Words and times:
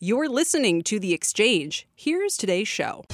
You're 0.00 0.28
listening 0.28 0.82
to 0.82 1.00
The 1.00 1.12
Exchange. 1.12 1.88
Here's 1.96 2.36
today's 2.36 2.68
show. 2.68 3.04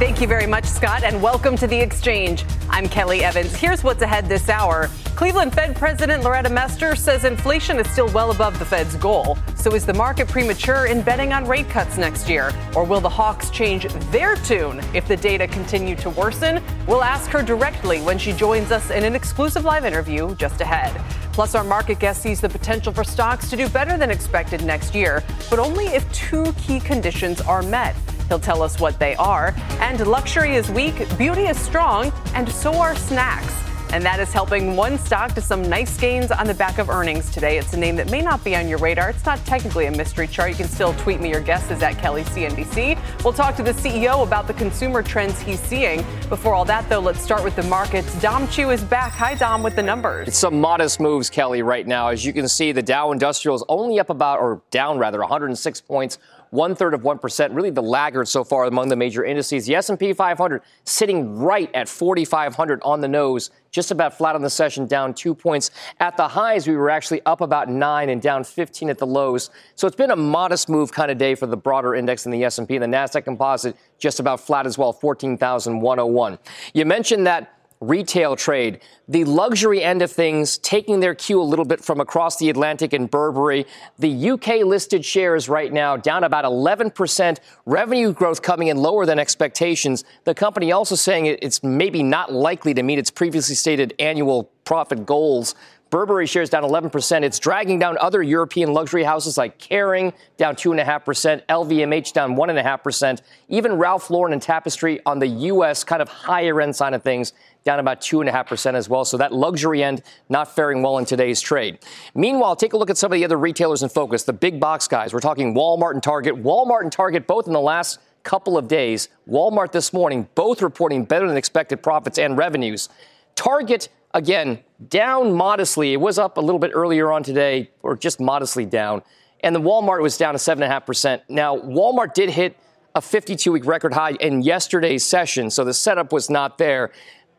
Thank 0.00 0.20
you 0.20 0.26
very 0.26 0.48
much, 0.48 0.64
Scott, 0.64 1.04
and 1.04 1.22
welcome 1.22 1.54
to 1.58 1.68
The 1.68 1.78
Exchange. 1.78 2.44
I'm 2.68 2.88
Kelly 2.88 3.22
Evans. 3.22 3.54
Here's 3.54 3.84
what's 3.84 4.02
ahead 4.02 4.26
this 4.26 4.48
hour. 4.48 4.90
Cleveland 5.20 5.52
Fed 5.52 5.76
President 5.76 6.22
Loretta 6.24 6.48
Mester 6.48 6.96
says 6.96 7.26
inflation 7.26 7.78
is 7.78 7.86
still 7.90 8.08
well 8.14 8.30
above 8.30 8.58
the 8.58 8.64
Fed's 8.64 8.96
goal. 8.96 9.36
So 9.54 9.74
is 9.74 9.84
the 9.84 9.92
market 9.92 10.28
premature 10.28 10.86
in 10.86 11.02
betting 11.02 11.34
on 11.34 11.44
rate 11.44 11.68
cuts 11.68 11.98
next 11.98 12.26
year? 12.26 12.54
Or 12.74 12.84
will 12.84 13.02
the 13.02 13.10
Hawks 13.10 13.50
change 13.50 13.84
their 14.10 14.36
tune 14.36 14.80
if 14.94 15.06
the 15.06 15.18
data 15.18 15.46
continue 15.46 15.94
to 15.96 16.08
worsen? 16.08 16.62
We'll 16.86 17.02
ask 17.02 17.28
her 17.32 17.42
directly 17.42 18.00
when 18.00 18.16
she 18.16 18.32
joins 18.32 18.72
us 18.72 18.90
in 18.90 19.04
an 19.04 19.14
exclusive 19.14 19.62
live 19.62 19.84
interview 19.84 20.34
just 20.36 20.62
ahead. 20.62 20.98
Plus, 21.34 21.54
our 21.54 21.64
market 21.64 21.98
guest 21.98 22.22
sees 22.22 22.40
the 22.40 22.48
potential 22.48 22.90
for 22.90 23.04
stocks 23.04 23.50
to 23.50 23.58
do 23.58 23.68
better 23.68 23.98
than 23.98 24.10
expected 24.10 24.64
next 24.64 24.94
year, 24.94 25.22
but 25.50 25.58
only 25.58 25.84
if 25.88 26.10
two 26.14 26.50
key 26.54 26.80
conditions 26.80 27.42
are 27.42 27.60
met. 27.60 27.94
He'll 28.28 28.40
tell 28.40 28.62
us 28.62 28.80
what 28.80 28.98
they 28.98 29.16
are. 29.16 29.54
And 29.80 30.06
luxury 30.06 30.56
is 30.56 30.70
weak, 30.70 30.94
beauty 31.18 31.42
is 31.42 31.58
strong, 31.58 32.10
and 32.32 32.48
so 32.48 32.72
are 32.72 32.96
snacks. 32.96 33.69
And 33.92 34.04
that 34.04 34.20
is 34.20 34.32
helping 34.32 34.76
one 34.76 34.98
stock 34.98 35.34
to 35.34 35.40
some 35.40 35.62
nice 35.62 35.98
gains 35.98 36.30
on 36.30 36.46
the 36.46 36.54
back 36.54 36.78
of 36.78 36.90
earnings 36.90 37.28
today. 37.30 37.58
It's 37.58 37.72
a 37.72 37.76
name 37.76 37.96
that 37.96 38.08
may 38.08 38.20
not 38.20 38.44
be 38.44 38.54
on 38.54 38.68
your 38.68 38.78
radar. 38.78 39.10
It's 39.10 39.26
not 39.26 39.44
technically 39.44 39.86
a 39.86 39.90
mystery 39.90 40.28
chart. 40.28 40.50
You 40.50 40.56
can 40.56 40.68
still 40.68 40.94
tweet 40.94 41.20
me 41.20 41.28
your 41.30 41.40
guesses 41.40 41.82
at 41.82 41.98
Kelly 41.98 42.22
CNBC. 42.22 42.96
We'll 43.24 43.32
talk 43.32 43.56
to 43.56 43.64
the 43.64 43.72
CEO 43.72 44.24
about 44.24 44.46
the 44.46 44.54
consumer 44.54 45.02
trends 45.02 45.40
he's 45.40 45.60
seeing. 45.60 46.04
Before 46.28 46.54
all 46.54 46.64
that, 46.66 46.88
though, 46.88 47.00
let's 47.00 47.20
start 47.20 47.42
with 47.42 47.56
the 47.56 47.64
markets. 47.64 48.14
Dom 48.20 48.46
Chu 48.48 48.70
is 48.70 48.84
back. 48.84 49.10
Hi, 49.12 49.34
Dom, 49.34 49.64
with 49.64 49.74
the 49.74 49.82
numbers. 49.82 50.28
It's 50.28 50.38
some 50.38 50.60
modest 50.60 51.00
moves, 51.00 51.28
Kelly, 51.28 51.62
right 51.62 51.86
now. 51.86 52.08
As 52.08 52.24
you 52.24 52.32
can 52.32 52.46
see, 52.46 52.70
the 52.70 52.82
Dow 52.82 53.10
Industrial 53.10 53.56
is 53.56 53.64
only 53.68 53.98
up 53.98 54.10
about, 54.10 54.38
or 54.38 54.62
down 54.70 54.98
rather, 54.98 55.18
106 55.18 55.80
points 55.80 56.18
one 56.50 56.74
third 56.74 56.94
of 56.94 57.02
1%, 57.02 57.54
really 57.54 57.70
the 57.70 57.82
laggard 57.82 58.28
so 58.28 58.42
far 58.44 58.64
among 58.64 58.88
the 58.88 58.96
major 58.96 59.24
indices. 59.24 59.66
The 59.66 59.76
S&P 59.76 60.12
500 60.12 60.62
sitting 60.84 61.38
right 61.38 61.70
at 61.74 61.88
4,500 61.88 62.82
on 62.82 63.00
the 63.00 63.08
nose, 63.08 63.50
just 63.70 63.92
about 63.92 64.18
flat 64.18 64.34
on 64.34 64.42
the 64.42 64.50
session, 64.50 64.86
down 64.86 65.14
two 65.14 65.34
points. 65.34 65.70
At 66.00 66.16
the 66.16 66.26
highs, 66.26 66.66
we 66.66 66.76
were 66.76 66.90
actually 66.90 67.22
up 67.24 67.40
about 67.40 67.68
nine 67.68 68.08
and 68.08 68.20
down 68.20 68.42
15 68.42 68.90
at 68.90 68.98
the 68.98 69.06
lows. 69.06 69.50
So 69.76 69.86
it's 69.86 69.96
been 69.96 70.10
a 70.10 70.16
modest 70.16 70.68
move 70.68 70.92
kind 70.92 71.10
of 71.10 71.18
day 71.18 71.36
for 71.36 71.46
the 71.46 71.56
broader 71.56 71.94
index 71.94 72.26
in 72.26 72.32
the 72.32 72.42
S&P. 72.44 72.78
The 72.78 72.86
Nasdaq 72.86 73.24
Composite 73.24 73.76
just 73.98 74.18
about 74.18 74.40
flat 74.40 74.66
as 74.66 74.76
well, 74.76 74.92
14,101. 74.92 76.38
You 76.74 76.84
mentioned 76.84 77.26
that 77.26 77.59
retail 77.80 78.36
trade, 78.36 78.78
the 79.08 79.24
luxury 79.24 79.82
end 79.82 80.02
of 80.02 80.12
things, 80.12 80.58
taking 80.58 81.00
their 81.00 81.14
cue 81.14 81.40
a 81.40 81.42
little 81.42 81.64
bit 81.64 81.82
from 81.82 81.98
across 81.98 82.36
the 82.36 82.50
Atlantic 82.50 82.92
and 82.92 83.10
Burberry. 83.10 83.66
The 83.98 84.30
UK 84.30 84.66
listed 84.66 85.02
shares 85.02 85.48
right 85.48 85.72
now 85.72 85.96
down 85.96 86.22
about 86.22 86.44
11%, 86.44 87.38
revenue 87.64 88.12
growth 88.12 88.42
coming 88.42 88.68
in 88.68 88.76
lower 88.76 89.06
than 89.06 89.18
expectations. 89.18 90.04
The 90.24 90.34
company 90.34 90.72
also 90.72 90.94
saying 90.94 91.26
it's 91.26 91.62
maybe 91.62 92.02
not 92.02 92.32
likely 92.32 92.74
to 92.74 92.82
meet 92.82 92.98
its 92.98 93.10
previously 93.10 93.54
stated 93.54 93.94
annual 93.98 94.50
profit 94.64 95.06
goals 95.06 95.54
Burberry 95.90 96.26
shares 96.26 96.48
down 96.48 96.62
11%. 96.62 97.22
It's 97.22 97.38
dragging 97.40 97.80
down 97.80 97.98
other 97.98 98.22
European 98.22 98.72
luxury 98.72 99.02
houses 99.02 99.36
like 99.36 99.58
Kering 99.58 100.12
down 100.36 100.54
2.5%, 100.54 101.44
LVMH 101.46 102.12
down 102.12 102.36
1.5%, 102.36 103.20
even 103.48 103.74
Ralph 103.74 104.08
Lauren 104.08 104.32
and 104.32 104.40
Tapestry 104.40 105.00
on 105.04 105.18
the 105.18 105.26
U.S. 105.26 105.82
kind 105.82 106.00
of 106.00 106.08
higher 106.08 106.60
end 106.60 106.74
side 106.76 106.94
of 106.94 107.02
things 107.02 107.32
down 107.64 107.80
about 107.80 108.00
2.5% 108.00 108.74
as 108.74 108.88
well. 108.88 109.04
So 109.04 109.16
that 109.16 109.32
luxury 109.32 109.82
end 109.82 110.02
not 110.28 110.54
faring 110.54 110.80
well 110.80 110.98
in 110.98 111.04
today's 111.04 111.40
trade. 111.40 111.78
Meanwhile, 112.14 112.56
take 112.56 112.72
a 112.72 112.76
look 112.76 112.88
at 112.88 112.96
some 112.96 113.12
of 113.12 113.16
the 113.16 113.24
other 113.24 113.36
retailers 113.36 113.82
in 113.82 113.88
focus, 113.88 114.22
the 114.22 114.32
big 114.32 114.60
box 114.60 114.86
guys. 114.86 115.12
We're 115.12 115.20
talking 115.20 115.54
Walmart 115.54 115.92
and 115.92 116.02
Target. 116.02 116.36
Walmart 116.36 116.82
and 116.82 116.92
Target 116.92 117.26
both 117.26 117.46
in 117.48 117.52
the 117.52 117.60
last 117.60 117.98
couple 118.22 118.56
of 118.56 118.68
days. 118.68 119.08
Walmart 119.28 119.72
this 119.72 119.92
morning, 119.92 120.28
both 120.34 120.62
reporting 120.62 121.04
better 121.04 121.26
than 121.26 121.36
expected 121.36 121.82
profits 121.82 122.18
and 122.18 122.38
revenues. 122.38 122.88
Target, 123.34 123.88
again, 124.12 124.60
down 124.88 125.34
modestly. 125.34 125.92
It 125.92 126.00
was 126.00 126.18
up 126.18 126.36
a 126.36 126.40
little 126.40 126.58
bit 126.58 126.72
earlier 126.74 127.12
on 127.12 127.22
today, 127.22 127.70
or 127.82 127.96
just 127.96 128.20
modestly 128.20 128.64
down. 128.64 129.02
And 129.42 129.54
the 129.54 129.60
Walmart 129.60 130.02
was 130.02 130.16
down 130.16 130.34
to 130.34 130.38
7.5%. 130.38 131.22
Now, 131.28 131.56
Walmart 131.56 132.14
did 132.14 132.30
hit 132.30 132.56
a 132.94 133.00
52 133.00 133.52
week 133.52 133.66
record 133.66 133.94
high 133.94 134.12
in 134.12 134.42
yesterday's 134.42 135.04
session, 135.04 135.50
so 135.50 135.64
the 135.64 135.74
setup 135.74 136.12
was 136.12 136.28
not 136.28 136.58
there. 136.58 136.90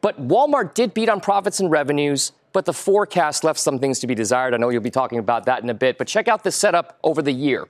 But 0.02 0.28
Walmart 0.28 0.74
did 0.74 0.94
beat 0.94 1.10
on 1.10 1.20
profits 1.20 1.60
and 1.60 1.70
revenues, 1.70 2.32
but 2.54 2.66
the 2.66 2.74
forecast 2.74 3.44
left 3.44 3.60
some 3.60 3.78
things 3.78 4.00
to 4.00 4.08
be 4.08 4.16
desired. 4.16 4.54
I 4.54 4.58
know 4.58 4.70
you'll 4.70 4.82
be 4.82 4.90
talking 4.90 5.20
about 5.20 5.46
that 5.46 5.62
in 5.62 5.70
a 5.70 5.74
bit, 5.74 5.98
but 5.98 6.08
check 6.08 6.28
out 6.28 6.44
the 6.44 6.52
setup 6.52 6.98
over 7.04 7.22
the 7.22 7.32
year. 7.32 7.68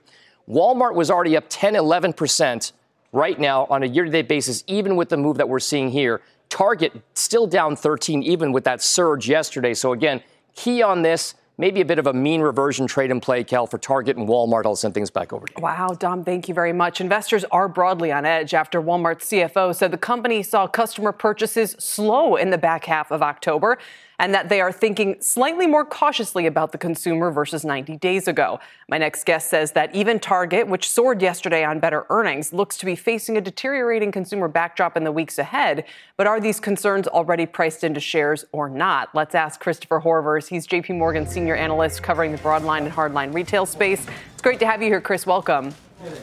Walmart 0.48 0.94
was 0.94 1.10
already 1.10 1.36
up 1.36 1.44
10, 1.48 1.74
11% 1.74 2.72
right 3.12 3.38
now 3.38 3.66
on 3.68 3.82
a 3.82 3.86
year 3.86 4.04
to 4.04 4.10
date 4.10 4.28
basis, 4.28 4.64
even 4.66 4.96
with 4.96 5.10
the 5.10 5.16
move 5.16 5.36
that 5.36 5.48
we're 5.48 5.60
seeing 5.60 5.90
here. 5.90 6.22
Target 6.52 6.92
still 7.14 7.46
down 7.46 7.76
13, 7.76 8.22
even 8.22 8.52
with 8.52 8.64
that 8.64 8.82
surge 8.82 9.26
yesterday. 9.26 9.72
So, 9.72 9.94
again, 9.94 10.22
key 10.54 10.82
on 10.82 11.00
this 11.00 11.34
maybe 11.56 11.80
a 11.80 11.84
bit 11.84 11.98
of 11.98 12.06
a 12.06 12.12
mean 12.12 12.40
reversion 12.40 12.86
trade 12.86 13.10
and 13.10 13.22
play, 13.22 13.44
Cal, 13.44 13.66
for 13.66 13.78
Target 13.78 14.16
and 14.16 14.28
Walmart. 14.28 14.66
I'll 14.66 14.76
send 14.76 14.94
things 14.94 15.10
back 15.10 15.32
over 15.32 15.46
to 15.46 15.52
you. 15.56 15.62
Wow, 15.62 15.88
Dom, 15.98 16.24
thank 16.24 16.48
you 16.48 16.54
very 16.54 16.72
much. 16.72 17.00
Investors 17.00 17.44
are 17.52 17.68
broadly 17.68 18.10
on 18.10 18.26
edge 18.26 18.52
after 18.52 18.82
Walmart's 18.82 19.26
CFO 19.30 19.74
said 19.74 19.90
the 19.90 19.98
company 19.98 20.42
saw 20.42 20.66
customer 20.66 21.12
purchases 21.12 21.76
slow 21.78 22.36
in 22.36 22.50
the 22.50 22.58
back 22.58 22.84
half 22.84 23.10
of 23.10 23.22
October 23.22 23.78
and 24.22 24.32
that 24.32 24.48
they 24.48 24.60
are 24.60 24.70
thinking 24.70 25.16
slightly 25.18 25.66
more 25.66 25.84
cautiously 25.84 26.46
about 26.46 26.70
the 26.70 26.78
consumer 26.78 27.32
versus 27.32 27.64
90 27.64 27.96
days 27.96 28.28
ago. 28.28 28.60
My 28.88 28.96
next 28.96 29.26
guest 29.26 29.50
says 29.50 29.72
that 29.72 29.92
even 29.96 30.20
Target, 30.20 30.68
which 30.68 30.88
soared 30.88 31.20
yesterday 31.20 31.64
on 31.64 31.80
better 31.80 32.06
earnings, 32.08 32.52
looks 32.52 32.76
to 32.78 32.86
be 32.86 32.94
facing 32.94 33.36
a 33.36 33.40
deteriorating 33.40 34.12
consumer 34.12 34.46
backdrop 34.46 34.96
in 34.96 35.02
the 35.02 35.10
weeks 35.10 35.38
ahead. 35.38 35.86
But 36.16 36.28
are 36.28 36.40
these 36.40 36.60
concerns 36.60 37.08
already 37.08 37.46
priced 37.46 37.82
into 37.82 37.98
shares 37.98 38.44
or 38.52 38.70
not? 38.70 39.12
Let's 39.12 39.34
ask 39.34 39.58
Christopher 39.58 40.00
Horvers. 40.00 40.46
He's 40.46 40.68
JP 40.68 40.98
Morgan 40.98 41.26
senior 41.26 41.56
analyst 41.56 42.04
covering 42.04 42.30
the 42.30 42.38
broadline 42.38 42.84
and 42.84 42.92
hardline 42.92 43.34
retail 43.34 43.66
space. 43.66 44.06
It's 44.32 44.42
great 44.42 44.60
to 44.60 44.66
have 44.66 44.80
you 44.80 44.88
here, 44.88 45.00
Chris. 45.00 45.26
Welcome. 45.26 45.74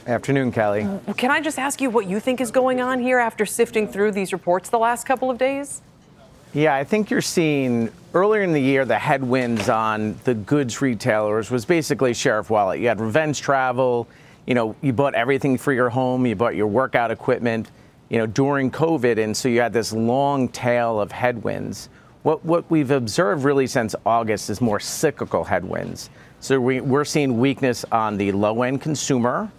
Afternoon, 0.08 0.54
Callie. 0.54 0.88
Can 1.18 1.32
I 1.32 1.42
just 1.42 1.60
ask 1.60 1.82
you 1.82 1.90
what 1.90 2.06
you 2.06 2.22
think 2.22 2.40
is 2.40 2.50
going 2.50 2.80
on 2.80 3.02
here 3.02 3.20
after 3.20 3.46
sifting 3.46 3.90
through 3.90 4.14
these 4.14 4.32
reports 4.32 4.70
the 4.70 4.80
last 4.80 5.06
couple 5.06 5.30
of 5.30 5.38
days? 5.38 5.82
Yeah, 6.54 6.74
I 6.74 6.84
think 6.84 7.12
you're 7.12 7.22
seeing 7.22 7.92
earlier 8.16 8.42
in 8.42 8.54
the 8.54 8.62
year 8.62 8.84
the 8.84 8.98
headwinds 8.98 9.70
on 9.70 10.20
the 10.24 10.34
goods 10.34 10.82
retailers 10.82 11.52
was 11.52 11.64
basically 11.64 12.16
share 12.16 12.40
of 12.40 12.50
wallet. 12.50 12.80
You 12.80 12.88
had 12.88 13.00
revenge 13.00 13.40
travel, 13.40 14.08
you 14.48 14.56
know, 14.56 14.76
you 14.82 14.92
bought 14.92 15.14
everything 15.14 15.60
for 15.60 15.72
your 15.72 15.90
home, 15.90 16.26
you 16.26 16.36
bought 16.36 16.56
your 16.56 16.66
workout 16.66 17.12
equipment, 17.12 17.70
you 18.10 18.18
know, 18.18 18.26
during 18.26 18.72
COVID, 18.72 19.24
and 19.24 19.38
so 19.38 19.48
you 19.48 19.62
had 19.62 19.74
this 19.74 19.94
long 19.94 20.50
tail 20.50 21.00
of 21.00 21.12
headwinds. 21.12 21.88
What 22.24 22.44
what 22.44 22.68
we've 22.72 22.90
observed 22.90 23.44
really 23.44 23.68
since 23.68 23.94
August 24.04 24.50
is 24.50 24.60
more 24.60 24.80
cyclical 24.80 25.44
headwinds. 25.44 26.10
So 26.40 26.60
we, 26.60 26.82
we're 26.82 27.06
seeing 27.06 27.40
weakness 27.40 27.86
on 27.92 28.18
the 28.18 28.32
low 28.32 28.64
end 28.64 28.82
consumer. 28.82 29.52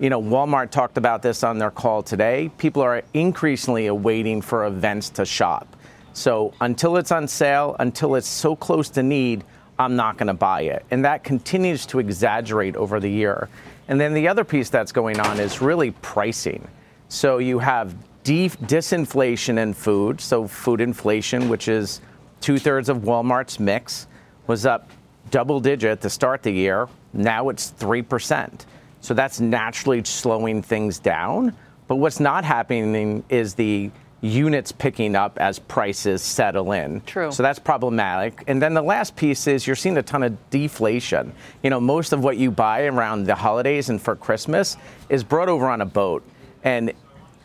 You 0.00 0.10
know, 0.10 0.20
Walmart 0.20 0.70
talked 0.70 0.98
about 0.98 1.22
this 1.22 1.44
on 1.44 1.58
their 1.58 1.70
call 1.70 2.02
today. 2.02 2.50
People 2.58 2.82
are 2.82 3.04
increasingly 3.14 3.86
awaiting 3.86 4.42
for 4.42 4.66
events 4.66 5.10
to 5.10 5.24
shop. 5.24 5.68
So 6.14 6.54
until 6.60 6.96
it's 6.96 7.12
on 7.12 7.28
sale, 7.28 7.76
until 7.80 8.14
it's 8.14 8.28
so 8.28 8.56
close 8.56 8.88
to 8.90 9.02
need, 9.02 9.44
I'm 9.78 9.96
not 9.96 10.16
going 10.16 10.28
to 10.28 10.34
buy 10.34 10.62
it. 10.62 10.86
And 10.90 11.04
that 11.04 11.24
continues 11.24 11.84
to 11.86 11.98
exaggerate 11.98 12.76
over 12.76 13.00
the 13.00 13.08
year. 13.08 13.48
And 13.88 14.00
then 14.00 14.14
the 14.14 14.28
other 14.28 14.44
piece 14.44 14.70
that's 14.70 14.92
going 14.92 15.20
on 15.20 15.40
is 15.40 15.60
really 15.60 15.90
pricing. 15.90 16.66
So 17.08 17.38
you 17.38 17.58
have 17.58 17.94
de- 18.22 18.48
disinflation 18.48 19.58
in 19.58 19.74
food. 19.74 20.20
So 20.20 20.46
food 20.46 20.80
inflation, 20.80 21.48
which 21.48 21.66
is 21.68 22.00
two 22.40 22.58
thirds 22.58 22.88
of 22.88 22.98
Walmart's 22.98 23.58
mix, 23.58 24.06
was 24.46 24.64
up 24.64 24.88
double 25.30 25.58
digit 25.58 26.00
to 26.02 26.10
start 26.10 26.42
the 26.42 26.52
year. 26.52 26.88
Now 27.12 27.48
it's 27.48 27.72
3%. 27.72 28.66
So 29.00 29.14
that's 29.14 29.40
naturally 29.40 30.02
slowing 30.04 30.62
things 30.62 30.98
down. 31.00 31.54
But 31.88 31.96
what's 31.96 32.20
not 32.20 32.44
happening 32.44 33.24
is 33.28 33.54
the 33.54 33.90
units 34.24 34.72
picking 34.72 35.14
up 35.14 35.38
as 35.38 35.58
prices 35.58 36.22
settle 36.22 36.72
in. 36.72 37.02
True. 37.02 37.30
So 37.30 37.42
that's 37.42 37.58
problematic. 37.58 38.42
And 38.46 38.60
then 38.60 38.72
the 38.72 38.82
last 38.82 39.16
piece 39.16 39.46
is 39.46 39.66
you're 39.66 39.76
seeing 39.76 39.98
a 39.98 40.02
ton 40.02 40.22
of 40.22 40.50
deflation. 40.50 41.32
You 41.62 41.70
know, 41.70 41.78
most 41.78 42.12
of 42.12 42.24
what 42.24 42.38
you 42.38 42.50
buy 42.50 42.84
around 42.84 43.26
the 43.26 43.34
holidays 43.34 43.90
and 43.90 44.00
for 44.00 44.16
Christmas 44.16 44.78
is 45.10 45.22
brought 45.22 45.50
over 45.50 45.68
on 45.68 45.82
a 45.82 45.86
boat. 45.86 46.24
And 46.62 46.94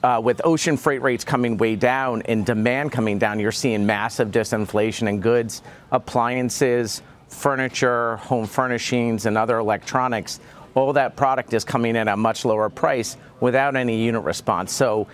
uh, 0.04 0.22
with 0.24 0.40
ocean 0.46 0.78
freight 0.78 1.02
rates 1.02 1.26
coming 1.26 1.58
way 1.58 1.76
down 1.76 2.22
and 2.24 2.46
demand 2.46 2.94
coming 2.94 3.20
down, 3.20 3.40
you're 3.42 3.52
seeing 3.52 3.86
massive 3.86 4.30
disinflation 4.30 5.10
in 5.10 5.20
goods, 5.20 5.62
appliances, 5.92 7.02
furniture, 7.28 8.16
home 8.18 8.46
furnishings, 8.46 9.26
and 9.26 9.38
other 9.38 9.58
electronics. 9.58 10.40
All 10.76 10.94
that 10.94 11.18
product 11.18 11.54
is 11.54 11.66
coming 11.66 11.98
in 11.98 12.08
at 12.08 12.14
a 12.14 12.16
much 12.16 12.46
lower 12.46 12.70
price 12.70 13.18
without 13.42 13.76
any 13.76 14.02
unit 14.02 14.24
response. 14.24 14.72
So 14.72 15.08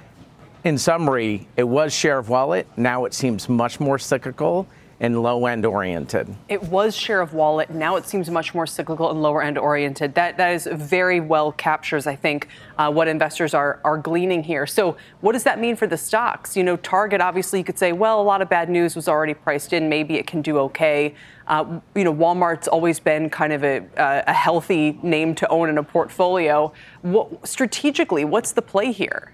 in 0.66 0.80
summary, 0.80 1.48
it 1.56 1.64
was 1.64 1.94
share 1.94 2.18
of 2.18 2.28
wallet. 2.28 2.68
Now 2.76 3.06
it 3.06 3.14
seems 3.14 3.48
much 3.48 3.80
more 3.80 4.00
cyclical 4.00 4.68
and 5.00 5.22
low 5.22 5.46
end 5.46 5.64
oriented. 5.64 6.34
It 6.50 6.64
was 6.64 6.96
share 6.96 7.22
of 7.22 7.34
wallet. 7.34 7.70
Now 7.70 7.98
it 7.98 8.08
seems 8.08 8.32
much 8.32 8.56
more 8.56 8.66
cyclical 8.66 9.12
and 9.12 9.22
lower 9.22 9.44
end 9.44 9.60
oriented. 9.60 10.16
That 10.16 10.38
that 10.38 10.54
is 10.54 10.68
very 10.72 11.20
well 11.20 11.52
captures, 11.52 12.08
I 12.08 12.16
think, 12.16 12.48
uh, 12.80 12.92
what 12.92 13.08
investors 13.08 13.54
are 13.54 13.80
are 13.84 13.98
gleaning 14.00 14.42
here. 14.42 14.66
So 14.66 14.98
what 15.22 15.34
does 15.34 15.44
that 15.44 15.60
mean 15.60 15.76
for 15.76 15.86
the 15.86 15.98
stocks? 15.98 16.58
You 16.58 16.64
know, 16.64 16.78
Target 16.78 17.22
obviously 17.22 17.60
you 17.60 17.66
could 17.66 17.78
say, 17.78 17.92
well, 17.92 18.20
a 18.20 18.24
lot 18.24 18.42
of 18.42 18.50
bad 18.50 18.68
news 18.68 18.96
was 18.96 19.08
already 19.08 19.36
priced 19.36 19.72
in. 19.72 19.88
Maybe 19.88 20.16
it 20.16 20.26
can 20.26 20.42
do 20.42 20.58
okay. 20.60 21.14
Uh, 21.46 21.80
you 21.94 22.04
know, 22.04 22.14
Walmart's 22.14 22.68
always 22.68 23.00
been 23.00 23.30
kind 23.30 23.54
of 23.54 23.64
a, 23.64 23.86
a 23.98 24.34
healthy 24.34 24.98
name 25.04 25.36
to 25.36 25.48
own 25.50 25.70
in 25.70 25.78
a 25.78 25.84
portfolio. 25.84 26.74
What, 27.04 27.48
strategically, 27.48 28.26
what's 28.26 28.54
the 28.54 28.64
play 28.64 28.92
here? 28.92 29.32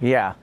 Yeah. 0.00 0.34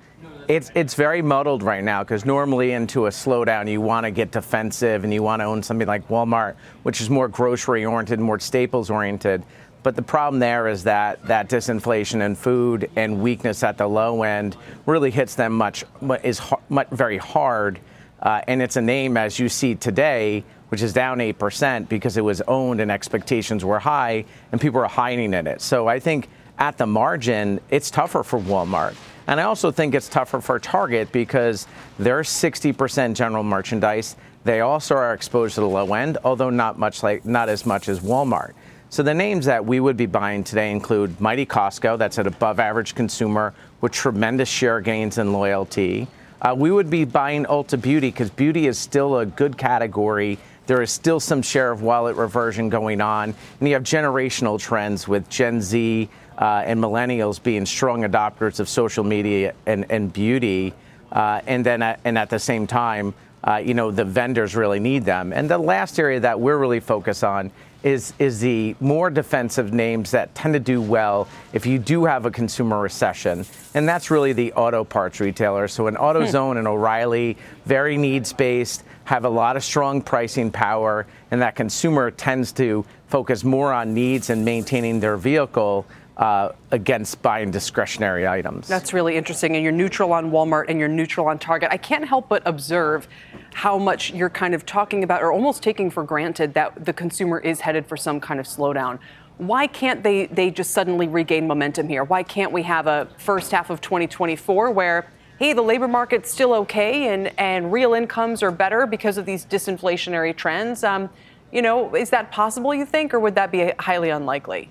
It's 0.47 0.71
it's 0.75 0.93
very 0.95 1.21
muddled 1.21 1.63
right 1.63 1.83
now 1.83 2.03
because 2.03 2.25
normally 2.25 2.73
into 2.73 3.05
a 3.05 3.09
slowdown 3.09 3.69
you 3.69 3.81
want 3.81 4.05
to 4.05 4.11
get 4.11 4.31
defensive 4.31 5.03
and 5.03 5.13
you 5.13 5.23
want 5.23 5.39
to 5.41 5.45
own 5.45 5.63
something 5.63 5.87
like 5.87 6.07
Walmart, 6.09 6.55
which 6.83 7.01
is 7.01 7.09
more 7.09 7.27
grocery 7.27 7.85
oriented, 7.85 8.19
more 8.19 8.39
staples 8.39 8.89
oriented. 8.89 9.43
But 9.83 9.95
the 9.95 10.01
problem 10.01 10.39
there 10.39 10.67
is 10.67 10.83
that 10.83 11.23
that 11.27 11.49
disinflation 11.49 12.25
in 12.25 12.35
food 12.35 12.89
and 12.95 13.21
weakness 13.21 13.63
at 13.63 13.77
the 13.77 13.87
low 13.87 14.23
end 14.23 14.55
really 14.85 15.11
hits 15.11 15.35
them 15.35 15.53
much 15.53 15.85
is 16.23 16.41
much, 16.69 16.89
very 16.89 17.17
hard, 17.17 17.79
uh, 18.21 18.41
and 18.47 18.61
it's 18.61 18.75
a 18.75 18.81
name 18.81 19.17
as 19.17 19.39
you 19.39 19.49
see 19.49 19.75
today, 19.75 20.43
which 20.69 20.81
is 20.81 20.93
down 20.93 21.21
eight 21.21 21.37
percent 21.37 21.89
because 21.89 22.17
it 22.17 22.23
was 22.23 22.41
owned 22.41 22.81
and 22.81 22.91
expectations 22.91 23.63
were 23.63 23.79
high 23.79 24.25
and 24.51 24.59
people 24.59 24.79
are 24.79 24.87
hiding 24.87 25.33
in 25.33 25.47
it. 25.47 25.61
So 25.61 25.87
I 25.87 25.99
think 25.99 26.29
at 26.57 26.77
the 26.77 26.87
margin, 26.87 27.59
it's 27.69 27.89
tougher 27.89 28.23
for 28.23 28.39
Walmart. 28.39 28.95
And 29.27 29.39
I 29.39 29.43
also 29.43 29.71
think 29.71 29.95
it's 29.95 30.09
tougher 30.09 30.41
for 30.41 30.59
Target 30.59 31.11
because 31.11 31.67
they're 31.97 32.21
60% 32.21 33.13
general 33.13 33.43
merchandise. 33.43 34.15
They 34.43 34.59
also 34.61 34.95
are 34.95 35.13
exposed 35.13 35.55
to 35.55 35.61
the 35.61 35.69
low 35.69 35.93
end, 35.93 36.17
although 36.23 36.49
not 36.49 36.77
much 36.77 37.03
like 37.03 37.25
not 37.25 37.49
as 37.49 37.65
much 37.65 37.87
as 37.87 38.01
Walmart. 38.01 38.53
So 38.89 39.01
the 39.01 39.13
names 39.13 39.45
that 39.45 39.65
we 39.65 39.79
would 39.79 39.97
be 39.97 40.05
buying 40.05 40.43
today 40.43 40.69
include 40.71 41.19
Mighty 41.19 41.45
Costco, 41.45 41.97
that's 41.97 42.17
an 42.19 42.27
above 42.27 42.59
average 42.59 42.93
consumer 42.93 43.53
with 43.81 43.91
tremendous 43.91 44.49
share 44.49 44.81
gains 44.81 45.17
and 45.17 45.33
loyalty. 45.33 46.07
Uh, 46.41 46.53
we 46.55 46.69
would 46.69 46.89
be 46.89 47.05
buying 47.05 47.45
Ulta 47.45 47.81
Beauty 47.81 48.11
because 48.11 48.29
beauty 48.29 48.67
is 48.67 48.77
still 48.77 49.17
a 49.19 49.25
good 49.25 49.57
category. 49.57 50.37
There 50.67 50.81
is 50.81 50.91
still 50.91 51.19
some 51.19 51.41
share 51.41 51.71
of 51.71 51.81
wallet 51.81 52.17
reversion 52.17 52.69
going 52.69 53.01
on. 53.01 53.33
And 53.59 53.67
you 53.67 53.73
have 53.75 53.83
generational 53.83 54.59
trends 54.59 55.07
with 55.07 55.29
Gen 55.29 55.61
Z 55.61 56.09
uh, 56.37 56.63
and 56.65 56.79
millennials 56.79 57.41
being 57.41 57.65
strong 57.65 58.03
adopters 58.03 58.59
of 58.59 58.69
social 58.69 59.03
media 59.03 59.53
and, 59.65 59.85
and 59.89 60.11
beauty. 60.11 60.73
Uh, 61.11 61.41
and 61.45 61.65
then 61.65 61.81
at, 61.81 61.99
and 62.05 62.17
at 62.17 62.29
the 62.29 62.39
same 62.39 62.65
time, 62.65 63.13
uh, 63.43 63.57
you 63.57 63.73
know, 63.73 63.91
the 63.91 64.05
vendors 64.05 64.55
really 64.55 64.79
need 64.79 65.03
them. 65.03 65.33
And 65.33 65.49
the 65.49 65.57
last 65.57 65.99
area 65.99 66.19
that 66.21 66.39
we're 66.39 66.57
really 66.57 66.79
focused 66.79 67.23
on 67.23 67.51
is, 67.83 68.13
is 68.17 68.39
the 68.39 68.75
more 68.79 69.09
defensive 69.09 69.73
names 69.73 70.11
that 70.11 70.33
tend 70.33 70.53
to 70.53 70.59
do 70.59 70.81
well 70.81 71.27
if 71.51 71.65
you 71.65 71.77
do 71.77 72.05
have 72.05 72.25
a 72.25 72.31
consumer 72.31 72.79
recession. 72.79 73.45
And 73.73 73.87
that's 73.87 74.09
really 74.09 74.31
the 74.31 74.53
auto 74.53 74.85
parts 74.85 75.19
retailers. 75.19 75.73
So 75.73 75.87
an 75.87 75.95
AutoZone 75.95 76.53
hmm. 76.53 76.59
and 76.59 76.67
O'Reilly, 76.67 77.37
very 77.65 77.97
needs 77.97 78.31
based, 78.31 78.83
have 79.03 79.25
a 79.25 79.29
lot 79.29 79.57
of 79.57 79.63
strong 79.65 80.01
pricing 80.01 80.49
power, 80.49 81.05
and 81.29 81.41
that 81.41 81.55
consumer 81.55 82.09
tends 82.09 82.53
to 82.53 82.85
focus 83.07 83.43
more 83.43 83.73
on 83.73 83.93
needs 83.93 84.29
and 84.29 84.45
maintaining 84.45 85.01
their 85.01 85.17
vehicle 85.17 85.85
uh, 86.17 86.49
against 86.71 87.21
buying 87.21 87.49
discretionary 87.49 88.27
items. 88.27 88.67
That's 88.67 88.93
really 88.93 89.15
interesting. 89.15 89.55
And 89.55 89.63
you're 89.63 89.71
neutral 89.71 90.13
on 90.13 90.31
Walmart 90.31 90.65
and 90.67 90.79
you're 90.79 90.87
neutral 90.87 91.27
on 91.27 91.39
Target. 91.39 91.69
I 91.71 91.77
can't 91.77 92.07
help 92.07 92.29
but 92.29 92.43
observe 92.45 93.07
how 93.53 93.77
much 93.77 94.13
you're 94.13 94.29
kind 94.29 94.53
of 94.53 94.65
talking 94.65 95.03
about 95.03 95.23
or 95.23 95.31
almost 95.31 95.63
taking 95.63 95.89
for 95.89 96.03
granted 96.03 96.53
that 96.53 96.85
the 96.85 96.93
consumer 96.93 97.39
is 97.39 97.61
headed 97.61 97.87
for 97.87 97.97
some 97.97 98.19
kind 98.19 98.39
of 98.39 98.45
slowdown. 98.45 98.99
Why 99.37 99.65
can't 99.65 100.03
they, 100.03 100.27
they 100.27 100.51
just 100.51 100.71
suddenly 100.71 101.07
regain 101.07 101.47
momentum 101.47 101.87
here? 101.89 102.03
Why 102.03 102.21
can't 102.21 102.51
we 102.51 102.61
have 102.63 102.85
a 102.85 103.07
first 103.17 103.51
half 103.51 103.71
of 103.71 103.81
2024 103.81 104.69
where, 104.69 105.07
hey, 105.39 105.53
the 105.53 105.63
labor 105.63 105.87
market's 105.87 106.31
still 106.31 106.53
okay 106.53 107.11
and, 107.11 107.37
and 107.39 107.71
real 107.73 107.95
incomes 107.95 108.43
are 108.43 108.51
better 108.51 108.85
because 108.85 109.17
of 109.17 109.25
these 109.25 109.45
disinflationary 109.45 110.35
trends? 110.35 110.83
Um, 110.83 111.09
you 111.51 111.63
know, 111.63 111.95
is 111.95 112.11
that 112.11 112.31
possible, 112.31 112.73
you 112.73 112.85
think, 112.85 113.13
or 113.13 113.19
would 113.19 113.35
that 113.35 113.51
be 113.51 113.71
highly 113.79 114.09
unlikely? 114.09 114.69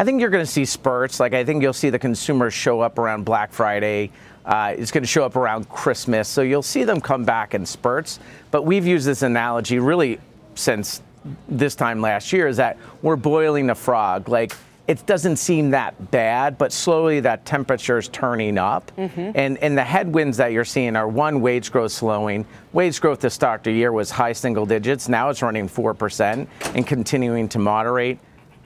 I 0.00 0.04
think 0.04 0.20
you're 0.20 0.30
going 0.30 0.44
to 0.44 0.50
see 0.50 0.64
spurts. 0.64 1.18
Like 1.18 1.34
I 1.34 1.44
think 1.44 1.62
you'll 1.62 1.72
see 1.72 1.90
the 1.90 1.98
consumers 1.98 2.54
show 2.54 2.80
up 2.80 2.98
around 2.98 3.24
Black 3.24 3.52
Friday. 3.52 4.10
Uh, 4.44 4.74
it's 4.76 4.90
going 4.90 5.02
to 5.02 5.08
show 5.08 5.24
up 5.24 5.36
around 5.36 5.68
Christmas. 5.68 6.28
So 6.28 6.42
you'll 6.42 6.62
see 6.62 6.84
them 6.84 7.00
come 7.00 7.24
back 7.24 7.54
in 7.54 7.66
spurts. 7.66 8.20
But 8.50 8.62
we've 8.64 8.86
used 8.86 9.06
this 9.06 9.22
analogy 9.22 9.78
really 9.78 10.20
since 10.54 11.02
this 11.48 11.74
time 11.74 12.00
last 12.00 12.32
year 12.32 12.46
is 12.46 12.56
that 12.56 12.78
we're 13.02 13.16
boiling 13.16 13.66
the 13.66 13.74
frog. 13.74 14.28
Like 14.28 14.54
it 14.86 15.04
doesn't 15.04 15.36
seem 15.36 15.70
that 15.70 16.10
bad, 16.10 16.56
but 16.56 16.72
slowly 16.72 17.20
that 17.20 17.44
temperature 17.44 17.98
is 17.98 18.08
turning 18.08 18.56
up. 18.56 18.90
Mm-hmm. 18.96 19.32
And, 19.34 19.58
and 19.58 19.76
the 19.76 19.84
headwinds 19.84 20.38
that 20.38 20.52
you're 20.52 20.64
seeing 20.64 20.96
are 20.96 21.06
one, 21.06 21.42
wage 21.42 21.70
growth 21.70 21.92
slowing. 21.92 22.46
Wage 22.72 23.00
growth 23.00 23.20
this 23.20 23.36
of 23.42 23.66
year 23.66 23.92
was 23.92 24.10
high 24.10 24.32
single 24.32 24.64
digits. 24.64 25.08
Now 25.08 25.28
it's 25.28 25.42
running 25.42 25.68
4% 25.68 26.46
and 26.74 26.86
continuing 26.86 27.48
to 27.50 27.58
moderate 27.58 28.18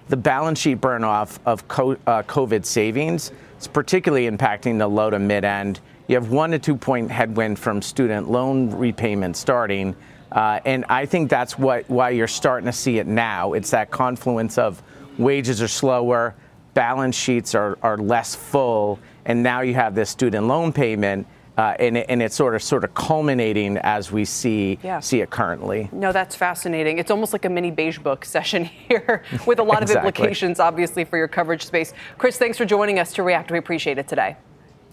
the 0.09 0.17
balance 0.17 0.59
sheet 0.59 0.75
burn 0.75 1.05
off 1.05 1.39
of 1.47 1.61
uh, 1.61 2.23
COVID 2.25 2.65
savings 2.65 3.33
is 3.61 3.69
particularly 3.69 4.29
impacting 4.29 4.79
the 4.79 4.87
low 4.87 5.11
to 5.11 5.19
mid 5.19 5.45
end. 5.45 5.81
You 6.09 6.17
have 6.17 6.31
one 6.31 6.51
to 6.51 6.59
two 6.59 6.77
point 6.77 7.11
headwind 7.11 7.59
from 7.59 7.81
student 7.81 8.31
loan 8.31 8.71
repayment 8.71 9.37
starting. 9.37 9.95
Uh, 10.31 10.61
and 10.65 10.85
I 10.89 11.07
think 11.07 11.29
that's 11.31 11.59
what 11.59 11.89
why 11.89 12.11
you're 12.11 12.27
starting 12.27 12.67
to 12.67 12.73
see 12.73 12.99
it 12.99 13.07
now. 13.07 13.53
It's 13.53 13.71
that 13.71 13.91
confluence 13.91 14.59
of 14.59 14.83
wages 15.19 15.61
are 15.63 15.69
slower, 15.69 16.35
balance 16.75 17.17
sheets 17.17 17.55
are, 17.55 17.79
are 17.83 17.99
less 17.99 18.35
full, 18.35 18.99
and 19.27 19.43
now 19.43 19.61
you 19.61 19.75
have 19.75 19.95
this 19.95 20.11
student 20.11 20.47
loan 20.47 20.73
payment 20.73 21.27
uh, 21.59 21.75
and, 21.79 21.99
and, 21.99 22.23
it's 22.23 22.35
sort 22.35 22.55
of 22.55 22.63
sort 22.63 22.83
of 22.83 22.95
culminating 22.95 23.77
as 23.79 24.11
we 24.11 24.25
see 24.25 24.79
yeah. 24.83 25.01
see 25.01 25.21
it 25.21 25.29
currently. 25.29 25.89
No, 25.93 26.11
that's 26.11 26.35
fascinating. 26.35 26.99
It's 26.99 27.11
almost 27.11 27.33
like 27.33 27.45
a 27.45 27.51
mini 27.51 27.71
beige 27.71 27.99
book 27.99 28.25
session 28.25 28.65
here, 28.89 29.23
with 29.47 29.59
a 29.59 29.63
lot 29.63 29.83
exactly. 29.83 30.09
of 30.09 30.15
implications, 30.15 30.61
obviously, 30.61 31.05
for 31.05 31.19
your 31.19 31.29
coverage 31.29 31.67
space. 31.67 31.93
Chris, 32.17 32.39
thanks 32.39 32.57
for 32.57 32.65
joining 32.65 32.99
us 32.99 33.13
to 33.15 33.23
react. 33.23 33.51
We 33.51 33.59
appreciate 33.59 33.99
it 33.99 34.09
today. 34.09 34.37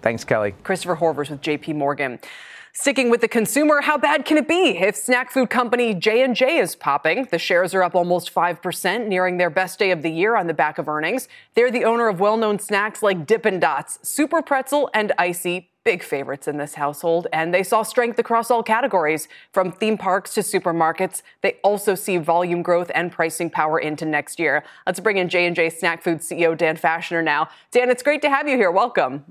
Thanks, 0.01 0.23
Kelly. 0.23 0.53
Christopher 0.63 0.95
Horvers 0.97 1.29
with 1.29 1.41
J.P. 1.41 1.73
Morgan. 1.73 2.19
Sticking 2.71 3.09
with 3.09 3.21
the 3.21 3.27
consumer, 3.27 3.81
how 3.81 3.97
bad 3.97 4.25
can 4.25 4.37
it 4.37 4.47
be 4.47 4.77
if 4.77 4.95
snack 4.95 5.31
food 5.31 5.49
company 5.49 5.93
J&J 5.93 6.59
is 6.59 6.75
popping? 6.75 7.27
The 7.31 7.39
shares 7.39 7.73
are 7.73 7.83
up 7.83 7.95
almost 7.95 8.33
5%, 8.33 9.07
nearing 9.07 9.37
their 9.37 9.49
best 9.49 9.79
day 9.79 9.91
of 9.91 10.01
the 10.01 10.11
year 10.11 10.35
on 10.35 10.47
the 10.47 10.53
back 10.53 10.77
of 10.77 10.87
earnings. 10.87 11.27
They're 11.55 11.71
the 11.71 11.83
owner 11.83 12.07
of 12.07 12.19
well-known 12.19 12.59
snacks 12.59 13.01
like 13.01 13.25
Dippin' 13.25 13.59
Dots, 13.59 13.99
Super 14.03 14.41
Pretzel, 14.41 14.89
and 14.93 15.11
ICEE 15.17 15.67
big 15.89 16.03
favorites 16.03 16.47
in 16.47 16.57
this 16.57 16.75
household, 16.75 17.25
and 17.33 17.51
they 17.51 17.63
saw 17.63 17.81
strength 17.81 18.19
across 18.19 18.51
all 18.51 18.61
categories, 18.61 19.27
from 19.51 19.71
theme 19.71 19.97
parks 19.97 20.35
to 20.35 20.41
supermarkets. 20.41 21.23
They 21.41 21.53
also 21.63 21.95
see 21.95 22.17
volume 22.17 22.61
growth 22.61 22.91
and 22.93 23.11
pricing 23.11 23.49
power 23.49 23.79
into 23.79 24.05
next 24.05 24.37
year. 24.37 24.63
Let's 24.85 24.99
bring 24.99 25.17
in 25.17 25.29
J&J 25.29 25.71
Snack 25.71 26.03
Food 26.03 26.19
CEO 26.19 26.55
Dan 26.55 26.77
Fachner 26.77 27.23
now. 27.23 27.49
Dan, 27.71 27.89
it's 27.89 28.03
great 28.03 28.21
to 28.21 28.29
have 28.29 28.47
you 28.47 28.55
here. 28.55 28.69
Welcome. 28.69 29.25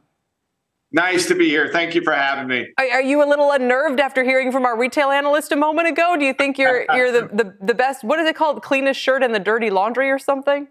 Nice 0.90 1.28
to 1.28 1.36
be 1.36 1.48
here. 1.48 1.70
Thank 1.72 1.94
you 1.94 2.02
for 2.02 2.12
having 2.12 2.48
me. 2.48 2.66
Are, 2.76 2.90
are, 2.94 3.02
you 3.02 3.22
a 3.22 3.28
little 3.28 3.52
unnerved 3.52 4.00
after 4.00 4.24
hearing 4.24 4.50
from 4.50 4.66
our 4.66 4.76
retail 4.76 5.10
analyst 5.10 5.52
a 5.52 5.56
moment 5.56 5.86
ago? 5.86 6.16
Do 6.18 6.24
you 6.24 6.32
think 6.32 6.58
you're 6.58 6.86
you're 6.92 7.12
the, 7.12 7.28
the, 7.32 7.54
the 7.60 7.74
best? 7.74 8.02
What 8.02 8.18
is 8.18 8.26
it 8.26 8.34
called? 8.34 8.64
Cleanest 8.64 8.98
shirt 8.98 9.22
in 9.22 9.30
the 9.30 9.38
dirty 9.38 9.70
laundry 9.70 10.10
or 10.10 10.18
something? 10.18 10.66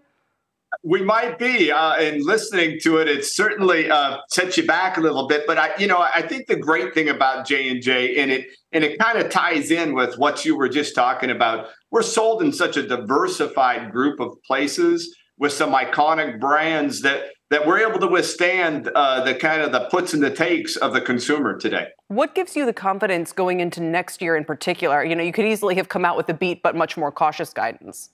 We 0.82 1.02
might 1.02 1.38
be, 1.38 1.72
uh, 1.72 1.94
and 1.94 2.22
listening 2.22 2.78
to 2.82 2.98
it, 2.98 3.08
it 3.08 3.24
certainly 3.24 3.90
uh, 3.90 4.18
sets 4.28 4.56
you 4.56 4.66
back 4.66 4.96
a 4.96 5.00
little 5.00 5.26
bit. 5.26 5.46
But 5.46 5.58
I, 5.58 5.70
you 5.78 5.86
know, 5.86 5.98
I 5.98 6.22
think 6.22 6.46
the 6.46 6.56
great 6.56 6.94
thing 6.94 7.08
about 7.08 7.46
J 7.46 7.70
and 7.70 7.82
J, 7.82 8.16
and 8.18 8.30
it 8.30 8.46
and 8.72 8.84
it 8.84 8.98
kind 8.98 9.18
of 9.18 9.30
ties 9.30 9.70
in 9.70 9.94
with 9.94 10.18
what 10.18 10.44
you 10.44 10.56
were 10.56 10.68
just 10.68 10.94
talking 10.94 11.30
about. 11.30 11.68
We're 11.90 12.02
sold 12.02 12.42
in 12.42 12.52
such 12.52 12.76
a 12.76 12.86
diversified 12.86 13.92
group 13.92 14.20
of 14.20 14.36
places 14.46 15.16
with 15.38 15.52
some 15.52 15.72
iconic 15.72 16.38
brands 16.38 17.00
that 17.02 17.30
that 17.50 17.66
we're 17.66 17.86
able 17.88 17.98
to 17.98 18.06
withstand 18.06 18.90
uh, 18.94 19.24
the 19.24 19.34
kind 19.34 19.62
of 19.62 19.72
the 19.72 19.88
puts 19.90 20.12
and 20.12 20.22
the 20.22 20.30
takes 20.30 20.76
of 20.76 20.92
the 20.92 21.00
consumer 21.00 21.58
today. 21.58 21.86
What 22.08 22.34
gives 22.34 22.54
you 22.54 22.66
the 22.66 22.74
confidence 22.74 23.32
going 23.32 23.60
into 23.60 23.82
next 23.82 24.20
year 24.20 24.36
in 24.36 24.44
particular? 24.44 25.02
You 25.02 25.16
know, 25.16 25.22
you 25.22 25.32
could 25.32 25.46
easily 25.46 25.74
have 25.76 25.88
come 25.88 26.04
out 26.04 26.16
with 26.16 26.28
a 26.28 26.34
beat, 26.34 26.62
but 26.62 26.76
much 26.76 26.98
more 26.98 27.10
cautious 27.10 27.54
guidance. 27.54 28.10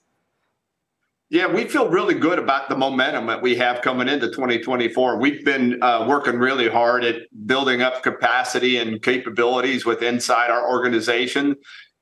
Yeah, 1.29 1.51
we 1.51 1.65
feel 1.65 1.89
really 1.89 2.13
good 2.13 2.37
about 2.37 2.69
the 2.69 2.77
momentum 2.77 3.25
that 3.27 3.41
we 3.41 3.55
have 3.55 3.81
coming 3.81 4.07
into 4.07 4.27
2024. 4.27 5.19
We've 5.19 5.43
been 5.43 5.81
uh, 5.81 6.05
working 6.07 6.37
really 6.37 6.69
hard 6.69 7.03
at 7.03 7.15
building 7.47 7.81
up 7.81 8.03
capacity 8.03 8.77
and 8.77 9.01
capabilities 9.01 9.85
with 9.85 10.03
inside 10.03 10.51
our 10.51 10.69
organization. 10.69 11.55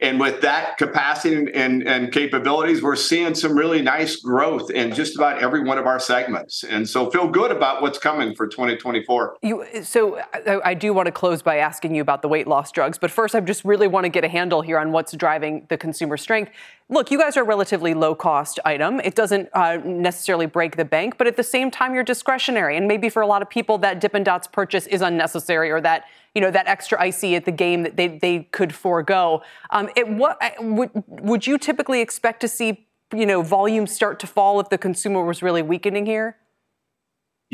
And 0.03 0.19
with 0.19 0.41
that 0.41 0.77
capacity 0.77 1.35
and, 1.35 1.49
and, 1.49 1.87
and, 1.87 2.11
capabilities, 2.11 2.83
we're 2.83 2.97
seeing 2.97 3.33
some 3.35 3.57
really 3.57 3.81
nice 3.81 4.17
growth 4.17 4.69
in 4.69 4.93
just 4.93 5.15
about 5.15 5.41
every 5.41 5.63
one 5.63 5.77
of 5.77 5.85
our 5.85 5.99
segments. 5.99 6.65
And 6.65 6.89
so 6.89 7.09
feel 7.09 7.29
good 7.29 7.51
about 7.51 7.81
what's 7.81 7.97
coming 7.97 8.35
for 8.35 8.45
2024. 8.45 9.37
You, 9.41 9.65
so 9.83 10.19
I, 10.33 10.59
I 10.65 10.73
do 10.73 10.93
want 10.93 11.05
to 11.05 11.13
close 11.13 11.41
by 11.41 11.57
asking 11.57 11.95
you 11.95 12.01
about 12.01 12.21
the 12.21 12.27
weight 12.27 12.47
loss 12.47 12.69
drugs. 12.69 12.97
But 12.97 13.11
first, 13.11 13.33
I 13.33 13.39
just 13.39 13.63
really 13.63 13.87
want 13.87 14.03
to 14.03 14.09
get 14.09 14.25
a 14.25 14.27
handle 14.27 14.61
here 14.61 14.77
on 14.77 14.91
what's 14.91 15.13
driving 15.13 15.67
the 15.69 15.77
consumer 15.77 16.17
strength. 16.17 16.51
Look, 16.89 17.11
you 17.11 17.17
guys 17.17 17.37
are 17.37 17.41
a 17.41 17.45
relatively 17.45 17.93
low 17.93 18.13
cost 18.13 18.59
item. 18.65 18.99
It 18.99 19.15
doesn't 19.15 19.49
uh, 19.53 19.77
necessarily 19.85 20.45
break 20.45 20.75
the 20.75 20.85
bank, 20.85 21.17
but 21.17 21.27
at 21.27 21.37
the 21.37 21.43
same 21.43 21.71
time, 21.71 21.95
you're 21.95 22.03
discretionary. 22.03 22.75
And 22.75 22.87
maybe 22.87 23.09
for 23.09 23.21
a 23.21 23.27
lot 23.27 23.41
of 23.41 23.49
people, 23.49 23.77
that 23.79 24.01
Dippin' 24.01 24.23
Dots 24.23 24.47
purchase 24.47 24.85
is 24.87 25.01
unnecessary 25.01 25.71
or 25.71 25.79
that 25.81 26.05
you 26.35 26.41
know 26.41 26.51
that 26.51 26.67
extra 26.67 26.99
ICEE 26.99 27.35
at 27.35 27.45
the 27.45 27.51
game 27.51 27.83
that 27.83 27.95
they, 27.95 28.07
they 28.17 28.39
could 28.51 28.73
forego. 28.73 29.43
Um, 29.69 29.89
it, 29.95 30.07
what 30.07 30.39
would 30.59 30.91
would 31.07 31.47
you 31.47 31.57
typically 31.57 32.01
expect 32.01 32.41
to 32.41 32.47
see 32.47 32.87
you 33.15 33.25
know 33.25 33.41
volume 33.41 33.87
start 33.87 34.19
to 34.19 34.27
fall 34.27 34.59
if 34.59 34.69
the 34.69 34.77
consumer 34.77 35.23
was 35.23 35.41
really 35.41 35.61
weakening 35.61 36.05
here? 36.05 36.37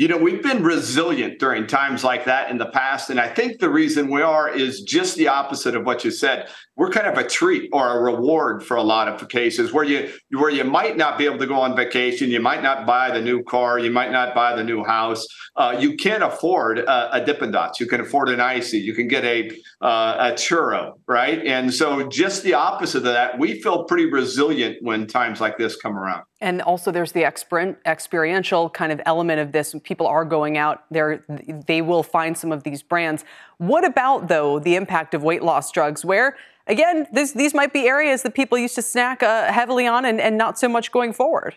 You 0.00 0.08
know, 0.08 0.16
we've 0.16 0.42
been 0.42 0.62
resilient 0.62 1.38
during 1.38 1.66
times 1.66 2.02
like 2.02 2.24
that 2.24 2.50
in 2.50 2.56
the 2.56 2.64
past. 2.64 3.10
And 3.10 3.20
I 3.20 3.28
think 3.28 3.60
the 3.60 3.68
reason 3.68 4.08
we 4.08 4.22
are 4.22 4.48
is 4.48 4.80
just 4.80 5.14
the 5.16 5.28
opposite 5.28 5.76
of 5.76 5.84
what 5.84 6.06
you 6.06 6.10
said. 6.10 6.48
We're 6.80 6.88
kind 6.88 7.06
of 7.06 7.18
a 7.18 7.28
treat 7.28 7.68
or 7.74 7.98
a 7.98 8.02
reward 8.02 8.64
for 8.64 8.78
a 8.78 8.82
lot 8.82 9.06
of 9.06 9.28
cases 9.28 9.70
where 9.70 9.84
you 9.84 10.10
where 10.30 10.48
you 10.48 10.64
might 10.64 10.96
not 10.96 11.18
be 11.18 11.26
able 11.26 11.36
to 11.36 11.46
go 11.46 11.56
on 11.56 11.76
vacation, 11.76 12.30
you 12.30 12.40
might 12.40 12.62
not 12.62 12.86
buy 12.86 13.10
the 13.10 13.20
new 13.20 13.42
car, 13.44 13.78
you 13.78 13.90
might 13.90 14.10
not 14.10 14.34
buy 14.34 14.56
the 14.56 14.64
new 14.64 14.82
house. 14.82 15.26
Uh, 15.56 15.76
you 15.78 15.94
can't 15.98 16.22
afford 16.22 16.78
a, 16.78 17.16
a 17.16 17.22
Dippin' 17.22 17.50
Dots. 17.50 17.80
You 17.80 17.86
can 17.86 18.00
afford 18.00 18.30
an 18.30 18.40
ICEE. 18.40 18.78
You 18.78 18.94
can 18.94 19.08
get 19.08 19.26
a 19.26 19.50
uh, 19.82 20.30
a 20.30 20.32
churro, 20.32 20.94
right? 21.06 21.44
And 21.44 21.72
so 21.74 22.08
just 22.08 22.44
the 22.44 22.54
opposite 22.54 22.98
of 22.98 23.04
that. 23.04 23.38
We 23.38 23.60
feel 23.60 23.84
pretty 23.84 24.06
resilient 24.06 24.78
when 24.80 25.06
times 25.06 25.38
like 25.38 25.58
this 25.58 25.76
come 25.76 25.98
around. 25.98 26.22
And 26.40 26.62
also, 26.62 26.90
there's 26.90 27.12
the 27.12 27.24
experiential 27.24 28.70
kind 28.70 28.92
of 28.92 29.00
element 29.04 29.40
of 29.40 29.52
this. 29.52 29.74
People 29.84 30.06
are 30.06 30.24
going 30.24 30.56
out 30.56 30.84
there, 30.90 31.22
they 31.66 31.82
will 31.82 32.02
find 32.02 32.36
some 32.38 32.50
of 32.50 32.62
these 32.62 32.82
brands. 32.82 33.26
What 33.60 33.84
about, 33.84 34.28
though, 34.28 34.58
the 34.58 34.74
impact 34.74 35.12
of 35.12 35.22
weight 35.22 35.42
loss 35.42 35.70
drugs, 35.70 36.02
where, 36.02 36.34
again, 36.66 37.06
this, 37.12 37.32
these 37.32 37.52
might 37.52 37.74
be 37.74 37.86
areas 37.86 38.22
that 38.22 38.32
people 38.32 38.56
used 38.56 38.74
to 38.76 38.82
snack 38.82 39.22
uh, 39.22 39.52
heavily 39.52 39.86
on 39.86 40.06
and, 40.06 40.18
and 40.18 40.38
not 40.38 40.58
so 40.58 40.66
much 40.66 40.90
going 40.90 41.12
forward? 41.12 41.56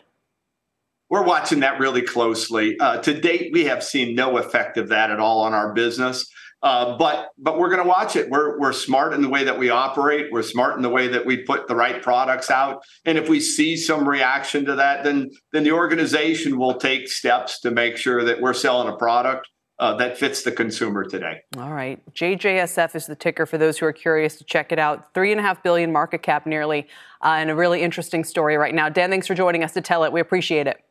We're 1.10 1.24
watching 1.24 1.62
that 1.62 1.80
really 1.80 2.02
closely. 2.02 2.78
Uh, 2.78 2.98
to 2.98 3.14
date, 3.14 3.52
we 3.54 3.64
have 3.66 3.82
seen 3.82 4.16
no 4.16 4.38
effect 4.38 4.76
of 4.76 4.90
that 4.90 5.12
at 5.12 5.22
all 5.22 5.44
on 5.44 5.54
our 5.54 5.72
business. 5.72 6.30
Uh, 6.62 6.98
but 6.98 7.30
but 7.38 7.58
we're 7.58 7.70
going 7.70 7.82
to 7.82 7.88
watch 7.88 8.18
it. 8.18 8.30
We're 8.30 8.60
we're 8.60 8.74
smart 8.74 9.14
in 9.14 9.22
the 9.22 9.30
way 9.30 9.46
that 9.46 9.58
we 9.58 9.70
operate. 9.70 10.30
We're 10.30 10.44
smart 10.44 10.76
in 10.76 10.82
the 10.82 10.90
way 10.90 11.08
that 11.08 11.26
we 11.26 11.38
put 11.38 11.70
the 11.70 11.76
right 11.76 12.02
products 12.02 12.52
out. 12.52 12.84
And 13.06 13.18
if 13.18 13.30
we 13.30 13.40
see 13.40 13.78
some 13.78 14.08
reaction 14.08 14.66
to 14.66 14.76
that, 14.76 15.06
then 15.06 15.30
then 15.54 15.64
the 15.64 15.72
organization 15.72 16.58
will 16.58 16.76
take 16.76 17.08
steps 17.08 17.62
to 17.62 17.72
make 17.72 17.96
sure 17.96 18.26
that 18.26 18.42
we're 18.42 18.54
selling 18.54 18.90
a 18.90 18.98
product 18.98 19.48
uh, 19.84 19.94
that 19.96 20.18
fits 20.18 20.44
the 20.44 20.52
consumer 20.52 21.04
today. 21.04 21.42
All 21.58 21.74
right, 21.74 22.00
JJSF 22.14 22.96
is 22.96 23.06
the 23.06 23.18
ticker 23.18 23.46
for 23.46 23.58
those 23.58 23.78
who 23.78 23.86
are 23.86 23.92
curious 23.92 24.38
to 24.38 24.46
check 24.46 24.72
it 24.72 24.80
out. 24.80 25.14
Three 25.14 25.32
and 25.32 25.42
a 25.42 25.44
half 25.44 25.62
billion 25.62 25.92
market 25.92 26.24
cap, 26.24 26.46
nearly, 26.46 26.88
uh, 27.22 27.36
and 27.38 27.50
a 27.50 27.56
really 27.56 27.82
interesting 27.82 28.24
story 28.24 28.56
right 28.56 28.74
now. 28.74 28.88
Dan, 28.88 29.10
thanks 29.10 29.28
for 29.28 29.36
joining 29.36 29.62
us 29.62 29.74
to 29.74 29.82
tell 29.82 30.06
it. 30.06 30.14
We 30.14 30.22
appreciate 30.22 30.68
it. 30.68 30.82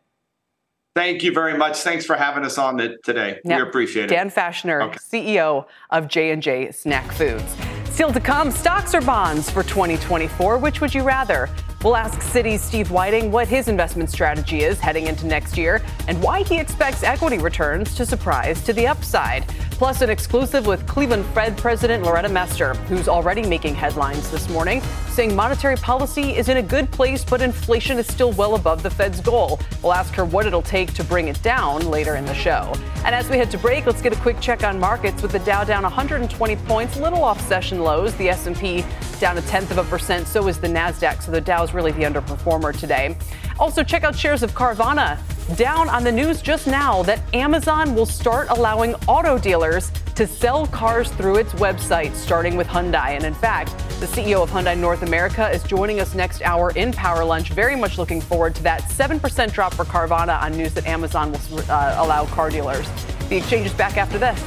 Thank 0.95 1.23
you 1.23 1.33
very 1.33 1.57
much. 1.57 1.79
Thanks 1.79 2.05
for 2.05 2.17
having 2.17 2.45
us 2.45 2.59
on 2.59 2.79
it 2.81 3.03
today. 3.03 3.41
Yep. 3.47 3.57
We 3.57 3.63
appreciate 3.67 4.05
it. 4.05 4.09
Dan 4.09 4.31
Fachner, 4.31 4.83
okay. 4.83 4.99
CEO 4.99 5.65
of 5.89 6.07
J&J 6.07 6.73
Snack 6.73 7.11
Foods. 7.13 7.57
Still 7.85 8.13
to 8.13 8.21
come, 8.21 8.51
stocks 8.51 8.95
or 8.95 9.01
bonds 9.01 9.49
for 9.49 9.63
2024, 9.63 10.59
which 10.59 10.83
would 10.83 10.95
you 10.95 11.03
rather? 11.03 11.49
We'll 11.83 11.97
ask 11.97 12.21
Citi's 12.21 12.63
Steve 12.63 12.93
Wieting 12.93 13.33
what 13.33 13.49
his 13.49 13.67
investment 13.67 14.09
strategy 14.09 14.63
is 14.63 14.79
heading 14.79 15.09
into 15.09 15.27
next 15.27 15.59
year 15.59 15.83
and 16.07 16.23
why 16.23 16.45
he 16.45 16.61
expects 16.61 17.03
equity 17.03 17.39
returns 17.39 17.97
to 17.97 18.07
surprise 18.07 18.63
to 18.63 18.73
the 18.73 18.87
upside. 18.87 19.45
Plus, 19.83 20.01
an 20.01 20.11
exclusive 20.11 20.65
with 20.65 20.87
Cleveland 20.87 21.27
Fed 21.35 21.59
President 21.59 22.05
Loretta 22.05 22.29
Mester, 22.29 22.75
who's 22.87 23.09
already 23.09 23.43
making 23.43 23.75
headlines 23.75 24.31
this 24.31 24.49
morning, 24.49 24.81
saying 25.09 25.35
monetary 25.35 25.75
policy 25.75 26.37
is 26.37 26.49
in 26.49 26.59
a 26.59 26.63
good 26.63 26.89
place, 26.93 27.25
but 27.25 27.43
inflation 27.43 27.99
is 27.99 28.07
still 28.07 28.31
well 28.35 28.55
above 28.55 28.85
the 28.85 28.91
Fed's 28.91 29.21
goal. 29.21 29.59
We'll 29.83 29.93
ask 29.93 30.15
her 30.15 30.25
what 30.25 30.47
it'll 30.47 30.63
take 30.63 30.95
to 30.95 31.03
bring 31.03 31.27
it 31.27 31.43
down 31.43 31.91
later 31.91 32.15
in 32.15 32.25
the 32.25 32.33
show. 32.33 32.73
And 33.05 33.13
as 33.13 33.29
we 33.29 33.37
head 33.39 33.51
to 33.51 33.59
break, 33.59 33.85
let's 33.85 34.01
get 34.01 34.13
a 34.13 34.21
quick 34.21 34.39
check 34.39 34.63
on 34.63 34.79
markets 34.79 35.21
with 35.21 35.33
the 35.33 35.41
Dow 35.41 35.65
down 35.65 35.83
120 35.83 36.57
points, 36.59 36.97
little 36.97 37.25
off 37.25 37.41
session 37.49 37.81
lows. 37.81 38.15
The 38.15 38.29
S&P 38.29 38.85
down 39.19 39.37
a 39.37 39.43
tenth 39.43 39.73
of 39.73 39.79
a 39.79 39.85
percent. 39.85 40.29
So 40.29 40.47
is 40.47 40.61
the 40.61 40.69
Nasdaq. 40.69 41.25
So 41.25 41.33
the 41.33 41.41
Dow 41.41 41.65
is 41.65 41.75
really 41.75 41.91
the 41.91 42.05
underperformer 42.05 42.79
today. 42.79 43.17
Also, 43.59 43.83
check 43.83 44.05
out 44.05 44.15
shares 44.15 44.45
of 44.45 44.53
Carvana 44.53 45.19
down 45.57 45.89
on 45.89 46.05
the 46.05 46.13
news 46.13 46.41
just 46.41 46.67
now 46.67 47.03
that 47.03 47.21
Amazon 47.35 47.95
will 47.95 48.07
start 48.07 48.49
allowing 48.51 48.95
auto 49.07 49.39
dealers 49.39 49.91
to 50.15 50.27
sell 50.27 50.67
cars 50.67 51.11
through 51.13 51.37
its 51.37 51.53
website, 51.55 52.15
starting 52.15 52.57
with 52.57 52.67
Hyundai. 52.67 53.11
And 53.11 53.25
in 53.25 53.35
fact, 53.35 53.71
the 54.01 54.07
CEO 54.07 54.43
of 54.43 54.51
Hyundai 54.51 54.79
North 54.79 55.03
America 55.03 55.49
is 55.51 55.63
joining 55.63 56.01
us 56.01 56.15
next 56.15 56.43
hour 56.43 56.71
in 56.77 56.93
Power 56.93 57.25
Lunch. 57.25 57.51
Very 57.51 57.77
much 57.77 57.99
looking 57.99 58.21
forward 58.21 58.55
to 58.57 58.63
that 58.63 58.83
7% 58.83 59.53
drop 59.53 59.75
for 59.75 59.85
Carvana 59.85 60.41
on 60.41 60.57
news 60.57 60.75
that 60.75 60.87
Amazon 60.87 61.33
will 61.33 61.61
uh, 61.71 61.97
allow 61.99 62.27
car 62.27 62.51
dealers. 62.51 62.89
The 63.29 63.37
exchange 63.37 63.67
is 63.67 63.75
back 63.75 63.97
after 63.97 64.19
this. 64.19 64.41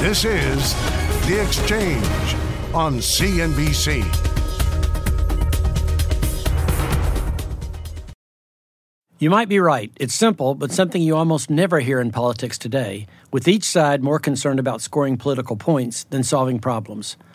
This 0.00 0.24
is 0.24 0.74
The 1.26 1.42
Exchange 1.42 2.47
on 2.74 2.98
CNBC. 2.98 4.04
You 9.20 9.30
might 9.30 9.48
be 9.48 9.58
right. 9.58 9.90
It's 9.98 10.14
simple, 10.14 10.54
but 10.54 10.70
something 10.70 11.02
you 11.02 11.16
almost 11.16 11.50
never 11.50 11.80
hear 11.80 12.00
in 12.00 12.12
politics 12.12 12.56
today, 12.56 13.06
with 13.32 13.48
each 13.48 13.64
side 13.64 14.00
more 14.00 14.20
concerned 14.20 14.60
about 14.60 14.80
scoring 14.80 15.16
political 15.16 15.56
points 15.56 16.04
than 16.04 16.22
solving 16.22 16.60
problems. 16.60 17.16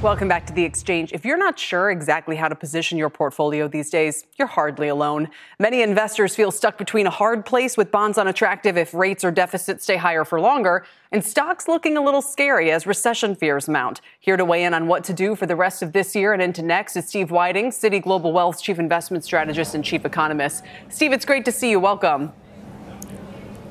Welcome 0.00 0.28
back 0.28 0.46
to 0.46 0.52
the 0.52 0.62
exchange. 0.62 1.12
If 1.12 1.24
you're 1.24 1.36
not 1.36 1.58
sure 1.58 1.90
exactly 1.90 2.36
how 2.36 2.46
to 2.46 2.54
position 2.54 2.98
your 2.98 3.10
portfolio 3.10 3.66
these 3.66 3.90
days, 3.90 4.24
you're 4.36 4.46
hardly 4.46 4.86
alone. 4.86 5.28
Many 5.58 5.82
investors 5.82 6.36
feel 6.36 6.52
stuck 6.52 6.78
between 6.78 7.08
a 7.08 7.10
hard 7.10 7.44
place 7.44 7.76
with 7.76 7.90
bonds 7.90 8.16
unattractive 8.16 8.76
if 8.76 8.94
rates 8.94 9.24
or 9.24 9.32
deficits 9.32 9.82
stay 9.82 9.96
higher 9.96 10.24
for 10.24 10.40
longer, 10.40 10.86
and 11.10 11.24
stocks 11.24 11.66
looking 11.66 11.96
a 11.96 12.00
little 12.00 12.22
scary 12.22 12.70
as 12.70 12.86
recession 12.86 13.34
fears 13.34 13.68
mount. 13.68 14.00
Here 14.20 14.36
to 14.36 14.44
weigh 14.44 14.62
in 14.62 14.72
on 14.72 14.86
what 14.86 15.02
to 15.02 15.12
do 15.12 15.34
for 15.34 15.46
the 15.46 15.56
rest 15.56 15.82
of 15.82 15.92
this 15.92 16.14
year 16.14 16.32
and 16.32 16.40
into 16.40 16.62
next 16.62 16.94
is 16.94 17.08
Steve 17.08 17.32
Wieting, 17.32 17.70
Citi 17.70 18.00
Global 18.00 18.32
Wealth's 18.32 18.62
Chief 18.62 18.78
Investment 18.78 19.24
Strategist 19.24 19.74
and 19.74 19.84
Chief 19.84 20.04
Economist. 20.04 20.62
Steve, 20.90 21.12
it's 21.12 21.24
great 21.24 21.44
to 21.44 21.50
see 21.50 21.70
you. 21.70 21.80
Welcome. 21.80 22.32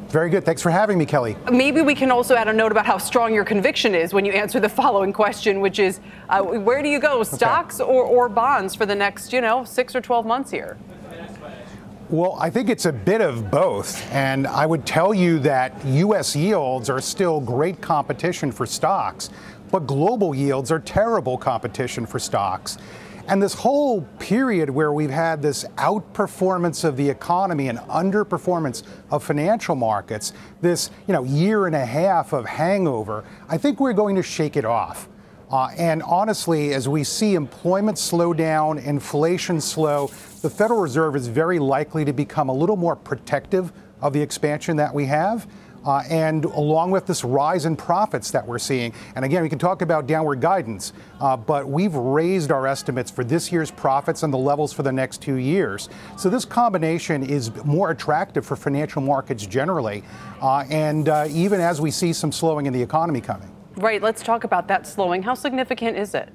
Very 0.09 0.29
good. 0.29 0.45
Thanks 0.45 0.61
for 0.61 0.71
having 0.71 0.97
me, 0.97 1.05
Kelly. 1.05 1.35
Maybe 1.51 1.81
we 1.81 1.93
can 1.93 2.11
also 2.11 2.35
add 2.35 2.47
a 2.47 2.53
note 2.53 2.71
about 2.71 2.85
how 2.85 2.97
strong 2.97 3.33
your 3.33 3.43
conviction 3.43 3.93
is 3.93 4.13
when 4.13 4.23
you 4.23 4.31
answer 4.31 4.59
the 4.59 4.69
following 4.81 5.11
question, 5.11 5.59
which 5.59 5.79
is 5.79 5.99
uh, 6.29 6.41
where 6.41 6.81
do 6.81 6.87
you 6.87 6.99
go, 6.99 7.23
stocks 7.23 7.81
okay. 7.81 7.91
or, 7.91 8.03
or 8.03 8.29
bonds 8.29 8.73
for 8.73 8.85
the 8.85 8.95
next, 8.95 9.33
you 9.33 9.41
know, 9.41 9.65
six 9.65 9.95
or 9.95 10.01
12 10.01 10.25
months 10.25 10.49
here? 10.49 10.77
Well, 12.09 12.37
I 12.39 12.49
think 12.49 12.69
it's 12.69 12.85
a 12.85 12.93
bit 12.93 13.19
of 13.19 13.51
both. 13.51 14.09
And 14.13 14.47
I 14.47 14.65
would 14.65 14.85
tell 14.85 15.13
you 15.13 15.39
that 15.39 15.85
U.S. 15.85 16.37
yields 16.37 16.89
are 16.89 17.01
still 17.01 17.41
great 17.41 17.81
competition 17.81 18.49
for 18.49 18.65
stocks, 18.65 19.29
but 19.71 19.85
global 19.85 20.33
yields 20.33 20.71
are 20.71 20.79
terrible 20.79 21.37
competition 21.37 22.05
for 22.05 22.17
stocks. 22.17 22.77
And 23.27 23.43
this 23.43 23.53
whole 23.53 24.03
period 24.19 24.69
where 24.69 24.93
we've 24.93 25.09
had 25.09 25.41
this 25.41 25.65
outperformance 25.75 26.85
of 26.85 26.95
the 26.95 27.09
economy 27.09 27.67
and 27.67 27.77
underperformance 27.79 28.83
of 29.11 29.21
financial 29.21 29.75
markets, 29.75 30.31
this 30.61 30.89
you 31.07 31.13
know 31.13 31.25
year 31.25 31.65
and 31.67 31.75
a 31.75 31.85
half 31.85 32.31
of 32.31 32.45
hangover, 32.45 33.25
I 33.49 33.57
think 33.57 33.81
we're 33.81 33.91
going 33.91 34.15
to 34.15 34.23
shake 34.23 34.55
it 34.55 34.63
off. 34.63 35.09
Uh, 35.51 35.69
and 35.77 36.03
honestly, 36.03 36.73
as 36.73 36.87
we 36.87 37.03
see 37.03 37.35
employment 37.35 37.97
slow 37.97 38.33
down, 38.33 38.77
inflation 38.79 39.59
slow, 39.59 40.07
the 40.41 40.49
Federal 40.49 40.79
Reserve 40.79 41.15
is 41.15 41.27
very 41.27 41.59
likely 41.59 42.05
to 42.05 42.13
become 42.13 42.47
a 42.47 42.53
little 42.53 42.75
more 42.77 42.95
protective 42.95 43.73
of 44.01 44.13
the 44.13 44.21
expansion 44.21 44.77
that 44.77 44.93
we 44.93 45.05
have 45.05 45.47
uh, 45.87 46.03
and 46.09 46.43
along 46.45 46.91
with 46.91 47.07
this 47.07 47.23
rise 47.23 47.65
in 47.65 47.75
profits 47.75 48.29
that 48.31 48.45
we're 48.45 48.59
seeing. 48.59 48.93
And 49.15 49.23
again, 49.23 49.41
we 49.41 49.49
can 49.49 49.57
talk 49.57 49.81
about 49.81 50.05
downward 50.05 50.41
guidance, 50.41 50.91
uh, 51.21 51.37
but 51.37 51.67
we've 51.67 51.95
raised 51.95 52.51
our 52.51 52.67
estimates 52.67 53.09
for 53.09 53.23
this 53.23 53.51
year's 53.51 53.71
profits 53.71 54.23
and 54.23 54.33
the 54.33 54.37
levels 54.37 54.73
for 54.73 54.83
the 54.83 54.91
next 54.91 55.21
two 55.21 55.35
years. 55.35 55.87
So 56.17 56.29
this 56.29 56.43
combination 56.43 57.23
is 57.23 57.51
more 57.63 57.91
attractive 57.91 58.45
for 58.45 58.57
financial 58.57 59.01
markets 59.01 59.45
generally, 59.45 60.03
uh, 60.41 60.65
and 60.69 61.07
uh, 61.07 61.27
even 61.29 61.61
as 61.61 61.79
we 61.79 61.89
see 61.89 62.11
some 62.11 62.33
slowing 62.33 62.65
in 62.65 62.73
the 62.73 62.81
economy 62.81 63.21
coming. 63.21 63.49
Right. 63.77 64.01
Let's 64.01 64.21
talk 64.21 64.43
about 64.43 64.67
that 64.67 64.85
slowing. 64.85 65.23
How 65.23 65.35
significant 65.35 65.97
is 65.97 66.13
it? 66.13 66.29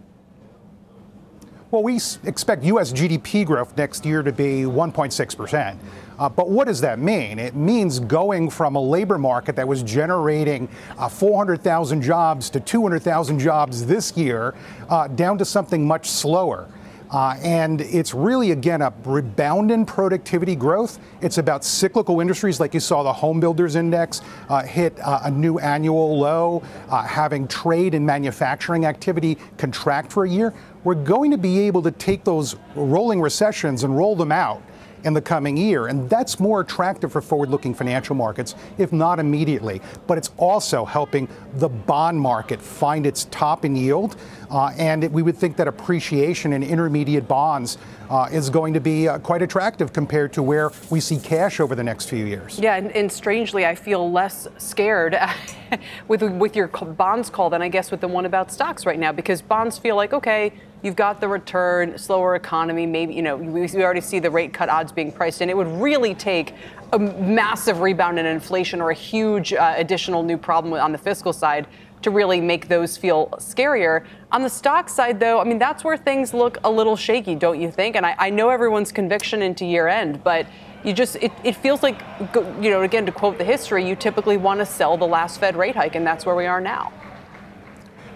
Well, 1.70 1.82
we 1.82 1.98
expect 2.24 2.64
U.S. 2.64 2.92
GDP 2.92 3.46
growth 3.46 3.76
next 3.76 4.04
year 4.04 4.22
to 4.22 4.30
be 4.30 4.62
1.6 4.62 5.36
percent. 5.36 5.80
Uh, 6.18 6.28
but 6.28 6.48
what 6.48 6.66
does 6.66 6.80
that 6.80 6.98
mean? 6.98 7.38
It 7.38 7.54
means 7.54 7.98
going 7.98 8.50
from 8.50 8.76
a 8.76 8.80
labor 8.80 9.18
market 9.18 9.56
that 9.56 9.66
was 9.66 9.82
generating 9.82 10.68
uh, 10.98 11.08
400,000 11.08 12.02
jobs 12.02 12.50
to 12.50 12.60
200,000 12.60 13.38
jobs 13.38 13.86
this 13.86 14.16
year 14.16 14.54
uh, 14.88 15.08
down 15.08 15.38
to 15.38 15.44
something 15.44 15.86
much 15.86 16.08
slower. 16.08 16.68
Uh, 17.10 17.36
and 17.42 17.82
it's 17.82 18.14
really, 18.14 18.52
again, 18.52 18.80
a 18.80 18.90
rebound 19.04 19.70
in 19.70 19.84
productivity 19.84 20.56
growth. 20.56 20.98
It's 21.20 21.36
about 21.36 21.62
cyclical 21.62 22.22
industries, 22.22 22.58
like 22.58 22.72
you 22.72 22.80
saw 22.80 23.02
the 23.02 23.12
home 23.12 23.38
builders 23.38 23.76
index 23.76 24.22
uh, 24.48 24.62
hit 24.62 24.98
uh, 25.00 25.20
a 25.24 25.30
new 25.30 25.58
annual 25.58 26.18
low, 26.18 26.62
having 26.88 27.46
trade 27.48 27.92
and 27.92 28.06
manufacturing 28.06 28.86
activity 28.86 29.36
contract 29.58 30.10
for 30.10 30.24
a 30.24 30.28
year. 30.28 30.54
We're 30.84 30.94
going 30.94 31.30
to 31.32 31.38
be 31.38 31.60
able 31.60 31.82
to 31.82 31.90
take 31.90 32.24
those 32.24 32.56
rolling 32.74 33.20
recessions 33.20 33.84
and 33.84 33.94
roll 33.94 34.16
them 34.16 34.32
out 34.32 34.62
in 35.04 35.14
the 35.14 35.20
coming 35.20 35.56
year. 35.56 35.86
And 35.86 36.08
that's 36.08 36.40
more 36.40 36.60
attractive 36.60 37.12
for 37.12 37.20
forward 37.20 37.50
looking 37.50 37.74
financial 37.74 38.14
markets, 38.14 38.54
if 38.78 38.92
not 38.92 39.18
immediately. 39.18 39.80
But 40.06 40.18
it's 40.18 40.30
also 40.36 40.84
helping 40.84 41.28
the 41.54 41.68
bond 41.68 42.20
market 42.20 42.60
find 42.60 43.06
its 43.06 43.24
top 43.26 43.64
in 43.64 43.76
yield. 43.76 44.16
Uh, 44.50 44.72
and 44.76 45.04
it, 45.04 45.12
we 45.12 45.22
would 45.22 45.36
think 45.36 45.56
that 45.56 45.68
appreciation 45.68 46.52
in 46.52 46.62
intermediate 46.62 47.26
bonds 47.26 47.78
uh, 48.10 48.28
is 48.30 48.50
going 48.50 48.74
to 48.74 48.80
be 48.80 49.08
uh, 49.08 49.18
quite 49.18 49.40
attractive 49.40 49.92
compared 49.92 50.32
to 50.34 50.42
where 50.42 50.70
we 50.90 51.00
see 51.00 51.18
cash 51.18 51.60
over 51.60 51.74
the 51.74 51.82
next 51.82 52.10
few 52.10 52.26
years. 52.26 52.58
Yeah, 52.58 52.76
and, 52.76 52.92
and 52.92 53.10
strangely, 53.10 53.64
I 53.64 53.74
feel 53.74 54.12
less 54.12 54.46
scared 54.58 55.16
with 56.08 56.22
with 56.22 56.54
your 56.54 56.68
bonds 56.68 57.30
call 57.30 57.48
than 57.48 57.62
I 57.62 57.68
guess 57.68 57.90
with 57.90 58.02
the 58.02 58.08
one 58.08 58.26
about 58.26 58.52
stocks 58.52 58.84
right 58.84 58.98
now 58.98 59.12
because 59.12 59.40
bonds 59.40 59.78
feel 59.78 59.96
like 59.96 60.12
okay 60.12 60.52
You've 60.82 60.96
got 60.96 61.20
the 61.20 61.28
return, 61.28 61.96
slower 61.96 62.34
economy, 62.34 62.86
maybe, 62.86 63.14
you 63.14 63.22
know, 63.22 63.36
we 63.36 63.66
already 63.84 64.00
see 64.00 64.18
the 64.18 64.30
rate 64.30 64.52
cut 64.52 64.68
odds 64.68 64.90
being 64.90 65.12
priced 65.12 65.40
in. 65.40 65.48
It 65.48 65.56
would 65.56 65.68
really 65.80 66.14
take 66.14 66.54
a 66.92 66.98
massive 66.98 67.80
rebound 67.80 68.18
in 68.18 68.26
inflation 68.26 68.80
or 68.80 68.90
a 68.90 68.94
huge 68.94 69.52
uh, 69.52 69.74
additional 69.76 70.22
new 70.22 70.36
problem 70.36 70.74
on 70.74 70.90
the 70.90 70.98
fiscal 70.98 71.32
side 71.32 71.66
to 72.02 72.10
really 72.10 72.40
make 72.40 72.66
those 72.66 72.96
feel 72.96 73.28
scarier. 73.36 74.04
On 74.32 74.42
the 74.42 74.50
stock 74.50 74.88
side, 74.88 75.20
though, 75.20 75.40
I 75.40 75.44
mean, 75.44 75.58
that's 75.58 75.84
where 75.84 75.96
things 75.96 76.34
look 76.34 76.58
a 76.64 76.70
little 76.70 76.96
shaky, 76.96 77.36
don't 77.36 77.60
you 77.60 77.70
think? 77.70 77.94
And 77.94 78.04
I, 78.04 78.16
I 78.18 78.30
know 78.30 78.50
everyone's 78.50 78.90
conviction 78.90 79.40
into 79.40 79.64
year 79.64 79.86
end, 79.86 80.24
but 80.24 80.46
you 80.82 80.92
just, 80.92 81.14
it, 81.16 81.30
it 81.44 81.54
feels 81.54 81.84
like, 81.84 82.00
you 82.60 82.70
know, 82.70 82.82
again, 82.82 83.06
to 83.06 83.12
quote 83.12 83.38
the 83.38 83.44
history, 83.44 83.88
you 83.88 83.94
typically 83.94 84.36
want 84.36 84.58
to 84.58 84.66
sell 84.66 84.96
the 84.96 85.06
last 85.06 85.38
Fed 85.38 85.54
rate 85.56 85.76
hike, 85.76 85.94
and 85.94 86.04
that's 86.04 86.26
where 86.26 86.34
we 86.34 86.46
are 86.46 86.60
now. 86.60 86.92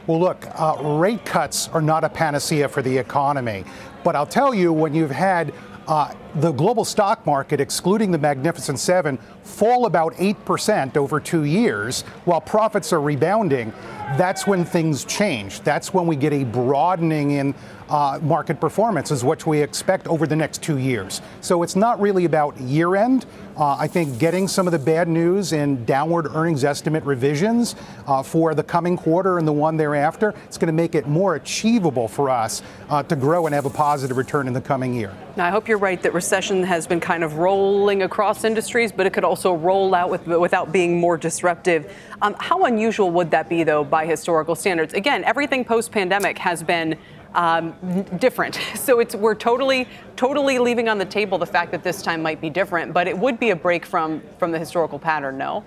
Well, 0.07 0.21
look, 0.21 0.47
uh, 0.55 0.77
rate 0.81 1.25
cuts 1.25 1.69
are 1.69 1.83
not 1.83 2.05
a 2.05 2.09
panacea 2.09 2.69
for 2.69 2.81
the 2.81 2.97
economy. 2.97 3.64
But 4.05 4.14
I'll 4.14 4.27
tell 4.27 4.55
you, 4.55 4.73
when 4.73 4.95
you've 4.95 5.11
had 5.11 5.53
uh, 5.88 6.14
the 6.37 6.53
global 6.53 6.85
stock 6.85 7.25
market, 7.25 7.61
excluding 7.61 8.11
the 8.11 8.18
Magnificent 8.18 8.79
Seven, 8.79 9.16
fall 9.42 9.87
about 9.87 10.14
8% 10.14 10.96
over 10.96 11.18
two 11.18 11.44
years 11.44 12.03
while 12.25 12.40
profits 12.40 12.92
are 12.92 13.01
rebounding, 13.01 13.72
that's 14.16 14.46
when 14.46 14.64
things 14.64 15.05
change. 15.05 15.61
That's 15.62 15.92
when 15.94 16.07
we 16.07 16.14
get 16.14 16.33
a 16.33 16.44
broadening 16.44 17.33
in 17.33 17.55
uh, 17.88 18.18
market 18.22 18.61
performance, 18.61 19.11
is 19.11 19.25
what 19.25 19.46
we 19.46 19.61
expect 19.62 20.07
over 20.09 20.27
the 20.27 20.37
next 20.37 20.62
two 20.62 20.79
years. 20.79 21.22
So 21.40 21.62
it's 21.62 21.77
not 21.77 22.01
really 22.01 22.25
about 22.25 22.59
year 22.61 22.96
end. 22.96 23.27
Uh, 23.57 23.77
I 23.79 23.87
think 23.87 24.18
getting 24.18 24.49
some 24.49 24.66
of 24.66 24.72
the 24.72 24.79
bad 24.79 25.09
news 25.09 25.53
and 25.53 25.87
downward 25.87 26.27
earnings 26.35 26.62
estimate 26.62 27.05
revisions 27.05 27.75
uh, 28.07 28.22
for 28.22 28.55
the 28.55 28.62
coming 28.62 28.96
quarter 28.96 29.38
and 29.38 29.49
the 29.49 29.53
one 29.53 29.77
thereafter, 29.77 30.35
it's 30.44 30.59
going 30.59 30.66
to 30.66 30.72
make 30.72 30.94
it 30.94 31.09
more 31.09 31.37
achievable 31.37 32.07
for 32.07 32.29
us 32.29 32.62
uh, 32.90 33.03
to 33.05 33.16
grow 33.16 33.46
and 33.46 33.55
have 33.55 33.64
a 33.64 33.70
positive 33.70 34.16
return 34.16 34.46
in 34.46 34.53
the 34.53 34.61
coming 34.61 34.92
year. 34.92 35.12
Now, 35.37 35.46
I 35.46 35.51
hope 35.51 35.68
you're 35.68 35.79
right 35.79 36.03
that 36.03 36.12
recession 36.27 36.65
has 36.65 36.89
been 36.89 36.99
kind 36.99 37.23
of 37.23 37.39
rolling 37.39 38.03
across 38.03 38.43
industries, 38.43 38.91
but 38.91 39.07
it 39.07 39.12
could 39.12 39.23
also 39.23 39.55
roll 39.55 39.95
out 39.95 40.11
with, 40.11 40.27
without 40.27 40.73
being 40.73 40.99
more 40.99 41.17
disruptive. 41.17 41.95
Um, 42.21 42.35
how 42.41 42.65
unusual 42.65 43.12
would 43.12 43.31
that 43.31 43.49
be, 43.49 43.62
though, 43.62 43.85
by 43.85 44.07
historical 44.07 44.57
standards? 44.57 44.93
Again, 44.93 45.23
everything 45.23 45.65
post 45.65 45.93
pandemic 45.93 46.37
has 46.39 46.65
been 46.65 46.99
um, 47.37 47.77
different. 48.19 48.59
So 48.87 48.99
it's 48.99 49.15
we're 49.15 49.35
totally 49.37 49.89
totally 50.17 50.59
leaving 50.59 50.89
on 50.89 50.99
the 50.99 51.05
table 51.05 51.39
the 51.39 51.47
fact 51.47 51.71
that 51.73 51.83
this 51.85 52.03
time 52.03 52.23
might 52.23 52.41
be 52.41 52.51
different, 52.51 52.93
but 52.93 53.07
it 53.07 53.17
would 53.17 53.39
be 53.39 53.51
a 53.51 53.57
break 53.57 53.85
from 53.87 54.23
from 54.39 54.51
the 54.53 54.59
historical 54.59 54.99
pattern. 54.99 55.39
No. 55.39 55.65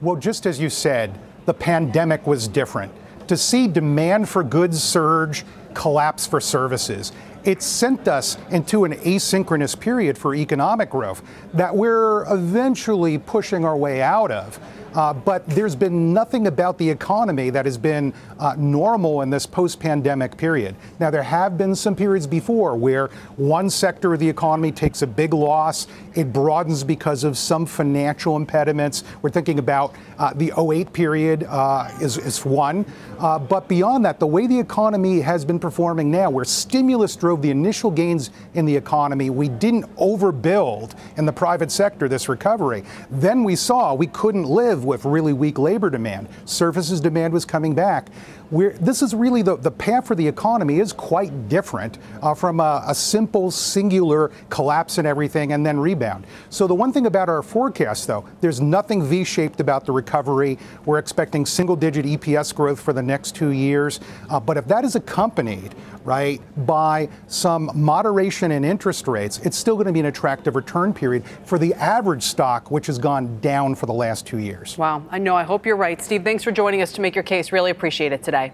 Well, 0.00 0.16
just 0.16 0.46
as 0.46 0.60
you 0.60 0.70
said, 0.70 1.18
the 1.46 1.54
pandemic 1.54 2.26
was 2.26 2.48
different. 2.48 2.92
To 3.28 3.36
see 3.36 3.66
demand 3.66 4.28
for 4.28 4.42
goods 4.42 4.82
surge, 4.82 5.44
collapse 5.74 6.26
for 6.26 6.40
services, 6.40 7.12
it 7.46 7.62
sent 7.62 8.08
us 8.08 8.36
into 8.50 8.84
an 8.84 8.92
asynchronous 8.92 9.78
period 9.78 10.18
for 10.18 10.34
economic 10.34 10.90
growth 10.90 11.22
that 11.54 11.74
we're 11.74 12.30
eventually 12.32 13.18
pushing 13.18 13.64
our 13.64 13.76
way 13.76 14.02
out 14.02 14.32
of. 14.32 14.58
Uh, 14.96 15.12
but 15.12 15.46
there's 15.48 15.76
been 15.76 16.14
nothing 16.14 16.46
about 16.46 16.78
the 16.78 16.88
economy 16.88 17.50
that 17.50 17.66
has 17.66 17.76
been 17.76 18.14
uh, 18.38 18.54
normal 18.56 19.20
in 19.20 19.28
this 19.28 19.44
post 19.44 19.78
pandemic 19.78 20.38
period. 20.38 20.74
Now, 20.98 21.10
there 21.10 21.22
have 21.22 21.58
been 21.58 21.76
some 21.76 21.94
periods 21.94 22.26
before 22.26 22.74
where 22.74 23.08
one 23.36 23.68
sector 23.68 24.14
of 24.14 24.20
the 24.20 24.28
economy 24.28 24.72
takes 24.72 25.02
a 25.02 25.06
big 25.06 25.34
loss, 25.34 25.86
it 26.14 26.32
broadens 26.32 26.82
because 26.82 27.24
of 27.24 27.36
some 27.36 27.66
financial 27.66 28.36
impediments. 28.36 29.04
We're 29.20 29.30
thinking 29.30 29.58
about 29.58 29.94
uh, 30.18 30.32
the 30.34 30.50
08 30.58 30.94
period 30.94 31.44
uh, 31.44 31.90
is, 32.00 32.16
is 32.16 32.42
one. 32.46 32.86
Uh, 33.18 33.38
but 33.38 33.68
beyond 33.68 34.06
that, 34.06 34.18
the 34.18 34.26
way 34.26 34.46
the 34.46 34.58
economy 34.58 35.20
has 35.20 35.44
been 35.44 35.58
performing 35.58 36.10
now, 36.10 36.30
where 36.30 36.44
stimulus 36.46 37.14
drove 37.16 37.42
the 37.42 37.50
initial 37.50 37.90
gains 37.90 38.30
in 38.54 38.64
the 38.64 38.74
economy, 38.74 39.28
we 39.28 39.50
didn't 39.50 39.84
overbuild 39.96 40.94
in 41.18 41.26
the 41.26 41.32
private 41.32 41.70
sector 41.70 42.08
this 42.08 42.30
recovery. 42.30 42.82
Then 43.10 43.44
we 43.44 43.56
saw 43.56 43.92
we 43.92 44.06
couldn't 44.06 44.44
live 44.44 44.85
with 44.86 45.04
really 45.04 45.32
weak 45.32 45.58
labor 45.58 45.90
demand. 45.90 46.28
Services 46.44 47.00
demand 47.00 47.34
was 47.34 47.44
coming 47.44 47.74
back. 47.74 48.08
we're, 48.50 48.72
this 48.74 49.02
is 49.02 49.14
really 49.14 49.42
the, 49.42 49.56
the 49.56 49.70
path 49.70 50.06
for 50.06 50.14
the 50.14 50.26
economy 50.26 50.78
is 50.78 50.92
quite 50.92 51.48
different 51.48 51.98
uh, 52.22 52.34
from 52.34 52.60
a, 52.60 52.84
a, 52.86 52.94
simple 52.94 53.50
singular 53.50 54.30
collapse 54.50 54.98
in 54.98 55.06
everything 55.06 55.52
and 55.52 55.66
then 55.66 55.78
rebound. 55.78 56.26
So 56.50 56.66
the 56.66 56.74
one 56.74 56.92
thing 56.92 57.06
about 57.06 57.28
our 57.28 57.42
forecast, 57.42 58.06
though, 58.06 58.24
there's 58.40 58.60
nothing 58.60 59.04
V-shaped 59.04 59.60
about 59.60 59.84
the 59.84 59.92
recovery. 59.92 60.58
We're 60.84 60.98
expecting 60.98 61.44
single-digit 61.44 62.06
EPS 62.06 62.54
growth 62.54 62.80
for 62.80 62.92
the 62.92 63.02
next 63.02 63.34
two 63.34 63.50
years. 63.50 64.00
Uh, 64.30 64.40
but 64.40 64.56
if 64.56 64.66
that 64.68 64.84
is 64.84 64.94
accompanied 64.94 65.74
right, 66.06 66.40
by 66.66 67.08
some 67.26 67.70
moderation 67.74 68.52
in 68.52 68.64
interest 68.64 69.08
rates, 69.08 69.38
it's 69.40 69.56
still 69.56 69.74
going 69.74 69.86
to 69.86 69.92
be 69.92 70.00
an 70.00 70.06
attractive 70.06 70.56
return 70.56 70.94
period 70.94 71.24
for 71.44 71.58
the 71.58 71.74
average 71.74 72.22
stock, 72.22 72.70
which 72.70 72.86
has 72.86 72.98
gone 72.98 73.40
down 73.40 73.74
for 73.74 73.86
the 73.86 73.92
last 73.92 74.26
two 74.26 74.38
years. 74.38 74.78
Wow. 74.78 75.04
I 75.10 75.18
know. 75.18 75.36
I 75.36 75.42
hope 75.42 75.66
you're 75.66 75.76
right. 75.76 76.00
Steve, 76.00 76.24
thanks 76.24 76.44
for 76.44 76.52
joining 76.52 76.80
us 76.80 76.92
to 76.92 77.00
make 77.00 77.14
your 77.14 77.24
case. 77.24 77.52
Really 77.52 77.70
appreciate 77.70 78.12
it 78.12 78.22
today. 78.22 78.52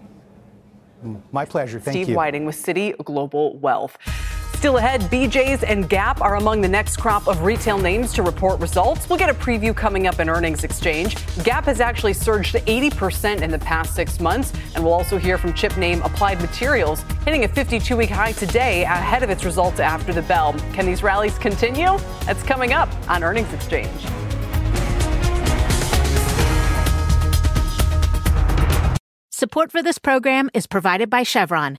My 1.33 1.45
pleasure. 1.45 1.81
Thank 1.81 1.95
Steve 1.95 2.09
you. 2.11 2.17
Wieting 2.17 2.45
with 2.45 2.57
Citi 2.57 2.97
Global 3.05 3.57
Wealth. 3.59 3.99
Still 4.63 4.77
ahead, 4.77 5.01
BJ's 5.11 5.65
and 5.65 5.89
Gap 5.89 6.21
are 6.21 6.37
among 6.37 6.61
the 6.61 6.69
next 6.69 6.99
crop 6.99 7.27
of 7.27 7.43
retail 7.43 7.79
names 7.79 8.13
to 8.13 8.23
report 8.23 8.61
results. 8.61 9.09
We'll 9.09 9.19
get 9.19 9.29
a 9.29 9.35
preview 9.35 9.75
coming 9.75 10.07
up 10.07 10.21
in 10.21 10.29
earnings 10.29 10.63
exchange. 10.63 11.17
Gap 11.43 11.65
has 11.65 11.81
actually 11.81 12.13
surged 12.13 12.55
80% 12.55 13.43
in 13.43 13.51
the 13.51 13.59
past 13.59 13.97
six 13.97 14.21
months, 14.21 14.53
and 14.77 14.85
we'll 14.85 14.93
also 14.93 15.19
hear 15.19 15.37
from 15.37 15.53
chip 15.53 15.77
name 15.77 16.01
Applied 16.03 16.41
Materials, 16.41 17.05
hitting 17.25 17.43
a 17.43 17.49
52 17.49 17.97
week 17.97 18.11
high 18.11 18.31
today 18.31 18.85
ahead 18.85 19.25
of 19.25 19.31
its 19.31 19.45
results 19.45 19.81
after 19.81 20.13
the 20.13 20.23
bell. 20.23 20.53
Can 20.75 20.87
these 20.87 21.03
rallies 21.03 21.37
continue? 21.39 21.99
That's 22.25 22.45
coming 22.45 22.73
up 22.73 22.89
on 23.11 23.25
Earnings 23.25 23.53
Exchange. 23.53 23.91
Support 29.33 29.73
for 29.73 29.83
this 29.83 29.99
program 29.99 30.51
is 30.55 30.69
provided 30.69 31.11
by 31.11 31.25
Chevron. 31.25 31.79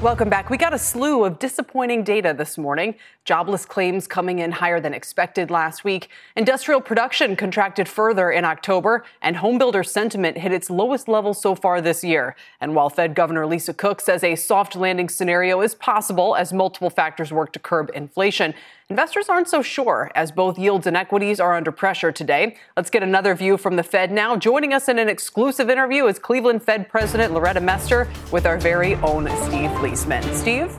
Welcome 0.00 0.28
back. 0.28 0.48
We 0.48 0.58
got 0.58 0.72
a 0.72 0.78
slew 0.78 1.24
of 1.24 1.40
disappointing 1.40 2.04
data 2.04 2.32
this 2.32 2.56
morning. 2.56 2.94
Jobless 3.28 3.66
claims 3.66 4.06
coming 4.06 4.38
in 4.38 4.52
higher 4.52 4.80
than 4.80 4.94
expected 4.94 5.50
last 5.50 5.84
week. 5.84 6.08
Industrial 6.34 6.80
production 6.80 7.36
contracted 7.36 7.86
further 7.86 8.30
in 8.30 8.46
October, 8.46 9.04
and 9.20 9.36
homebuilder 9.36 9.86
sentiment 9.86 10.38
hit 10.38 10.50
its 10.50 10.70
lowest 10.70 11.08
level 11.08 11.34
so 11.34 11.54
far 11.54 11.82
this 11.82 12.02
year. 12.02 12.34
And 12.58 12.74
while 12.74 12.88
Fed 12.88 13.14
Governor 13.14 13.44
Lisa 13.44 13.74
Cook 13.74 14.00
says 14.00 14.24
a 14.24 14.34
soft 14.34 14.74
landing 14.74 15.10
scenario 15.10 15.60
is 15.60 15.74
possible 15.74 16.36
as 16.36 16.54
multiple 16.54 16.88
factors 16.88 17.30
work 17.30 17.52
to 17.52 17.58
curb 17.58 17.90
inflation, 17.94 18.54
Investors 18.88 19.28
aren't 19.28 19.48
so 19.48 19.60
sure 19.60 20.10
as 20.14 20.32
both 20.32 20.58
yields 20.58 20.86
and 20.86 20.96
equities 20.96 21.40
are 21.40 21.54
under 21.54 21.70
pressure 21.70 22.10
today. 22.10 22.56
Let's 22.74 22.88
get 22.88 23.02
another 23.02 23.34
view 23.34 23.58
from 23.58 23.76
the 23.76 23.82
Fed 23.82 24.10
now. 24.10 24.34
Joining 24.36 24.72
us 24.72 24.88
in 24.88 24.98
an 24.98 25.10
exclusive 25.10 25.68
interview 25.68 26.06
is 26.06 26.18
Cleveland 26.18 26.62
Fed 26.62 26.88
President 26.88 27.34
Loretta 27.34 27.60
Mester 27.60 28.08
with 28.32 28.46
our 28.46 28.56
very 28.56 28.94
own 28.94 29.28
Steve 29.44 29.68
Liesman. 29.82 30.24
Steve? 30.34 30.74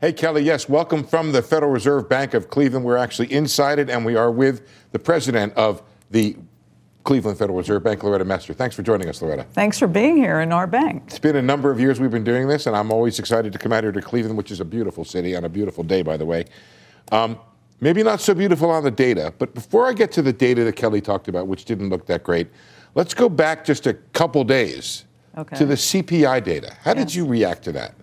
Hey, 0.00 0.12
Kelly, 0.12 0.42
yes, 0.42 0.68
welcome 0.68 1.04
from 1.04 1.30
the 1.30 1.40
Federal 1.40 1.70
Reserve 1.70 2.08
Bank 2.08 2.34
of 2.34 2.50
Cleveland. 2.50 2.84
We're 2.84 2.96
actually 2.96 3.32
inside 3.32 3.78
it, 3.78 3.88
and 3.88 4.04
we 4.04 4.16
are 4.16 4.30
with 4.30 4.66
the 4.90 4.98
president 4.98 5.54
of 5.54 5.82
the 6.10 6.36
Cleveland 7.04 7.38
Federal 7.38 7.58
Reserve 7.58 7.84
Bank, 7.84 8.02
Loretta 8.02 8.24
Mester. 8.24 8.52
Thanks 8.52 8.74
for 8.74 8.82
joining 8.82 9.08
us, 9.08 9.22
Loretta. 9.22 9.44
Thanks 9.52 9.78
for 9.78 9.86
being 9.86 10.16
here 10.16 10.40
in 10.40 10.52
our 10.52 10.66
bank. 10.66 11.04
It's 11.06 11.20
been 11.20 11.36
a 11.36 11.42
number 11.42 11.70
of 11.70 11.78
years 11.78 12.00
we've 12.00 12.10
been 12.10 12.24
doing 12.24 12.48
this, 12.48 12.66
and 12.66 12.74
I'm 12.74 12.90
always 12.90 13.20
excited 13.20 13.52
to 13.52 13.58
come 13.58 13.72
out 13.72 13.84
here 13.84 13.92
to 13.92 14.02
Cleveland, 14.02 14.36
which 14.36 14.50
is 14.50 14.58
a 14.58 14.64
beautiful 14.64 15.04
city 15.04 15.36
on 15.36 15.44
a 15.44 15.48
beautiful 15.48 15.84
day, 15.84 16.02
by 16.02 16.16
the 16.16 16.26
way. 16.26 16.46
Um, 17.12 17.38
maybe 17.80 18.02
not 18.02 18.20
so 18.20 18.34
beautiful 18.34 18.70
on 18.70 18.82
the 18.82 18.90
data, 18.90 19.32
but 19.38 19.54
before 19.54 19.86
I 19.86 19.92
get 19.92 20.10
to 20.12 20.22
the 20.22 20.32
data 20.32 20.64
that 20.64 20.74
Kelly 20.74 21.00
talked 21.00 21.28
about, 21.28 21.46
which 21.46 21.66
didn't 21.66 21.90
look 21.90 22.04
that 22.06 22.24
great, 22.24 22.48
let's 22.96 23.14
go 23.14 23.28
back 23.28 23.64
just 23.64 23.86
a 23.86 23.94
couple 23.94 24.42
days 24.42 25.04
okay. 25.38 25.56
to 25.56 25.64
the 25.64 25.76
CPI 25.76 26.42
data. 26.42 26.76
How 26.82 26.94
did 26.94 27.14
you 27.14 27.24
react 27.24 27.62
to 27.64 27.72
that? 27.72 27.94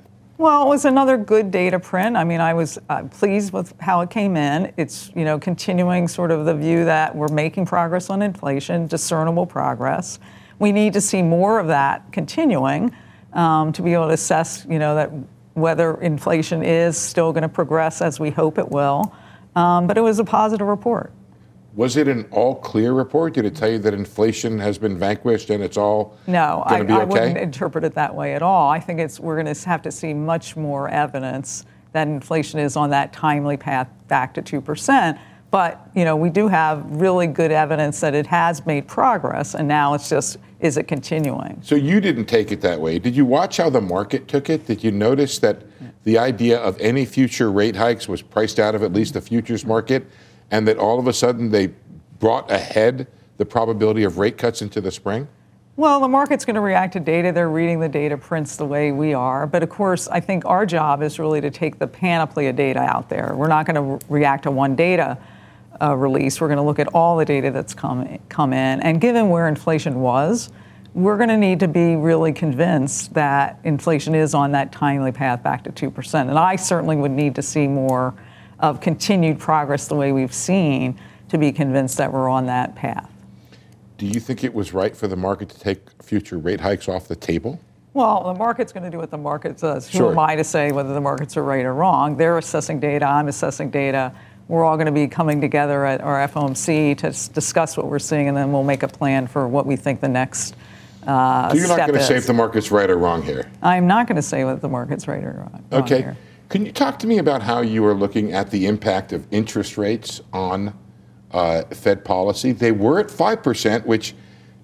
Well, 0.41 0.63
it 0.63 0.69
was 0.69 0.85
another 0.85 1.17
good 1.17 1.51
data 1.51 1.79
print. 1.79 2.17
I 2.17 2.23
mean, 2.23 2.41
I 2.41 2.55
was 2.55 2.79
uh, 2.89 3.03
pleased 3.03 3.53
with 3.53 3.75
how 3.79 4.01
it 4.01 4.09
came 4.09 4.35
in. 4.35 4.73
It's, 4.75 5.11
you 5.15 5.23
know, 5.23 5.37
continuing 5.37 6.07
sort 6.07 6.31
of 6.31 6.45
the 6.45 6.55
view 6.55 6.83
that 6.83 7.15
we're 7.15 7.27
making 7.27 7.67
progress 7.67 8.09
on 8.09 8.23
inflation, 8.23 8.87
discernible 8.87 9.45
progress. 9.45 10.17
We 10.57 10.71
need 10.71 10.93
to 10.93 11.01
see 11.01 11.21
more 11.21 11.59
of 11.59 11.67
that 11.67 12.11
continuing 12.11 12.91
um, 13.33 13.71
to 13.73 13.83
be 13.83 13.93
able 13.93 14.07
to 14.07 14.13
assess, 14.13 14.65
you 14.67 14.79
know, 14.79 14.95
that 14.95 15.11
whether 15.53 16.01
inflation 16.01 16.63
is 16.63 16.97
still 16.97 17.31
going 17.31 17.43
to 17.43 17.47
progress 17.47 18.01
as 18.01 18.19
we 18.19 18.31
hope 18.31 18.57
it 18.57 18.67
will. 18.67 19.13
Um, 19.55 19.85
but 19.85 19.95
it 19.95 20.01
was 20.01 20.17
a 20.17 20.23
positive 20.23 20.65
report. 20.65 21.13
Was 21.73 21.95
it 21.95 22.07
an 22.07 22.27
all 22.31 22.55
clear 22.55 22.93
report? 22.93 23.33
Did 23.33 23.45
it 23.45 23.55
tell 23.55 23.69
you 23.69 23.79
that 23.79 23.93
inflation 23.93 24.59
has 24.59 24.77
been 24.77 24.97
vanquished 24.97 25.49
and 25.49 25.63
it's 25.63 25.77
all 25.77 26.17
no? 26.27 26.63
I, 26.65 26.81
okay? 26.81 26.93
I 26.93 27.03
wouldn't 27.05 27.37
interpret 27.37 27.83
it 27.83 27.93
that 27.95 28.13
way 28.13 28.35
at 28.35 28.41
all. 28.41 28.69
I 28.69 28.79
think 28.79 28.99
it's 28.99 29.19
we're 29.19 29.41
going 29.41 29.53
to 29.53 29.69
have 29.69 29.81
to 29.83 29.91
see 29.91 30.13
much 30.13 30.57
more 30.57 30.89
evidence 30.89 31.65
that 31.93 32.07
inflation 32.07 32.59
is 32.59 32.75
on 32.75 32.89
that 32.89 33.13
timely 33.13 33.57
path 33.57 33.87
back 34.07 34.33
to 34.33 34.41
two 34.41 34.59
percent. 34.59 35.17
But 35.49 35.89
you 35.95 36.03
know, 36.05 36.15
we 36.15 36.29
do 36.29 36.47
have 36.47 36.85
really 36.89 37.27
good 37.27 37.51
evidence 37.51 37.99
that 38.01 38.15
it 38.15 38.27
has 38.27 38.65
made 38.65 38.87
progress, 38.87 39.55
and 39.55 39.67
now 39.67 39.93
it's 39.93 40.09
just 40.09 40.37
is 40.59 40.77
it 40.77 40.87
continuing? 40.87 41.59
So 41.63 41.75
you 41.75 41.99
didn't 41.99 42.25
take 42.25 42.51
it 42.51 42.61
that 42.61 42.79
way. 42.79 42.99
Did 42.99 43.15
you 43.15 43.25
watch 43.25 43.57
how 43.57 43.69
the 43.69 43.81
market 43.81 44.27
took 44.27 44.49
it? 44.49 44.67
Did 44.67 44.83
you 44.83 44.91
notice 44.91 45.39
that 45.39 45.63
the 46.03 46.17
idea 46.17 46.59
of 46.59 46.79
any 46.79 47.05
future 47.05 47.51
rate 47.51 47.75
hikes 47.75 48.07
was 48.07 48.21
priced 48.21 48.59
out 48.59 48.75
of 48.75 48.83
at 48.83 48.93
least 48.93 49.13
the 49.15 49.21
futures 49.21 49.65
market? 49.65 50.05
And 50.51 50.67
that 50.67 50.77
all 50.77 50.99
of 50.99 51.07
a 51.07 51.13
sudden 51.13 51.49
they 51.49 51.71
brought 52.19 52.51
ahead 52.51 53.07
the 53.37 53.45
probability 53.45 54.03
of 54.03 54.17
rate 54.19 54.37
cuts 54.37 54.61
into 54.61 54.81
the 54.81 54.91
spring? 54.91 55.27
Well, 55.77 56.01
the 56.01 56.07
market's 56.07 56.45
going 56.45 56.55
to 56.55 56.61
react 56.61 56.93
to 56.93 56.99
data. 56.99 57.31
They're 57.31 57.49
reading 57.49 57.79
the 57.79 57.89
data 57.89 58.17
prints 58.17 58.57
the 58.57 58.65
way 58.65 58.91
we 58.91 59.13
are. 59.13 59.47
But 59.47 59.63
of 59.63 59.69
course, 59.69 60.07
I 60.09 60.19
think 60.19 60.45
our 60.45 60.65
job 60.65 61.01
is 61.01 61.17
really 61.17 61.41
to 61.41 61.49
take 61.49 61.79
the 61.79 61.87
panoply 61.87 62.47
of 62.47 62.55
data 62.55 62.79
out 62.79 63.09
there. 63.09 63.33
We're 63.35 63.47
not 63.47 63.65
going 63.65 63.75
to 63.75 63.81
re- 63.81 63.99
react 64.19 64.43
to 64.43 64.51
one 64.51 64.75
data 64.75 65.17
uh, 65.81 65.95
release. 65.95 66.39
We're 66.39 66.49
going 66.49 66.57
to 66.57 66.63
look 66.63 66.77
at 66.77 66.87
all 66.89 67.17
the 67.17 67.25
data 67.25 67.51
that's 67.51 67.73
come, 67.73 68.19
come 68.27 68.53
in. 68.53 68.81
And 68.81 68.99
given 68.99 69.29
where 69.29 69.47
inflation 69.47 70.01
was, 70.01 70.51
we're 70.93 71.17
going 71.17 71.29
to 71.29 71.37
need 71.37 71.61
to 71.61 71.69
be 71.69 71.95
really 71.95 72.33
convinced 72.33 73.13
that 73.13 73.57
inflation 73.63 74.13
is 74.13 74.33
on 74.33 74.51
that 74.51 74.73
timely 74.73 75.13
path 75.13 75.41
back 75.41 75.63
to 75.63 75.71
2%. 75.71 76.13
And 76.19 76.37
I 76.37 76.57
certainly 76.57 76.97
would 76.97 77.11
need 77.11 77.33
to 77.35 77.41
see 77.41 77.65
more 77.65 78.13
of 78.61 78.79
continued 78.79 79.39
progress 79.39 79.87
the 79.87 79.95
way 79.95 80.11
we've 80.11 80.33
seen 80.33 80.99
to 81.29 81.37
be 81.37 81.51
convinced 81.51 81.97
that 81.97 82.11
we're 82.11 82.29
on 82.29 82.45
that 82.45 82.75
path. 82.75 83.09
Do 83.97 84.05
you 84.05 84.19
think 84.19 84.43
it 84.43 84.53
was 84.53 84.73
right 84.73 84.95
for 84.95 85.07
the 85.07 85.15
market 85.15 85.49
to 85.49 85.59
take 85.59 85.79
future 86.01 86.37
rate 86.37 86.59
hikes 86.59 86.87
off 86.87 87.07
the 87.07 87.15
table? 87.15 87.59
Well, 87.93 88.23
the 88.23 88.33
market's 88.33 88.71
going 88.71 88.83
to 88.83 88.89
do 88.89 88.97
what 88.97 89.11
the 89.11 89.17
market 89.17 89.57
does. 89.57 89.89
Who 89.89 90.09
am 90.09 90.17
I 90.17 90.35
to 90.35 90.43
say 90.43 90.71
whether 90.71 90.93
the 90.93 91.01
markets 91.01 91.35
are 91.35 91.43
right 91.43 91.65
or 91.65 91.73
wrong? 91.73 92.15
They're 92.15 92.37
assessing 92.37 92.79
data, 92.79 93.05
I'm 93.05 93.27
assessing 93.27 93.69
data. 93.69 94.13
We're 94.47 94.63
all 94.63 94.75
going 94.75 94.87
to 94.87 94.91
be 94.91 95.07
coming 95.07 95.39
together 95.39 95.85
at 95.85 96.01
our 96.01 96.27
FOMC 96.27 96.97
to 96.97 97.33
discuss 97.33 97.77
what 97.77 97.87
we're 97.87 97.99
seeing, 97.99 98.27
and 98.27 98.35
then 98.35 98.51
we'll 98.51 98.63
make 98.63 98.83
a 98.83 98.87
plan 98.87 99.27
for 99.27 99.47
what 99.47 99.65
we 99.65 99.75
think 99.75 100.01
the 100.01 100.09
next 100.09 100.55
uh, 101.07 101.49
so 101.49 101.55
you're 101.55 101.67
not 101.67 101.79
going 101.79 101.93
to 101.93 102.03
say 102.03 102.15
if 102.15 102.27
the 102.27 102.33
market's 102.33 102.69
right 102.69 102.89
or 102.89 102.97
wrong 102.97 103.23
here? 103.23 103.49
I'm 103.61 103.87
not 103.87 104.07
going 104.07 104.17
to 104.17 104.21
say 104.21 104.43
whether 104.43 104.59
the 104.59 104.69
market's 104.69 105.07
right 105.07 105.23
or 105.23 105.31
wrong. 105.31 105.65
Okay. 105.71 106.01
Here. 106.01 106.17
Can 106.51 106.65
you 106.65 106.73
talk 106.73 106.99
to 106.99 107.07
me 107.07 107.17
about 107.17 107.41
how 107.41 107.61
you 107.61 107.85
are 107.85 107.93
looking 107.93 108.33
at 108.33 108.51
the 108.51 108.65
impact 108.65 109.13
of 109.13 109.25
interest 109.31 109.77
rates 109.77 110.19
on 110.33 110.77
uh, 111.31 111.63
Fed 111.71 112.03
policy? 112.03 112.51
They 112.51 112.73
were 112.73 112.99
at 112.99 113.07
5%, 113.07 113.85
which 113.85 114.13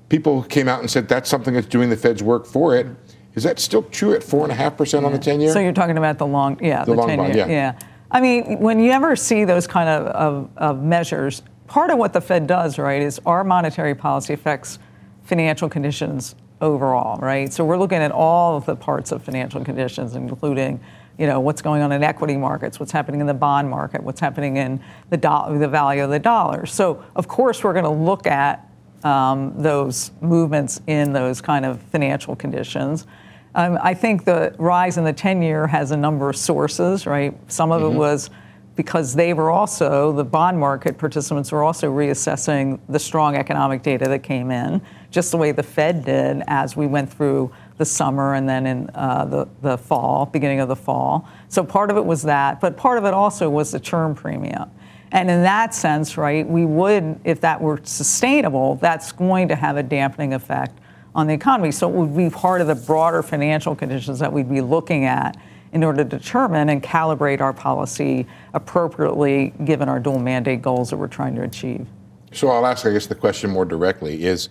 people 0.09 0.43
came 0.43 0.67
out 0.67 0.81
and 0.81 0.91
said 0.91 1.07
that's 1.07 1.29
something 1.29 1.53
that's 1.53 1.67
doing 1.67 1.89
the 1.89 1.95
Fed's 1.95 2.21
work 2.21 2.45
for 2.45 2.75
it. 2.75 2.87
Is 3.35 3.43
that 3.43 3.57
still 3.57 3.83
true 3.83 4.13
at 4.13 4.21
4.5% 4.21 4.99
yeah. 4.99 5.05
on 5.05 5.13
the 5.13 5.17
10 5.17 5.39
year? 5.39 5.53
So 5.53 5.59
you're 5.59 5.71
talking 5.71 5.97
about 5.97 6.17
the 6.17 6.27
long, 6.27 6.61
yeah, 6.61 6.83
the, 6.83 6.91
the 6.91 6.97
long 6.97 7.07
10 7.07 7.17
bond, 7.19 7.35
year. 7.35 7.47
Yeah. 7.47 7.53
yeah. 7.53 7.79
I 8.11 8.19
mean, 8.19 8.59
when 8.59 8.81
you 8.81 8.91
ever 8.91 9.15
see 9.15 9.45
those 9.45 9.65
kind 9.65 9.87
of, 9.87 10.07
of, 10.07 10.49
of 10.57 10.83
measures, 10.83 11.41
part 11.67 11.89
of 11.89 11.97
what 11.97 12.11
the 12.11 12.19
Fed 12.19 12.47
does, 12.47 12.77
right, 12.77 13.01
is 13.01 13.21
our 13.25 13.45
monetary 13.45 13.95
policy 13.95 14.33
affects 14.33 14.77
financial 15.23 15.69
conditions 15.69 16.35
overall, 16.59 17.17
right? 17.19 17.53
So 17.53 17.63
we're 17.63 17.77
looking 17.77 17.99
at 17.99 18.11
all 18.11 18.57
of 18.57 18.65
the 18.65 18.75
parts 18.75 19.13
of 19.13 19.23
financial 19.23 19.63
conditions, 19.63 20.15
including 20.15 20.81
you 21.17 21.25
know, 21.25 21.39
what's 21.39 21.61
going 21.61 21.81
on 21.81 21.91
in 21.91 22.03
equity 22.03 22.37
markets, 22.37 22.79
what's 22.79 22.91
happening 22.91 23.21
in 23.21 23.27
the 23.27 23.33
bond 23.33 23.69
market, 23.69 24.03
what's 24.03 24.19
happening 24.19 24.57
in 24.57 24.79
the, 25.09 25.17
do- 25.17 25.57
the 25.57 25.67
value 25.67 26.03
of 26.03 26.09
the 26.09 26.19
dollar. 26.19 26.65
So, 26.65 27.03
of 27.15 27.27
course, 27.27 27.63
we're 27.63 27.73
going 27.73 27.85
to 27.85 27.89
look 27.89 28.27
at 28.27 28.69
um, 29.03 29.53
those 29.57 30.11
movements 30.21 30.81
in 30.87 31.13
those 31.13 31.41
kind 31.41 31.65
of 31.65 31.81
financial 31.81 32.35
conditions. 32.35 33.07
Um, 33.55 33.79
I 33.81 33.93
think 33.93 34.25
the 34.25 34.55
rise 34.59 34.97
in 34.97 35.03
the 35.03 35.13
10 35.13 35.41
year 35.41 35.65
has 35.67 35.91
a 35.91 35.97
number 35.97 36.29
of 36.29 36.35
sources, 36.35 37.07
right? 37.07 37.35
Some 37.51 37.71
of 37.71 37.81
mm-hmm. 37.81 37.95
it 37.95 37.97
was 37.97 38.29
because 38.75 39.15
they 39.15 39.33
were 39.33 39.49
also, 39.49 40.11
the 40.11 40.23
bond 40.23 40.59
market 40.59 40.99
participants 40.99 41.51
were 41.51 41.63
also 41.63 41.91
reassessing 41.91 42.79
the 42.87 42.99
strong 42.99 43.35
economic 43.35 43.81
data 43.81 44.07
that 44.07 44.19
came 44.19 44.51
in, 44.51 44.79
just 45.09 45.31
the 45.31 45.37
way 45.37 45.51
the 45.51 45.63
Fed 45.63 46.05
did 46.05 46.43
as 46.47 46.77
we 46.77 46.85
went 46.85 47.11
through 47.11 47.51
the 47.77 47.85
summer 47.85 48.33
and 48.33 48.47
then 48.49 48.65
in 48.65 48.89
uh, 48.95 49.25
the, 49.25 49.47
the 49.61 49.77
fall, 49.77 50.25
beginning 50.25 50.59
of 50.59 50.67
the 50.67 50.75
fall. 50.75 51.27
So 51.47 51.63
part 51.63 51.91
of 51.91 51.97
it 51.97 52.05
was 52.05 52.23
that, 52.23 52.59
but 52.59 52.75
part 52.75 52.97
of 52.97 53.05
it 53.05 53.13
also 53.13 53.49
was 53.49 53.71
the 53.71 53.79
term 53.79 54.15
premium. 54.15 54.71
And 55.11 55.29
in 55.29 55.43
that 55.43 55.73
sense, 55.73 56.17
right, 56.17 56.47
we 56.47 56.65
would, 56.65 57.19
if 57.23 57.39
that 57.41 57.61
were 57.61 57.79
sustainable, 57.83 58.75
that's 58.75 59.11
going 59.11 59.47
to 59.47 59.55
have 59.55 59.77
a 59.77 59.83
dampening 59.83 60.33
effect 60.33 60.79
on 61.15 61.27
the 61.27 61.33
economy. 61.33 61.71
So 61.71 61.87
it 61.89 61.95
would 61.95 62.15
be 62.15 62.29
part 62.29 62.61
of 62.61 62.67
the 62.67 62.75
broader 62.75 63.23
financial 63.23 63.75
conditions 63.75 64.19
that 64.19 64.31
we'd 64.31 64.49
be 64.49 64.61
looking 64.61 65.05
at 65.05 65.37
in 65.71 65.83
order 65.83 66.03
to 66.03 66.09
determine 66.09 66.69
and 66.69 66.81
calibrate 66.81 67.41
our 67.41 67.53
policy 67.53 68.25
appropriately 68.53 69.53
given 69.65 69.87
our 69.89 69.99
dual 69.99 70.19
mandate 70.19 70.61
goals 70.61 70.89
that 70.89 70.97
we're 70.97 71.07
trying 71.07 71.35
to 71.35 71.43
achieve. 71.43 71.87
So 72.33 72.49
I'll 72.49 72.65
ask, 72.65 72.85
I 72.85 72.91
guess, 72.91 73.07
the 73.07 73.15
question 73.15 73.49
more 73.49 73.65
directly 73.65 74.23
is 74.23 74.49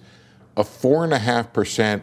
a 0.57 0.63
4.5% 0.63 2.03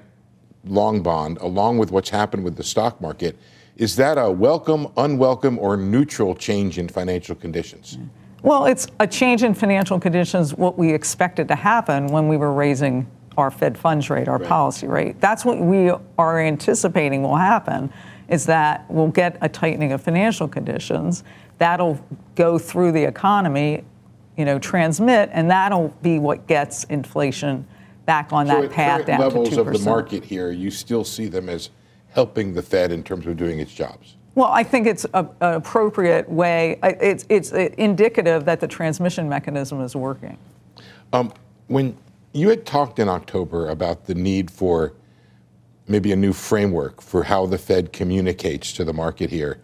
long 0.65 1.02
bond, 1.02 1.38
along 1.39 1.78
with 1.78 1.91
what's 1.91 2.10
happened 2.10 2.43
with 2.43 2.56
the 2.56 2.63
stock 2.63 3.02
market, 3.02 3.38
is 3.76 3.95
that 3.95 4.17
a 4.17 4.30
welcome, 4.30 4.88
unwelcome, 4.97 5.58
or 5.60 5.76
neutral 5.76 6.36
change 6.36 6.78
in 6.78 6.88
financial 6.88 7.36
conditions? 7.36 7.97
Well, 8.43 8.65
it's 8.65 8.88
a 8.99 9.08
change 9.08 9.43
in 9.43 9.54
financial 9.54 9.99
conditions, 9.99 10.54
what 10.54 10.78
we 10.78 10.93
expected 10.93 11.47
to 11.47 11.56
happen 11.56 12.08
when 12.08 12.28
we 12.28 12.38
were 12.38 12.54
raising 12.54 13.10
our 13.38 13.49
Fed 13.49 13.78
funds 13.78 14.10
rate, 14.10 14.28
our 14.28 14.38
right. 14.38 14.47
policy 14.47 14.88
rate. 14.88 15.19
That's 15.19 15.43
what 15.43 15.60
we 15.60 15.91
are 16.17 16.39
anticipating 16.39 17.23
will 17.23 17.36
happen 17.36 17.91
is 18.28 18.45
that 18.45 18.86
we'll 18.89 19.08
get 19.08 19.38
a 19.41 19.49
tightening 19.49 19.91
of 19.91 20.02
financial 20.02 20.47
conditions. 20.47 21.23
That'll 21.58 22.04
go 22.36 22.60
through 22.60 22.91
the 22.91 23.04
economy, 23.04 23.84
you 24.38 24.45
know, 24.45 24.60
transmit, 24.60 25.30
and 25.34 25.49
that'll 25.49 25.89
be 26.02 26.19
what 26.19 26.47
gets 26.47 26.84
inflation 26.86 27.67
back 28.06 28.34
on 28.34 28.48
so 28.48 28.62
that 28.62 28.72
path 28.72 29.06
down 29.06 29.20
levels 29.20 29.50
to 29.50 29.56
2%. 29.56 29.68
of 29.68 29.74
the 29.74 29.80
market 29.80 30.24
here, 30.24 30.52
you 30.52 30.72
still 30.72 31.04
see 31.04 31.28
them 31.28 31.50
as 31.50 31.70
helping 32.10 32.54
the 32.54 32.62
Fed 32.62 32.92
in 32.92 33.04
terms 33.04 33.26
of 33.26 33.38
doing 33.38 33.60
its 33.60 33.74
jobs. 33.74 34.16
Well, 34.36 34.50
I 34.50 34.63
think 34.63 34.88
it's 34.88 35.06
a, 35.13 35.28
an 35.42 35.54
appropriate 35.56 36.30
way. 36.30 36.80
It's, 36.84 37.26
it's 37.30 37.52
indicative 37.52 38.46
that 38.46 38.60
the 38.60 38.68
transmission 38.68 39.30
mechanism 39.30 39.82
is 39.82 39.96
working. 39.96 40.38
Um, 41.12 41.32
when 41.68 41.96
you 42.34 42.50
had 42.50 42.66
talked 42.66 42.98
in 42.98 43.08
October 43.08 43.70
about 43.70 44.06
the 44.06 44.16
need 44.16 44.50
for 44.50 44.94
maybe 45.88 46.12
a 46.12 46.16
new 46.16 46.34
framework 46.34 47.02
for 47.02 47.24
how 47.24 47.46
the 47.46 47.58
Fed 47.58 47.92
communicates 47.92 48.72
to 48.74 48.84
the 48.84 48.94
market 48.94 49.30
here. 49.30 49.60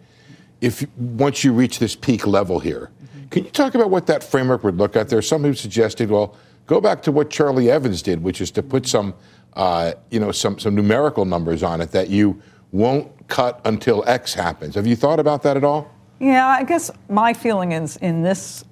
If 0.60 0.86
once 0.96 1.42
you 1.42 1.52
reach 1.52 1.78
this 1.78 1.96
peak 1.96 2.26
level 2.26 2.58
here, 2.58 2.90
mm-hmm. 3.02 3.28
can 3.28 3.44
you 3.44 3.50
talk 3.50 3.74
about 3.74 3.90
what 3.90 4.06
that 4.06 4.22
framework 4.22 4.62
would 4.64 4.76
look 4.76 4.94
like? 4.94 5.08
There's 5.08 5.26
some 5.26 5.42
who 5.42 5.54
suggested, 5.54 6.10
well, 6.10 6.36
go 6.70 6.80
back 6.80 7.02
to 7.02 7.10
what 7.10 7.30
Charlie 7.30 7.68
Evans 7.68 8.00
did, 8.00 8.22
which 8.22 8.40
is 8.40 8.52
to 8.52 8.62
put 8.62 8.86
some, 8.86 9.12
uh, 9.54 9.92
you 10.08 10.20
know, 10.20 10.30
some 10.30 10.56
some 10.58 10.76
numerical 10.76 11.24
numbers 11.24 11.64
on 11.64 11.80
it 11.80 11.90
that 11.90 12.08
you 12.08 12.40
won't 12.70 13.10
cut 13.26 13.60
until 13.64 14.04
X 14.06 14.32
happens. 14.32 14.76
Have 14.76 14.86
you 14.86 14.94
thought 14.94 15.18
about 15.18 15.42
that 15.42 15.56
at 15.56 15.64
all? 15.64 15.90
Yeah, 16.20 16.46
I 16.46 16.62
guess 16.62 16.92
my 17.08 17.34
feeling 17.34 17.72
is 17.72 17.96
in 17.96 18.22
this 18.22 18.64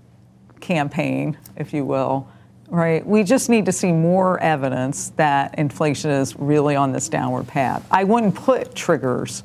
campaign, 0.61 1.37
if 1.57 1.75
you 1.75 1.85
will, 1.85 2.29
right? 2.69 3.05
We 3.05 3.25
just 3.25 3.49
need 3.49 3.67
to 3.67 3.73
see 3.73 3.91
more 3.91 4.39
evidence 4.39 5.11
that 5.17 5.59
inflation 5.59 6.11
is 6.11 6.37
really 6.37 6.77
on 6.77 6.93
this 6.93 7.09
downward 7.09 7.49
path. 7.49 7.85
I 7.91 8.05
wouldn't 8.05 8.37
put 8.37 8.77
triggers 8.77 9.43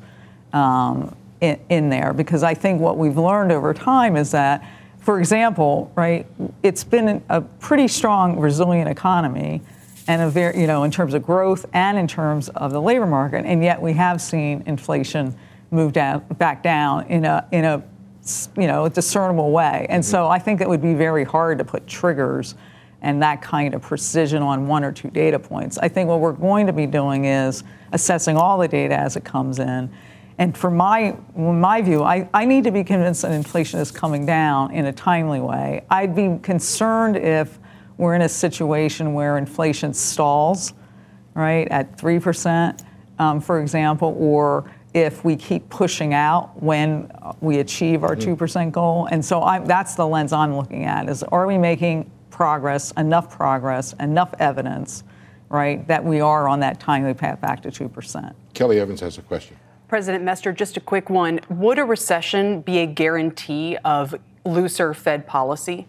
um, 0.52 1.16
in, 1.40 1.58
in, 1.70 1.88
there 1.88 2.12
because 2.12 2.44
I 2.44 2.54
think 2.54 2.80
what 2.80 2.98
we've 2.98 3.18
learned 3.18 3.50
over 3.50 3.74
time 3.74 4.16
is 4.16 4.30
that, 4.30 4.62
for 5.04 5.18
example, 5.18 5.92
right, 5.94 6.26
it's 6.62 6.82
been 6.82 7.22
a 7.28 7.42
pretty 7.42 7.88
strong, 7.88 8.40
resilient 8.40 8.88
economy. 8.88 9.60
And 10.06 10.20
a 10.20 10.28
very, 10.28 10.60
you 10.60 10.66
know, 10.66 10.82
in 10.82 10.90
terms 10.90 11.14
of 11.14 11.22
growth 11.22 11.64
and 11.72 11.96
in 11.96 12.06
terms 12.06 12.50
of 12.50 12.72
the 12.72 12.80
labor 12.80 13.06
market, 13.06 13.46
and 13.46 13.64
yet 13.64 13.80
we 13.80 13.94
have 13.94 14.20
seen 14.20 14.62
inflation 14.66 15.34
move 15.70 15.94
down, 15.94 16.22
back 16.36 16.62
down 16.62 17.06
in 17.06 17.24
a 17.24 17.48
in 17.52 17.64
a 17.64 17.82
you 18.54 18.66
know 18.66 18.86
discernible 18.88 19.50
way. 19.50 19.86
And 19.88 20.02
mm-hmm. 20.02 20.10
so 20.10 20.28
I 20.28 20.38
think 20.38 20.60
it 20.60 20.68
would 20.68 20.82
be 20.82 20.92
very 20.92 21.24
hard 21.24 21.56
to 21.56 21.64
put 21.64 21.86
triggers 21.86 22.54
and 23.00 23.22
that 23.22 23.42
kind 23.42 23.74
of 23.74 23.82
precision 23.82 24.42
on 24.42 24.66
one 24.66 24.82
or 24.82 24.92
two 24.92 25.10
data 25.10 25.38
points. 25.38 25.76
I 25.78 25.88
think 25.88 26.08
what 26.08 26.20
we're 26.20 26.32
going 26.32 26.66
to 26.66 26.72
be 26.72 26.86
doing 26.86 27.26
is 27.26 27.62
assessing 27.92 28.36
all 28.36 28.58
the 28.58 28.68
data 28.68 28.94
as 28.98 29.16
it 29.16 29.24
comes 29.24 29.58
in. 29.58 29.90
And 30.38 30.56
for 30.56 30.70
my, 30.70 31.16
my 31.36 31.80
view, 31.80 32.02
I, 32.02 32.28
I 32.34 32.44
need 32.44 32.64
to 32.64 32.72
be 32.72 32.82
convinced 32.82 33.22
that 33.22 33.32
inflation 33.32 33.78
is 33.78 33.90
coming 33.90 34.26
down 34.26 34.72
in 34.72 34.86
a 34.86 34.92
timely 34.92 35.40
way. 35.40 35.84
I'd 35.90 36.14
be 36.14 36.38
concerned 36.42 37.16
if 37.16 37.58
we're 37.98 38.14
in 38.14 38.22
a 38.22 38.28
situation 38.28 39.14
where 39.14 39.38
inflation 39.38 39.94
stalls, 39.94 40.72
right, 41.34 41.68
at 41.68 41.96
3%, 41.96 42.84
um, 43.20 43.40
for 43.40 43.60
example, 43.60 44.16
or 44.18 44.68
if 44.92 45.24
we 45.24 45.36
keep 45.36 45.68
pushing 45.70 46.14
out 46.14 46.60
when 46.60 47.10
we 47.40 47.58
achieve 47.58 48.02
our 48.02 48.16
2% 48.16 48.36
mm-hmm. 48.36 48.70
goal. 48.70 49.06
And 49.10 49.24
so 49.24 49.42
I, 49.42 49.60
that's 49.60 49.94
the 49.94 50.06
lens 50.06 50.32
I'm 50.32 50.56
looking 50.56 50.84
at 50.84 51.08
is 51.08 51.22
are 51.24 51.46
we 51.46 51.58
making 51.58 52.10
progress, 52.30 52.92
enough 52.92 53.30
progress, 53.30 53.92
enough 54.00 54.34
evidence, 54.40 55.04
right, 55.48 55.86
that 55.86 56.04
we 56.04 56.20
are 56.20 56.48
on 56.48 56.60
that 56.60 56.80
timely 56.80 57.14
path 57.14 57.40
back 57.40 57.62
to 57.62 57.70
2%. 57.70 58.34
Kelly 58.54 58.80
Evans 58.80 59.00
has 59.00 59.18
a 59.18 59.22
question. 59.22 59.56
President 59.88 60.24
Mester, 60.24 60.52
just 60.52 60.76
a 60.76 60.80
quick 60.80 61.10
one. 61.10 61.40
Would 61.48 61.78
a 61.78 61.84
recession 61.84 62.60
be 62.62 62.78
a 62.78 62.86
guarantee 62.86 63.76
of 63.84 64.14
looser 64.44 64.94
Fed 64.94 65.26
policy? 65.26 65.86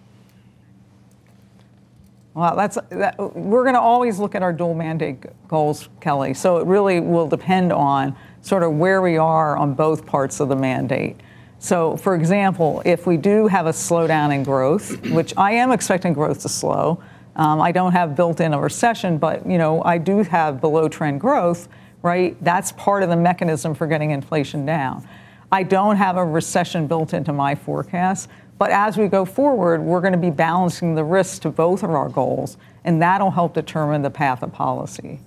Well, 2.34 2.56
that's 2.58 2.78
that, 2.90 3.18
we're 3.18 3.64
going 3.64 3.76
to 3.76 3.82
always 3.82 4.20
look 4.20 4.36
at 4.36 4.44
our 4.44 4.52
dual 4.52 4.74
mandate 4.74 5.24
goals, 5.48 5.88
Kelly. 6.02 6.34
So 6.34 6.58
it 6.58 6.68
really 6.68 7.00
will 7.00 7.28
depend 7.28 7.72
on 7.72 8.16
sort 8.42 8.62
of 8.64 8.74
where 8.74 9.02
we 9.02 9.18
are 9.18 9.56
on 9.56 9.74
both 9.74 10.06
parts 10.06 10.42
of 10.42 10.50
the 10.50 10.56
mandate. 10.56 11.16
So, 11.60 11.96
for 11.96 12.14
example, 12.14 12.82
if 12.86 13.08
we 13.08 13.16
do 13.16 13.48
have 13.48 13.66
a 13.66 13.72
slowdown 13.72 14.36
in 14.36 14.44
growth, 14.44 15.02
which 15.12 15.34
I 15.38 15.52
am 15.52 15.72
expecting 15.72 16.12
growth 16.12 16.42
to 16.42 16.50
slow, 16.50 17.02
um, 17.38 17.62
I 17.62 17.72
don't 17.72 17.94
have 17.94 18.16
built 18.16 18.40
in 18.42 18.54
a 18.54 18.60
recession, 18.60 19.18
but 19.18 19.50
you 19.50 19.58
know 19.58 19.82
I 19.84 19.98
do 19.98 20.22
have 20.24 20.60
below 20.60 20.90
trend 20.90 21.22
growth, 21.22 21.70
right? 22.06 22.38
That's 22.44 22.72
part 22.74 23.02
of 23.02 23.10
the 23.10 23.16
mechanism 23.16 23.74
for 23.74 23.88
getting 23.88 24.12
inflation 24.12 24.64
down. 24.64 25.06
I 25.52 25.64
don't 25.64 25.96
have 25.96 26.18
a 26.18 26.24
recession 26.24 26.86
built 26.86 27.16
into 27.16 27.34
my 27.34 27.56
forecast, 27.56 28.30
but 28.60 28.70
as 28.70 28.96
we 28.96 29.08
go 29.08 29.26
forward, 29.26 29.82
we're 29.82 30.02
going 30.02 30.14
to 30.14 30.20
be 30.20 30.30
balancing 30.30 30.94
the 30.94 31.04
risks 31.04 31.40
to 31.40 31.50
both 31.50 31.82
of 31.82 31.90
our 31.90 32.08
goals, 32.08 32.58
and 32.84 33.02
that'll 33.02 33.32
help 33.32 33.56
determine 33.56 34.04
the 34.04 34.12
path 34.12 34.44
of 34.44 34.54
policy. 34.54 35.20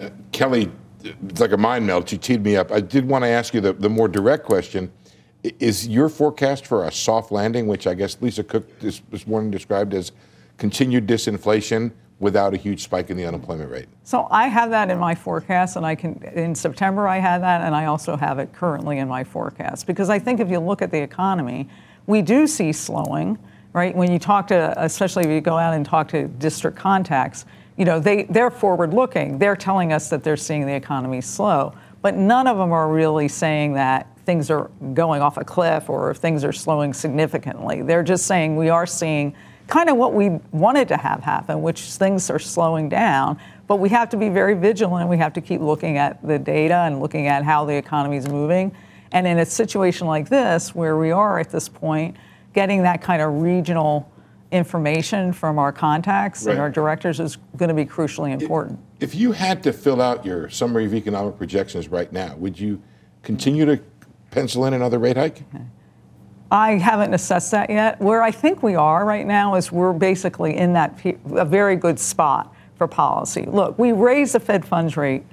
Uh, 0.00 0.10
Kelly, 0.30 0.70
it's 1.02 1.40
like 1.40 1.50
a 1.50 1.56
mind 1.56 1.84
melt. 1.86 2.12
You 2.12 2.18
teed 2.18 2.44
me 2.44 2.56
up. 2.56 2.70
I 2.70 2.80
did 2.80 3.06
want 3.08 3.24
to 3.24 3.28
ask 3.28 3.52
you 3.52 3.60
the, 3.60 3.72
the 3.72 3.90
more 3.90 4.06
direct 4.06 4.44
question 4.44 4.92
is 5.42 5.88
your 5.88 6.08
forecast 6.08 6.66
for 6.66 6.86
a 6.86 6.92
soft 6.92 7.32
landing, 7.32 7.66
which 7.66 7.88
I 7.88 7.94
guess 7.94 8.16
Lisa 8.20 8.44
Cook 8.44 8.78
this, 8.78 9.02
this 9.10 9.26
morning 9.26 9.50
described 9.50 9.92
as 9.94 10.12
continued 10.56 11.08
disinflation 11.08 11.90
without 12.20 12.54
a 12.54 12.56
huge 12.56 12.82
spike 12.82 13.10
in 13.10 13.16
the 13.16 13.26
unemployment 13.26 13.70
rate? 13.70 13.86
So 14.04 14.28
I 14.30 14.46
have 14.46 14.70
that 14.70 14.90
in 14.90 14.98
my 14.98 15.14
forecast, 15.14 15.76
and 15.76 15.84
I 15.84 15.94
can 15.96 16.22
in 16.34 16.54
September 16.54 17.08
I 17.08 17.18
had 17.18 17.42
that, 17.42 17.62
and 17.62 17.74
I 17.74 17.86
also 17.86 18.16
have 18.16 18.38
it 18.38 18.52
currently 18.52 18.98
in 18.98 19.08
my 19.08 19.24
forecast 19.24 19.86
because 19.86 20.10
I 20.10 20.18
think 20.18 20.38
if 20.38 20.48
you 20.48 20.60
look 20.60 20.82
at 20.82 20.92
the 20.92 21.00
economy, 21.00 21.68
we 22.06 22.22
do 22.22 22.46
see 22.46 22.72
slowing. 22.72 23.38
Right 23.72 23.94
when 23.94 24.10
you 24.10 24.18
talk 24.18 24.48
to, 24.48 24.74
especially 24.82 25.24
if 25.24 25.30
you 25.30 25.40
go 25.40 25.56
out 25.56 25.74
and 25.74 25.86
talk 25.86 26.08
to 26.08 26.26
district 26.26 26.76
contacts, 26.76 27.46
you 27.76 27.84
know 27.84 28.00
they 28.00 28.24
they're 28.24 28.50
forward 28.50 28.92
looking. 28.92 29.38
They're 29.38 29.56
telling 29.56 29.92
us 29.92 30.10
that 30.10 30.24
they're 30.24 30.36
seeing 30.36 30.66
the 30.66 30.74
economy 30.74 31.20
slow, 31.20 31.72
but 32.02 32.16
none 32.16 32.48
of 32.48 32.58
them 32.58 32.72
are 32.72 32.88
really 32.92 33.28
saying 33.28 33.74
that 33.74 34.08
things 34.26 34.50
are 34.50 34.70
going 34.92 35.22
off 35.22 35.36
a 35.36 35.44
cliff 35.44 35.88
or 35.88 36.14
things 36.14 36.44
are 36.44 36.52
slowing 36.52 36.92
significantly. 36.92 37.82
They're 37.82 38.02
just 38.02 38.26
saying 38.26 38.56
we 38.56 38.68
are 38.68 38.86
seeing 38.86 39.34
kind 39.70 39.88
of 39.88 39.96
what 39.96 40.12
we 40.12 40.30
wanted 40.50 40.88
to 40.88 40.96
have 40.96 41.22
happen, 41.22 41.62
which 41.62 41.82
things 41.92 42.28
are 42.28 42.40
slowing 42.40 42.88
down. 42.88 43.38
But 43.68 43.76
we 43.76 43.88
have 43.90 44.10
to 44.10 44.16
be 44.16 44.28
very 44.28 44.54
vigilant. 44.54 45.08
We 45.08 45.16
have 45.18 45.32
to 45.34 45.40
keep 45.40 45.60
looking 45.60 45.96
at 45.96 46.20
the 46.26 46.38
data 46.38 46.74
and 46.74 47.00
looking 47.00 47.28
at 47.28 47.44
how 47.44 47.64
the 47.64 47.76
economy 47.76 48.16
is 48.16 48.28
moving. 48.28 48.72
And 49.12 49.26
in 49.26 49.38
a 49.38 49.46
situation 49.46 50.08
like 50.08 50.28
this, 50.28 50.74
where 50.74 50.96
we 50.96 51.12
are 51.12 51.38
at 51.38 51.50
this 51.50 51.68
point, 51.68 52.16
getting 52.52 52.82
that 52.82 53.00
kind 53.00 53.22
of 53.22 53.40
regional 53.40 54.10
information 54.50 55.32
from 55.32 55.56
our 55.60 55.70
contacts 55.70 56.44
right. 56.44 56.52
and 56.52 56.60
our 56.60 56.68
directors 56.68 57.20
is 57.20 57.36
going 57.56 57.68
to 57.68 57.74
be 57.74 57.86
crucially 57.86 58.32
important. 58.32 58.80
If 58.98 59.14
you 59.14 59.30
had 59.30 59.62
to 59.62 59.72
fill 59.72 60.02
out 60.02 60.26
your 60.26 60.50
summary 60.50 60.84
of 60.84 60.94
economic 60.94 61.38
projections 61.38 61.88
right 61.88 62.12
now, 62.12 62.34
would 62.36 62.58
you 62.58 62.82
continue 63.22 63.64
to 63.66 63.80
pencil 64.32 64.64
in 64.66 64.74
another 64.74 64.98
rate 64.98 65.16
hike? 65.16 65.44
I 66.50 66.72
haven't 66.72 67.14
assessed 67.14 67.52
that 67.52 67.70
yet. 67.70 68.00
Where 68.00 68.22
I 68.22 68.30
think 68.30 68.62
we 68.62 68.74
are 68.74 69.04
right 69.04 69.26
now 69.26 69.54
is 69.54 69.70
we're 69.70 69.92
basically 69.92 70.56
in 70.56 70.72
that 70.72 71.00
a 71.32 71.44
very 71.44 71.76
good 71.76 71.98
spot 71.98 72.54
for 72.76 72.88
policy. 72.88 73.44
Look, 73.46 73.78
we 73.78 73.92
raised 73.92 74.34
the 74.34 74.40
Fed 74.40 74.64
funds 74.64 74.96
rate 74.96 75.24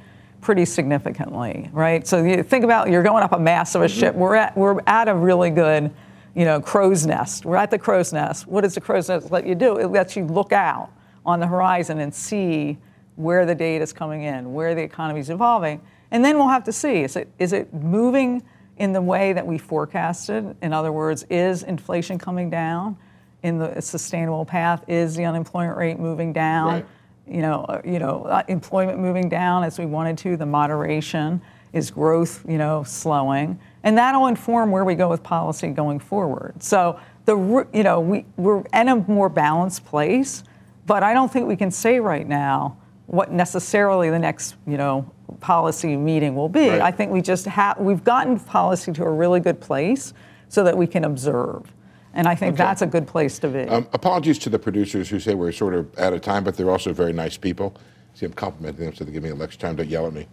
pretty 0.41 0.65
significantly, 0.65 1.69
right? 1.73 2.05
So 2.05 2.23
you 2.23 2.43
think 2.43 2.63
about 2.63 2.89
you're 2.89 3.03
going 3.03 3.23
up 3.23 3.31
a 3.31 3.39
massive 3.39 3.81
mm-hmm. 3.81 3.99
ship. 3.99 4.15
We're 4.15 4.35
at 4.35 4.55
we're 4.55 4.79
at 4.85 5.07
a 5.07 5.15
really 5.15 5.49
good, 5.49 5.91
you 6.35 6.45
know, 6.45 6.61
crow's 6.61 7.07
nest. 7.07 7.45
We're 7.45 7.55
at 7.55 7.71
the 7.71 7.79
crow's 7.79 8.13
nest. 8.13 8.47
What 8.47 8.61
does 8.61 8.75
the 8.75 8.81
crow's 8.81 9.09
nest 9.09 9.31
let 9.31 9.47
you 9.47 9.55
do? 9.55 9.77
It 9.77 9.87
lets 9.87 10.15
you 10.15 10.25
look 10.25 10.51
out 10.51 10.91
on 11.25 11.39
the 11.39 11.47
horizon 11.47 11.99
and 11.99 12.13
see 12.13 12.77
where 13.15 13.45
the 13.47 13.55
data 13.55 13.83
is 13.83 13.91
coming 13.91 14.23
in, 14.23 14.53
where 14.53 14.75
the 14.75 14.83
economy 14.83 15.19
is 15.19 15.31
evolving, 15.31 15.81
and 16.11 16.23
then 16.23 16.37
we'll 16.37 16.47
have 16.47 16.63
to 16.65 16.71
see 16.71 17.01
is 17.01 17.15
it 17.15 17.27
is 17.39 17.53
it 17.53 17.73
moving 17.73 18.43
in 18.77 18.93
the 18.93 19.01
way 19.01 19.33
that 19.33 19.45
we 19.45 19.57
forecasted? 19.57 20.55
In 20.61 20.73
other 20.73 20.91
words, 20.91 21.25
is 21.29 21.63
inflation 21.63 22.17
coming 22.17 22.49
down 22.49 22.97
in 23.43 23.57
the 23.57 23.81
sustainable 23.81 24.45
path? 24.45 24.83
Is 24.87 25.15
the 25.15 25.25
unemployment 25.25 25.77
rate 25.77 25.99
moving 25.99 26.33
down? 26.33 26.67
Right. 26.67 26.85
You 27.27 27.41
know, 27.41 27.65
uh, 27.67 27.81
you 27.83 27.99
know, 27.99 28.23
uh, 28.23 28.43
employment 28.47 28.99
moving 28.99 29.27
down 29.27 29.63
as 29.63 29.77
we 29.77 29.85
wanted 29.85 30.17
to. 30.19 30.37
The 30.37 30.45
moderation 30.45 31.41
is 31.73 31.91
growth, 31.91 32.43
you 32.47 32.57
know, 32.57 32.83
slowing, 32.83 33.59
and 33.83 33.97
that'll 33.97 34.27
inform 34.27 34.71
where 34.71 34.85
we 34.85 34.95
go 34.95 35.09
with 35.09 35.23
policy 35.23 35.67
going 35.67 35.99
forward. 35.99 36.63
So 36.63 36.99
the, 37.25 37.67
you 37.73 37.83
know, 37.83 37.99
we 37.99 38.25
we're 38.37 38.63
in 38.73 38.87
a 38.87 38.95
more 38.95 39.27
balanced 39.27 39.85
place, 39.85 40.43
but 40.85 41.03
I 41.03 41.13
don't 41.13 41.31
think 41.31 41.47
we 41.47 41.57
can 41.57 41.71
say 41.71 41.99
right 41.99 42.25
now 42.27 42.77
what 43.07 43.31
necessarily 43.31 44.09
the 44.09 44.19
next, 44.19 44.55
you 44.65 44.77
know, 44.77 45.11
policy 45.39 45.95
meeting 45.95 46.35
will 46.35 46.49
be. 46.49 46.69
Right. 46.69 46.81
I 46.81 46.91
think 46.91 47.11
we 47.11 47.21
just 47.21 47.45
have 47.45 47.79
we've 47.79 48.03
gotten 48.03 48.39
policy 48.39 48.91
to 48.93 49.03
a 49.03 49.11
really 49.11 49.39
good 49.39 49.59
place 49.59 50.13
so 50.49 50.63
that 50.63 50.77
we 50.77 50.87
can 50.87 51.03
observe. 51.03 51.71
And 52.13 52.27
I 52.27 52.35
think 52.35 52.55
okay. 52.55 52.63
that's 52.63 52.81
a 52.81 52.87
good 52.87 53.05
place 53.05 53.37
to 53.39 53.47
be. 53.47 53.61
Um, 53.63 53.87
apologies 53.93 54.39
to 54.39 54.49
the 54.49 54.57
producers 54.57 55.09
who 55.09 55.19
say 55.19 55.35
we're 55.35 55.51
sort 55.51 55.75
of 55.75 55.97
out 55.99 56.13
of 56.13 56.21
time, 56.21 56.43
but 56.43 56.57
they're 56.57 56.71
also 56.71 56.91
very 56.91 57.13
nice 57.13 57.37
people. 57.37 57.75
See, 58.15 58.25
I'm 58.25 58.33
complimenting 58.33 58.85
them 58.85 58.95
so 58.95 59.03
they 59.03 59.11
give 59.11 59.21
me 59.21 59.29
a 59.29 59.35
extra 59.35 59.61
time. 59.61 59.77
to 59.77 59.85
yell 59.85 60.07
at 60.07 60.13
me. 60.13 60.27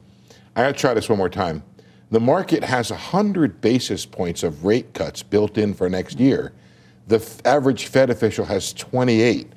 I 0.56 0.62
got 0.62 0.68
to 0.68 0.80
try 0.80 0.94
this 0.94 1.08
one 1.08 1.18
more 1.18 1.28
time. 1.28 1.62
The 2.10 2.20
market 2.20 2.62
has 2.64 2.90
100 2.90 3.60
basis 3.60 4.06
points 4.06 4.42
of 4.42 4.64
rate 4.64 4.94
cuts 4.94 5.22
built 5.22 5.58
in 5.58 5.74
for 5.74 5.90
next 5.90 6.18
year. 6.18 6.52
The 7.08 7.16
f- 7.16 7.44
average 7.44 7.86
Fed 7.86 8.08
official 8.08 8.44
has 8.46 8.72
28. 8.72 9.52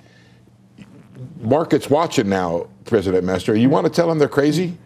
Market's 1.39 1.89
watching 1.89 2.27
now, 2.27 2.67
President 2.85 3.23
Mester. 3.23 3.55
You 3.55 3.69
want 3.69 3.85
to 3.85 3.91
tell 3.91 4.07
them 4.07 4.19
they're 4.19 4.27
crazy? 4.27 4.77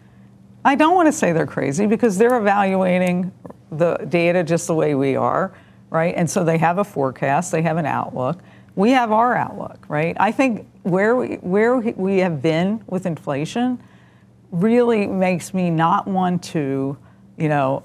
I 0.64 0.74
don't 0.74 0.94
want 0.94 1.06
to 1.06 1.12
say 1.12 1.32
they're 1.32 1.46
crazy 1.46 1.86
because 1.86 2.18
they're 2.18 2.38
evaluating 2.38 3.32
the 3.70 3.96
data 4.08 4.44
just 4.44 4.66
the 4.66 4.74
way 4.74 4.94
we 4.94 5.16
are, 5.16 5.52
right? 5.90 6.14
And 6.16 6.30
so 6.30 6.44
they 6.44 6.58
have 6.58 6.78
a 6.78 6.84
forecast, 6.84 7.50
they 7.50 7.62
have 7.62 7.78
an 7.78 7.86
outlook. 7.86 8.40
We 8.74 8.90
have 8.90 9.12
our 9.12 9.36
outlook, 9.36 9.84
right? 9.88 10.16
I 10.18 10.32
think 10.32 10.66
where 10.82 11.16
we, 11.16 11.34
where 11.36 11.76
we 11.76 12.18
have 12.18 12.40
been 12.40 12.82
with 12.86 13.06
inflation 13.06 13.82
really 14.50 15.06
makes 15.06 15.52
me 15.52 15.68
not 15.70 16.06
want 16.06 16.42
to, 16.44 16.96
you 17.36 17.48
know, 17.48 17.82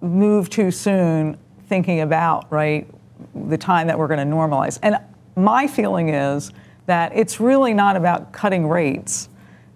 move 0.00 0.48
too 0.48 0.70
soon 0.70 1.38
thinking 1.68 2.00
about, 2.00 2.50
right, 2.50 2.88
the 3.34 3.58
time 3.58 3.86
that 3.88 3.98
we're 3.98 4.08
going 4.08 4.26
to 4.26 4.36
normalize. 4.36 4.78
And 4.82 4.96
my 5.36 5.66
feeling 5.66 6.08
is 6.08 6.52
that 6.86 7.12
it's 7.14 7.38
really 7.38 7.74
not 7.74 7.96
about 7.96 8.32
cutting 8.32 8.66
rates, 8.66 9.28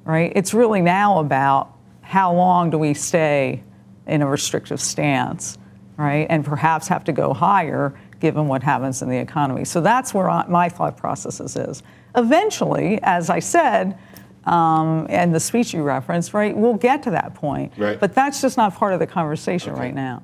right? 0.05 0.33
It's 0.35 0.55
really 0.55 0.81
now 0.81 1.19
about 1.19 1.72
how 2.13 2.31
long 2.31 2.69
do 2.69 2.77
we 2.77 2.93
stay 2.93 3.63
in 4.07 4.21
a 4.21 4.27
restrictive 4.27 4.79
stance, 4.79 5.57
right? 5.97 6.27
And 6.29 6.45
perhaps 6.45 6.87
have 6.89 7.05
to 7.05 7.13
go 7.13 7.33
higher 7.33 7.99
given 8.21 8.49
what 8.49 8.63
happens 8.63 9.01
in 9.01 9.09
the 9.09 9.17
economy. 9.17 9.65
So 9.65 9.81
that's 9.81 10.13
where 10.13 10.29
I, 10.29 10.47
my 10.47 10.69
thought 10.69 10.99
processes 10.99 11.57
is. 11.57 11.83
Eventually, 12.15 13.01
as 13.03 13.31
I 13.31 13.39
said, 13.39 13.99
um, 14.45 15.07
and 15.09 15.35
the 15.35 15.41
speech 15.41 15.73
you 15.73 15.83
referenced, 15.83 16.35
right, 16.35 16.55
we'll 16.55 16.75
get 16.75 17.03
to 17.05 17.11
that 17.13 17.35
point. 17.35 17.73
Right. 17.79 17.99
But 17.99 18.15
that's 18.15 18.43
just 18.43 18.59
not 18.59 18.75
part 18.75 18.93
of 18.93 19.01
the 19.01 19.07
conversation 19.07 19.73
okay. 19.73 19.81
right 19.81 19.95
now. 19.95 20.23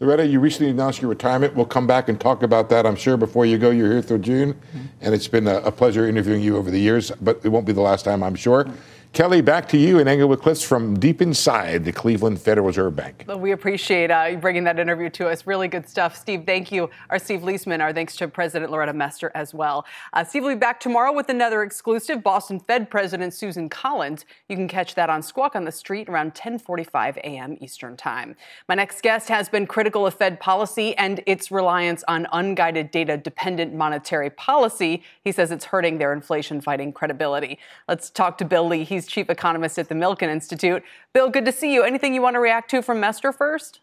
Loretta, 0.00 0.26
you 0.26 0.40
recently 0.40 0.72
announced 0.72 1.00
your 1.00 1.08
retirement. 1.08 1.54
We'll 1.54 1.66
come 1.66 1.86
back 1.86 2.08
and 2.08 2.20
talk 2.20 2.42
about 2.42 2.68
that, 2.70 2.84
I'm 2.84 2.96
sure, 2.96 3.16
before 3.16 3.46
you 3.46 3.58
go. 3.58 3.70
You're 3.70 3.92
here 3.92 4.02
through 4.02 4.18
June, 4.18 4.54
mm-hmm. 4.54 4.78
and 5.02 5.14
it's 5.14 5.28
been 5.28 5.46
a, 5.46 5.58
a, 5.58 5.70
pleasure 5.70 6.08
interviewing 6.08 6.42
you 6.42 6.56
over 6.56 6.70
the 6.70 6.80
years, 6.80 7.12
but 7.20 7.40
it 7.44 7.48
won't 7.48 7.66
be 7.66 7.72
the 7.72 7.80
last 7.80 8.04
time, 8.04 8.24
I'm 8.24 8.34
sure. 8.34 8.64
Mm-hmm. 8.64 8.76
Kelly, 9.12 9.40
back 9.40 9.68
to 9.70 9.76
you 9.76 9.98
in 9.98 10.06
Englewood 10.06 10.40
Cliffs 10.40 10.62
from 10.62 10.96
deep 10.98 11.20
inside 11.20 11.84
the 11.84 11.90
Cleveland 11.90 12.40
Federal 12.40 12.68
Reserve 12.68 12.94
Bank. 12.94 13.24
Well, 13.26 13.40
we 13.40 13.50
appreciate 13.50 14.12
uh, 14.12 14.36
bringing 14.36 14.62
that 14.64 14.78
interview 14.78 15.10
to 15.10 15.28
us. 15.28 15.44
Really 15.44 15.66
good 15.66 15.88
stuff. 15.88 16.14
Steve, 16.14 16.44
thank 16.46 16.70
you. 16.70 16.88
Our 17.10 17.18
Steve 17.18 17.40
Liesman, 17.40 17.80
our 17.80 17.92
thanks 17.92 18.14
to 18.16 18.28
President 18.28 18.70
Loretta 18.70 18.92
Mester 18.92 19.32
as 19.34 19.52
well. 19.52 19.86
Uh, 20.12 20.22
Steve 20.22 20.44
will 20.44 20.50
be 20.50 20.56
back 20.56 20.78
tomorrow 20.78 21.12
with 21.12 21.30
another 21.30 21.64
exclusive. 21.64 22.22
Boston 22.22 22.60
Fed 22.60 22.90
President 22.90 23.34
Susan 23.34 23.68
Collins. 23.68 24.24
You 24.48 24.54
can 24.54 24.68
catch 24.68 24.94
that 24.94 25.10
on 25.10 25.22
Squawk 25.22 25.56
on 25.56 25.64
the 25.64 25.72
Street 25.72 26.08
around 26.08 26.28
1045 26.28 27.16
a.m. 27.16 27.56
Eastern 27.60 27.96
Time. 27.96 28.36
My 28.68 28.76
next 28.76 29.02
guest 29.02 29.28
has 29.30 29.48
been 29.48 29.66
critical 29.66 30.06
of 30.06 30.14
Fed 30.14 30.38
policy 30.38 30.96
and 30.96 31.22
its 31.26 31.50
reliance 31.50 32.04
on 32.06 32.28
unguided 32.30 32.92
data 32.92 33.16
dependent 33.16 33.74
monetary 33.74 34.30
policy. 34.30 35.02
He 35.24 35.32
says 35.32 35.50
it's 35.50 35.64
hurting 35.64 35.98
their 35.98 36.12
inflation 36.12 36.60
fighting 36.60 36.92
credibility. 36.92 37.58
Let's 37.88 38.10
talk 38.10 38.38
to 38.38 38.44
Bill 38.44 38.68
Lee. 38.68 38.84
He's 38.98 39.06
chief 39.06 39.30
economist 39.30 39.78
at 39.78 39.88
the 39.88 39.94
Milken 39.94 40.28
Institute. 40.28 40.82
Bill, 41.12 41.30
good 41.30 41.44
to 41.44 41.52
see 41.52 41.72
you. 41.72 41.84
Anything 41.84 42.14
you 42.14 42.20
want 42.20 42.34
to 42.34 42.40
react 42.40 42.68
to 42.72 42.82
from 42.82 42.98
Mester 42.98 43.30
first? 43.30 43.78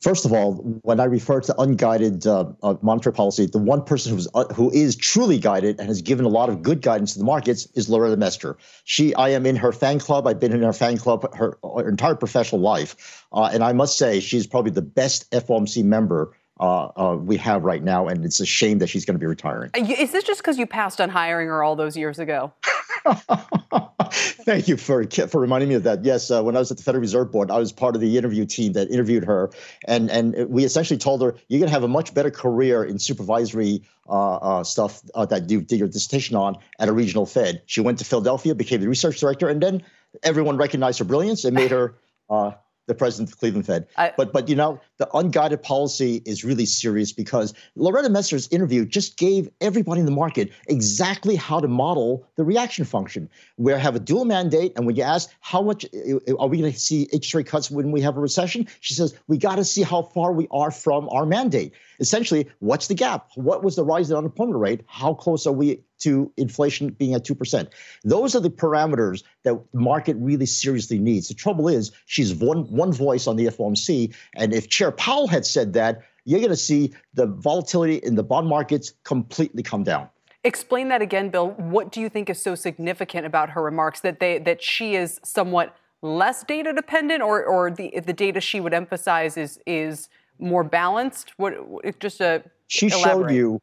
First 0.00 0.24
of 0.24 0.32
all, 0.32 0.54
when 0.82 0.98
I 0.98 1.04
refer 1.04 1.40
to 1.42 1.60
unguided 1.60 2.26
uh, 2.26 2.46
uh, 2.64 2.74
monetary 2.82 3.14
policy, 3.14 3.46
the 3.46 3.58
one 3.58 3.84
person 3.84 4.12
who's 4.12 4.26
uh, 4.34 4.52
who 4.52 4.72
is 4.72 4.96
truly 4.96 5.38
guided 5.38 5.78
and 5.78 5.86
has 5.86 6.02
given 6.02 6.24
a 6.24 6.28
lot 6.28 6.48
of 6.48 6.62
good 6.62 6.82
guidance 6.82 7.12
to 7.12 7.20
the 7.20 7.24
markets 7.24 7.68
is 7.76 7.88
Loretta 7.88 8.16
Mester. 8.16 8.58
She, 8.82 9.14
I 9.14 9.28
am 9.28 9.46
in 9.46 9.54
her 9.54 9.70
fan 9.70 10.00
club. 10.00 10.26
I've 10.26 10.40
been 10.40 10.52
in 10.52 10.62
her 10.62 10.72
fan 10.72 10.98
club 10.98 11.32
her, 11.36 11.56
her 11.62 11.88
entire 11.88 12.16
professional 12.16 12.60
life, 12.60 13.24
uh, 13.32 13.50
and 13.52 13.62
I 13.62 13.72
must 13.72 13.96
say 13.96 14.18
she's 14.18 14.48
probably 14.48 14.72
the 14.72 14.82
best 14.82 15.30
FOMC 15.30 15.84
member 15.84 16.36
uh, 16.58 16.86
uh, 16.96 17.16
we 17.16 17.36
have 17.36 17.62
right 17.62 17.84
now, 17.84 18.08
and 18.08 18.24
it's 18.24 18.40
a 18.40 18.46
shame 18.46 18.78
that 18.78 18.88
she's 18.88 19.04
going 19.04 19.14
to 19.14 19.20
be 19.20 19.26
retiring. 19.26 19.70
Is 19.76 20.10
this 20.10 20.24
just 20.24 20.40
because 20.40 20.58
you 20.58 20.66
passed 20.66 21.00
on 21.00 21.08
hiring 21.08 21.46
her 21.46 21.62
all 21.62 21.76
those 21.76 21.96
years 21.96 22.18
ago? 22.18 22.52
Thank 24.12 24.68
you 24.68 24.76
for 24.76 25.04
for 25.04 25.40
reminding 25.40 25.68
me 25.68 25.74
of 25.74 25.82
that. 25.82 26.04
Yes, 26.04 26.30
uh, 26.30 26.42
when 26.42 26.56
I 26.56 26.58
was 26.58 26.70
at 26.70 26.78
the 26.78 26.82
Federal 26.82 27.02
Reserve 27.02 27.30
Board, 27.30 27.50
I 27.50 27.58
was 27.58 27.72
part 27.72 27.94
of 27.94 28.00
the 28.00 28.16
interview 28.16 28.46
team 28.46 28.72
that 28.74 28.90
interviewed 28.90 29.24
her, 29.24 29.50
and 29.86 30.10
and 30.10 30.48
we 30.48 30.64
essentially 30.64 30.98
told 30.98 31.20
her 31.22 31.34
you're 31.48 31.60
going 31.60 31.68
to 31.68 31.72
have 31.72 31.82
a 31.82 31.88
much 31.88 32.14
better 32.14 32.30
career 32.30 32.82
in 32.82 32.98
supervisory 32.98 33.82
uh, 34.08 34.36
uh, 34.36 34.64
stuff 34.64 35.02
uh, 35.14 35.26
that 35.26 35.50
you 35.50 35.60
did 35.60 35.78
your 35.78 35.88
dissertation 35.88 36.36
on 36.36 36.56
at 36.78 36.88
a 36.88 36.92
regional 36.92 37.26
Fed. 37.26 37.62
She 37.66 37.80
went 37.80 37.98
to 37.98 38.04
Philadelphia, 38.04 38.54
became 38.54 38.80
the 38.80 38.88
research 38.88 39.20
director, 39.20 39.48
and 39.48 39.62
then 39.62 39.82
everyone 40.22 40.56
recognized 40.56 40.98
her 40.98 41.04
brilliance 41.04 41.44
and 41.44 41.54
made 41.54 41.70
her 41.70 41.96
uh, 42.30 42.52
the 42.86 42.94
president 42.94 43.28
of 43.28 43.34
the 43.34 43.38
Cleveland 43.38 43.66
Fed. 43.66 43.86
I, 43.96 44.12
but 44.16 44.32
but 44.32 44.48
you 44.48 44.56
know 44.56 44.80
the 44.98 45.08
unguided 45.14 45.62
policy 45.62 46.22
is 46.26 46.44
really 46.44 46.66
serious 46.66 47.12
because 47.12 47.54
Loretta 47.76 48.08
Mester's 48.08 48.48
interview 48.48 48.84
just 48.84 49.16
gave 49.16 49.48
everybody 49.60 50.00
in 50.00 50.06
the 50.06 50.12
market 50.12 50.50
exactly 50.68 51.36
how 51.36 51.60
to 51.60 51.68
model 51.68 52.26
the 52.36 52.44
reaction 52.44 52.84
function. 52.84 53.28
We 53.56 53.72
have 53.72 53.96
a 53.96 54.00
dual 54.00 54.24
mandate, 54.24 54.72
and 54.76 54.86
when 54.86 54.96
you 54.96 55.02
ask 55.02 55.30
how 55.40 55.62
much 55.62 55.84
uh, 55.84 56.34
are 56.38 56.48
we 56.48 56.58
going 56.58 56.72
to 56.72 56.78
see 56.78 57.02
interest 57.04 57.34
rate 57.34 57.46
cuts 57.46 57.70
when 57.70 57.92
we 57.92 58.00
have 58.02 58.16
a 58.16 58.20
recession, 58.20 58.66
she 58.80 58.94
says 58.94 59.14
we 59.28 59.38
got 59.38 59.56
to 59.56 59.64
see 59.64 59.82
how 59.82 60.02
far 60.02 60.32
we 60.32 60.48
are 60.50 60.70
from 60.70 61.08
our 61.10 61.26
mandate. 61.26 61.72
Essentially, 62.00 62.48
what's 62.58 62.88
the 62.88 62.94
gap? 62.94 63.28
What 63.34 63.62
was 63.62 63.76
the 63.76 63.84
rise 63.84 64.10
in 64.10 64.16
unemployment 64.16 64.58
rate? 64.58 64.82
How 64.86 65.14
close 65.14 65.46
are 65.46 65.52
we 65.52 65.80
to 66.04 66.30
inflation 66.36 66.90
being 66.90 67.14
at 67.14 67.24
2%. 67.24 67.68
Those 68.04 68.36
are 68.36 68.40
the 68.40 68.50
parameters 68.50 69.22
that 69.42 69.58
the 69.72 69.78
market 69.78 70.16
really 70.18 70.46
seriously 70.46 70.98
needs. 70.98 71.28
The 71.28 71.34
trouble 71.34 71.66
is, 71.66 71.92
she's 72.06 72.34
one, 72.34 72.64
one 72.64 72.92
voice 72.92 73.26
on 73.26 73.36
the 73.36 73.46
FOMC. 73.46 74.14
And 74.36 74.52
if 74.52 74.68
Chair 74.68 74.92
Powell 74.92 75.26
had 75.26 75.46
said 75.46 75.72
that, 75.72 76.02
you're 76.24 76.40
going 76.40 76.50
to 76.50 76.56
see 76.56 76.92
the 77.14 77.26
volatility 77.26 77.96
in 77.96 78.16
the 78.16 78.22
bond 78.22 78.48
markets 78.48 78.92
completely 79.04 79.62
come 79.62 79.82
down. 79.82 80.08
Explain 80.44 80.88
that 80.88 81.00
again, 81.00 81.30
Bill. 81.30 81.50
What 81.52 81.90
do 81.90 82.02
you 82.02 82.10
think 82.10 82.28
is 82.28 82.40
so 82.40 82.54
significant 82.54 83.24
about 83.24 83.50
her 83.50 83.62
remarks 83.62 84.00
that 84.00 84.20
they 84.20 84.38
that 84.40 84.62
she 84.62 84.94
is 84.94 85.18
somewhat 85.24 85.74
less 86.02 86.44
data 86.44 86.74
dependent, 86.74 87.22
or 87.22 87.42
or 87.42 87.70
the 87.70 87.98
the 88.04 88.12
data 88.12 88.42
she 88.42 88.60
would 88.60 88.74
emphasize 88.74 89.38
is 89.38 89.58
is 89.66 90.10
more 90.38 90.64
balanced? 90.64 91.32
What 91.36 91.54
if 91.82 91.98
just 91.98 92.20
a 92.20 92.44
she 92.68 92.86
elaborate. 92.86 93.02
showed 93.02 93.30
you 93.30 93.60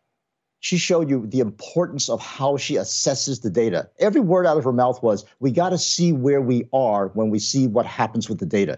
she 0.62 0.78
showed 0.78 1.10
you 1.10 1.26
the 1.28 1.40
importance 1.40 2.08
of 2.08 2.22
how 2.22 2.56
she 2.56 2.76
assesses 2.76 3.42
the 3.42 3.50
data. 3.50 3.90
Every 4.00 4.22
word 4.22 4.46
out 4.46 4.58
of 4.58 4.64
her 4.64 4.72
mouth 4.72 5.02
was, 5.02 5.26
we 5.40 5.52
got 5.52 5.70
to 5.70 5.78
see 5.78 6.14
where 6.14 6.40
we 6.40 6.66
are 6.72 7.08
when 7.10 7.32
we 7.32 7.40
see 7.40 7.68
what 7.68 7.88
happens 7.88 8.30
with 8.30 8.38
the 8.38 8.46
data. 8.46 8.78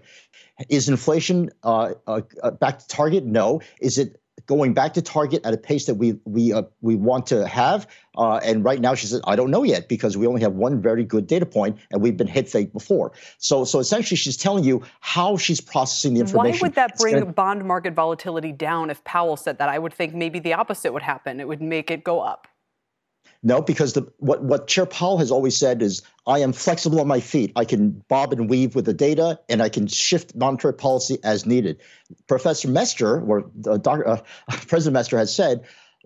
Is 0.70 0.88
inflation 0.88 1.50
uh, 1.64 1.94
uh, 2.08 2.22
uh, 2.42 2.52
back 2.52 2.80
to 2.80 2.88
target? 2.88 3.26
No. 3.26 3.62
Is 3.82 3.98
it 3.98 4.22
going 4.46 4.74
back 4.74 4.94
to 4.94 5.02
target 5.02 5.46
at 5.46 5.54
a 5.54 5.58
pace 5.58 5.86
that 5.86 5.96
we 5.96 6.20
we 6.26 6.54
uh, 6.54 6.64
we 6.82 6.96
want 6.96 7.28
to 7.28 7.48
have. 7.48 7.88
Uh, 8.16 8.40
and 8.44 8.64
right 8.64 8.80
now, 8.80 8.94
she 8.94 9.08
says, 9.08 9.22
"I 9.26 9.36
don't 9.36 9.50
know 9.50 9.64
yet 9.64 9.90
because 9.90 10.16
we 10.16 10.28
only 10.28 10.42
have 10.42 10.54
one 10.54 10.82
very 10.82 11.04
good 11.04 11.26
data 11.28 11.46
point, 11.46 11.78
and 11.92 12.02
we've 12.02 12.18
been 12.18 12.28
hit 12.28 12.48
fake 12.48 12.72
before." 12.72 13.12
So, 13.38 13.66
so 13.66 13.80
essentially, 13.80 14.18
she's 14.18 14.38
telling 14.38 14.64
you 14.64 14.84
how 15.00 15.38
she's 15.38 15.62
processing 15.62 16.14
the 16.14 16.22
information. 16.22 16.60
Why 16.60 16.68
would 16.68 16.76
that 16.76 16.98
bring 16.98 17.20
gonna, 17.20 17.32
bond 17.32 17.66
market 17.66 17.94
volatility 17.94 18.52
down? 18.52 18.90
If 18.90 19.04
Powell 19.04 19.38
said 19.38 19.58
that, 19.58 19.70
I 19.70 19.80
would 19.80 19.94
think 19.94 20.14
maybe 20.14 20.40
the 20.40 20.54
opposite 20.54 20.94
would 20.94 21.04
happen. 21.04 21.40
It 21.40 21.48
would 21.48 21.62
make 21.62 21.89
it 21.89 22.04
go 22.04 22.22
up. 22.22 22.48
No, 23.46 23.62
because 23.62 23.91
the, 23.91 24.10
what, 24.18 24.41
what 24.44 24.68
Chair 24.68 24.86
Powell 24.86 25.18
has 25.18 25.30
always 25.30 25.56
said 25.56 25.82
is, 25.82 26.02
I 26.26 26.39
am 26.39 26.54
flexible 26.54 27.02
on 27.02 27.08
my 27.08 27.20
feet. 27.20 27.52
I 27.58 27.66
can 27.66 28.02
bob 28.08 28.32
and 28.32 28.50
weave 28.50 28.74
with 28.74 28.86
the 28.86 28.94
data, 28.94 29.38
and 29.50 29.62
I 29.62 29.68
can 29.68 29.86
shift 29.88 30.34
monetary 30.34 30.74
policy 30.74 31.18
as 31.26 31.46
needed. 31.46 31.82
Professor 32.28 32.70
Mester, 32.70 33.22
or 33.22 33.52
uh, 33.68 33.78
Dr., 33.78 34.08
uh, 34.08 34.22
President 34.68 34.94
Mester, 34.94 35.18
has 35.18 35.36
said, 35.36 35.66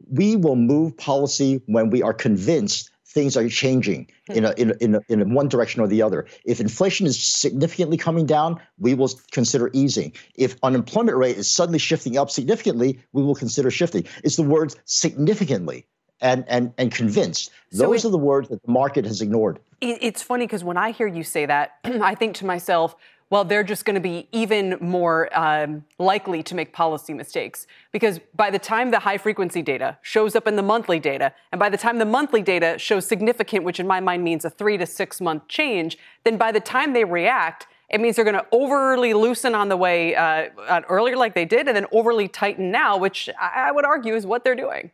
we 0.10 0.36
will 0.36 0.56
move 0.56 0.98
policy 0.98 1.62
when 1.68 1.92
we 1.92 2.02
are 2.02 2.14
convinced 2.14 2.90
things 3.06 3.38
are 3.38 3.48
changing 3.50 4.08
in 4.30 4.46
a, 4.46 4.52
in 4.58 4.72
a, 4.72 4.74
in, 4.80 4.96
a, 4.96 5.02
in 5.10 5.34
one 5.34 5.48
direction 5.48 5.82
or 5.82 5.88
the 5.88 6.02
other. 6.02 6.28
If 6.46 6.60
inflation 6.60 7.08
is 7.08 7.24
significantly 7.24 7.98
coming 7.98 8.26
down, 8.26 8.60
we 8.78 8.94
will 8.94 9.10
consider 9.32 9.72
easing. 9.74 10.14
If 10.36 10.56
unemployment 10.62 11.18
rate 11.18 11.38
is 11.38 11.50
suddenly 11.50 11.80
shifting 11.80 12.18
up 12.18 12.30
significantly, 12.30 13.00
we 13.14 13.24
will 13.24 13.34
consider 13.34 13.72
shifting. 13.72 14.06
It's 14.24 14.36
the 14.36 14.44
words 14.44 14.76
significantly 14.86 15.88
and 16.22 16.45
and 16.47 16.74
and 16.78 16.91
convinced. 16.91 17.51
Those 17.72 17.80
so 17.80 17.93
it, 17.93 18.05
are 18.05 18.11
the 18.11 18.18
words 18.18 18.49
that 18.49 18.63
the 18.63 18.72
market 18.72 19.05
has 19.05 19.22
ignored. 19.22 19.59
It's 19.82 20.24
funny 20.24 20.45
because 20.45 20.63
when 20.63 20.78
I 20.78 20.91
hear 20.91 21.07
you 21.07 21.24
say 21.24 21.45
that, 21.45 21.78
I 21.84 22.15
think 22.15 22.36
to 22.38 22.45
myself, 22.45 22.95
well, 23.30 23.43
they're 23.43 23.63
just 23.63 23.84
going 23.84 23.95
to 23.95 24.01
be 24.01 24.28
even 24.32 24.78
more 24.80 25.30
um, 25.38 25.84
likely 25.99 26.41
to 26.43 26.55
make 26.55 26.72
policy 26.72 27.13
mistakes. 27.13 27.68
Because 27.91 28.20
by 28.36 28.49
the 28.49 28.59
time 28.59 28.91
the 28.91 28.99
high 28.99 29.18
frequency 29.18 29.61
data 29.61 29.97
shows 30.01 30.36
up 30.36 30.47
in 30.47 30.55
the 30.55 30.63
monthly 30.63 30.99
data, 30.99 31.34
and 31.51 31.59
by 31.59 31.70
the 31.70 31.78
time 31.78 31.97
the 31.99 32.05
monthly 32.05 32.41
data 32.41 32.78
shows 32.78 33.05
significant, 33.05 33.65
which 33.65 33.80
in 33.80 33.88
my 33.88 33.99
mind 33.99 34.24
means 34.24 34.45
a 34.45 34.49
three 34.49 34.78
to 34.78 34.86
six 34.86 35.20
month 35.20 35.47
change, 35.47 35.97
then 36.24 36.38
by 36.38 36.51
the 36.51 36.61
time 36.61 36.93
they 36.93 37.03
react, 37.03 37.68
it 37.89 38.01
means 38.01 38.15
they're 38.15 38.26
going 38.26 38.36
to 38.36 38.45
overly 38.51 39.13
loosen 39.13 39.55
on 39.55 39.70
the 39.70 39.78
way 39.78 40.15
uh, 40.15 40.49
earlier, 40.89 41.15
like 41.15 41.36
they 41.36 41.45
did, 41.45 41.68
and 41.68 41.76
then 41.76 41.86
overly 41.91 42.28
tighten 42.28 42.72
now, 42.72 42.97
which 42.97 43.30
I 43.39 43.72
would 43.72 43.86
argue 43.86 44.15
is 44.15 44.26
what 44.26 44.43
they're 44.43 44.55
doing. 44.55 44.91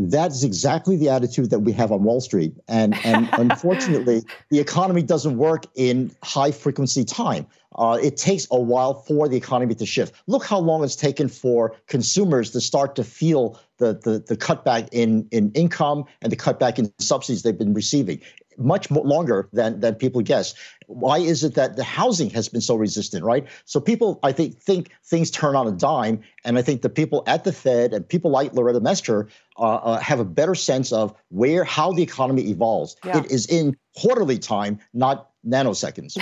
That's 0.00 0.44
exactly 0.44 0.96
the 0.96 1.08
attitude 1.08 1.50
that 1.50 1.58
we 1.60 1.72
have 1.72 1.90
on 1.90 2.04
Wall 2.04 2.20
Street. 2.20 2.54
And, 2.68 2.94
and 3.04 3.28
unfortunately, 3.32 4.22
the 4.48 4.60
economy 4.60 5.02
doesn't 5.02 5.36
work 5.36 5.64
in 5.74 6.12
high 6.22 6.52
frequency 6.52 7.04
time. 7.04 7.46
Uh, 7.74 7.98
it 8.00 8.16
takes 8.16 8.46
a 8.52 8.60
while 8.60 8.94
for 8.94 9.28
the 9.28 9.36
economy 9.36 9.74
to 9.74 9.84
shift. 9.84 10.14
Look 10.28 10.44
how 10.44 10.58
long 10.58 10.84
it's 10.84 10.96
taken 10.96 11.28
for 11.28 11.74
consumers 11.88 12.52
to 12.52 12.60
start 12.60 12.94
to 12.96 13.04
feel 13.04 13.60
the, 13.78 13.94
the, 13.94 14.20
the 14.20 14.36
cutback 14.36 14.88
in, 14.92 15.26
in 15.32 15.50
income 15.52 16.04
and 16.22 16.30
the 16.30 16.36
cutback 16.36 16.78
in 16.78 16.92
subsidies 16.98 17.42
they've 17.42 17.58
been 17.58 17.74
receiving 17.74 18.20
much 18.58 18.90
longer 18.90 19.48
than 19.52 19.80
than 19.80 19.94
people 19.94 20.20
guess. 20.20 20.54
Why 20.86 21.18
is 21.18 21.44
it 21.44 21.54
that 21.54 21.76
the 21.76 21.84
housing 21.84 22.30
has 22.30 22.48
been 22.48 22.60
so 22.60 22.74
resistant, 22.74 23.24
right? 23.24 23.46
So 23.64 23.80
people, 23.80 24.18
I 24.22 24.32
think, 24.32 24.58
think 24.58 24.90
things 25.04 25.30
turn 25.30 25.54
on 25.54 25.66
a 25.66 25.72
dime, 25.72 26.20
and 26.44 26.58
I 26.58 26.62
think 26.62 26.82
the 26.82 26.88
people 26.88 27.22
at 27.26 27.44
the 27.44 27.52
Fed 27.52 27.92
and 27.92 28.08
people 28.08 28.30
like 28.30 28.52
Loretta 28.54 28.80
Mester 28.80 29.28
uh, 29.58 29.76
uh, 29.76 30.00
have 30.00 30.20
a 30.20 30.24
better 30.24 30.54
sense 30.54 30.92
of 30.92 31.14
where 31.28 31.64
how 31.64 31.92
the 31.92 32.02
economy 32.02 32.48
evolves. 32.48 32.96
Yeah. 33.04 33.18
It 33.18 33.30
is 33.30 33.46
in 33.46 33.76
quarterly 33.96 34.38
time, 34.38 34.78
not 34.94 35.30
nanoseconds. 35.46 36.20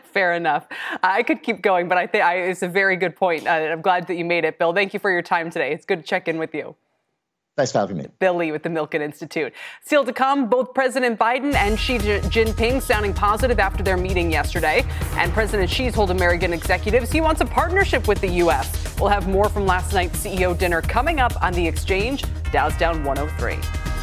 Fair 0.04 0.34
enough. 0.34 0.66
I 1.02 1.22
could 1.22 1.42
keep 1.42 1.62
going, 1.62 1.88
but 1.88 1.98
I 1.98 2.06
think 2.06 2.24
it's 2.24 2.62
a 2.62 2.68
very 2.68 2.96
good 2.96 3.16
point. 3.16 3.46
Uh, 3.46 3.50
I'm 3.50 3.82
glad 3.82 4.06
that 4.08 4.16
you 4.16 4.24
made 4.24 4.44
it, 4.44 4.58
Bill. 4.58 4.72
Thank 4.72 4.94
you 4.94 5.00
for 5.00 5.10
your 5.10 5.22
time 5.22 5.50
today. 5.50 5.72
It's 5.72 5.84
good 5.84 6.00
to 6.00 6.04
check 6.04 6.28
in 6.28 6.38
with 6.38 6.54
you. 6.54 6.74
Thanks 7.56 7.72
for 7.72 7.78
having 7.78 7.96
me. 7.96 8.06
Bill 8.18 8.34
Lee 8.34 8.52
with 8.52 8.62
the 8.62 8.68
Milken 8.68 9.00
Institute. 9.00 9.54
Still 9.82 10.04
to 10.04 10.12
come, 10.12 10.46
both 10.50 10.74
President 10.74 11.18
Biden 11.18 11.54
and 11.54 11.78
Xi 11.80 11.96
Jinping 11.96 12.82
sounding 12.82 13.14
positive 13.14 13.58
after 13.58 13.82
their 13.82 13.96
meeting 13.96 14.30
yesterday. 14.30 14.84
And 15.12 15.32
President 15.32 15.70
Xi's 15.70 15.94
told 15.94 16.10
American 16.10 16.52
executives 16.52 17.10
he 17.10 17.22
wants 17.22 17.40
a 17.40 17.46
partnership 17.46 18.08
with 18.08 18.20
the 18.20 18.28
U.S. 18.44 18.98
We'll 18.98 19.08
have 19.08 19.26
more 19.26 19.48
from 19.48 19.64
last 19.64 19.94
night's 19.94 20.22
CEO 20.22 20.56
dinner 20.56 20.82
coming 20.82 21.18
up 21.18 21.42
on 21.42 21.54
the 21.54 21.66
exchange. 21.66 22.24
Dow's 22.52 22.76
down 22.76 23.02
103. 23.04 23.95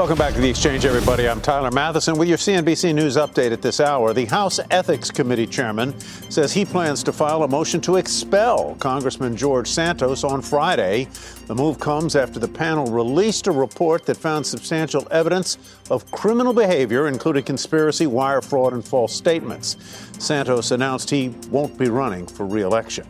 Welcome 0.00 0.16
back 0.16 0.32
to 0.32 0.40
the 0.40 0.48
exchange, 0.48 0.86
everybody. 0.86 1.28
I'm 1.28 1.42
Tyler 1.42 1.70
Mathisen 1.70 2.16
with 2.16 2.26
your 2.26 2.38
CNBC 2.38 2.94
News 2.94 3.18
update 3.18 3.52
at 3.52 3.60
this 3.60 3.80
hour. 3.80 4.14
The 4.14 4.24
House 4.24 4.58
Ethics 4.70 5.10
Committee 5.10 5.46
chairman 5.46 6.00
says 6.30 6.54
he 6.54 6.64
plans 6.64 7.02
to 7.02 7.12
file 7.12 7.42
a 7.42 7.48
motion 7.48 7.82
to 7.82 7.96
expel 7.96 8.76
Congressman 8.76 9.36
George 9.36 9.68
Santos 9.68 10.24
on 10.24 10.40
Friday. 10.40 11.06
The 11.48 11.54
move 11.54 11.78
comes 11.78 12.16
after 12.16 12.40
the 12.40 12.48
panel 12.48 12.86
released 12.86 13.46
a 13.46 13.52
report 13.52 14.06
that 14.06 14.16
found 14.16 14.46
substantial 14.46 15.06
evidence 15.10 15.58
of 15.90 16.10
criminal 16.12 16.54
behavior, 16.54 17.06
including 17.06 17.44
conspiracy, 17.44 18.06
wire 18.06 18.40
fraud, 18.40 18.72
and 18.72 18.82
false 18.82 19.14
statements. 19.14 19.76
Santos 20.18 20.70
announced 20.70 21.10
he 21.10 21.34
won't 21.50 21.76
be 21.76 21.90
running 21.90 22.26
for 22.26 22.46
reelection. 22.46 23.06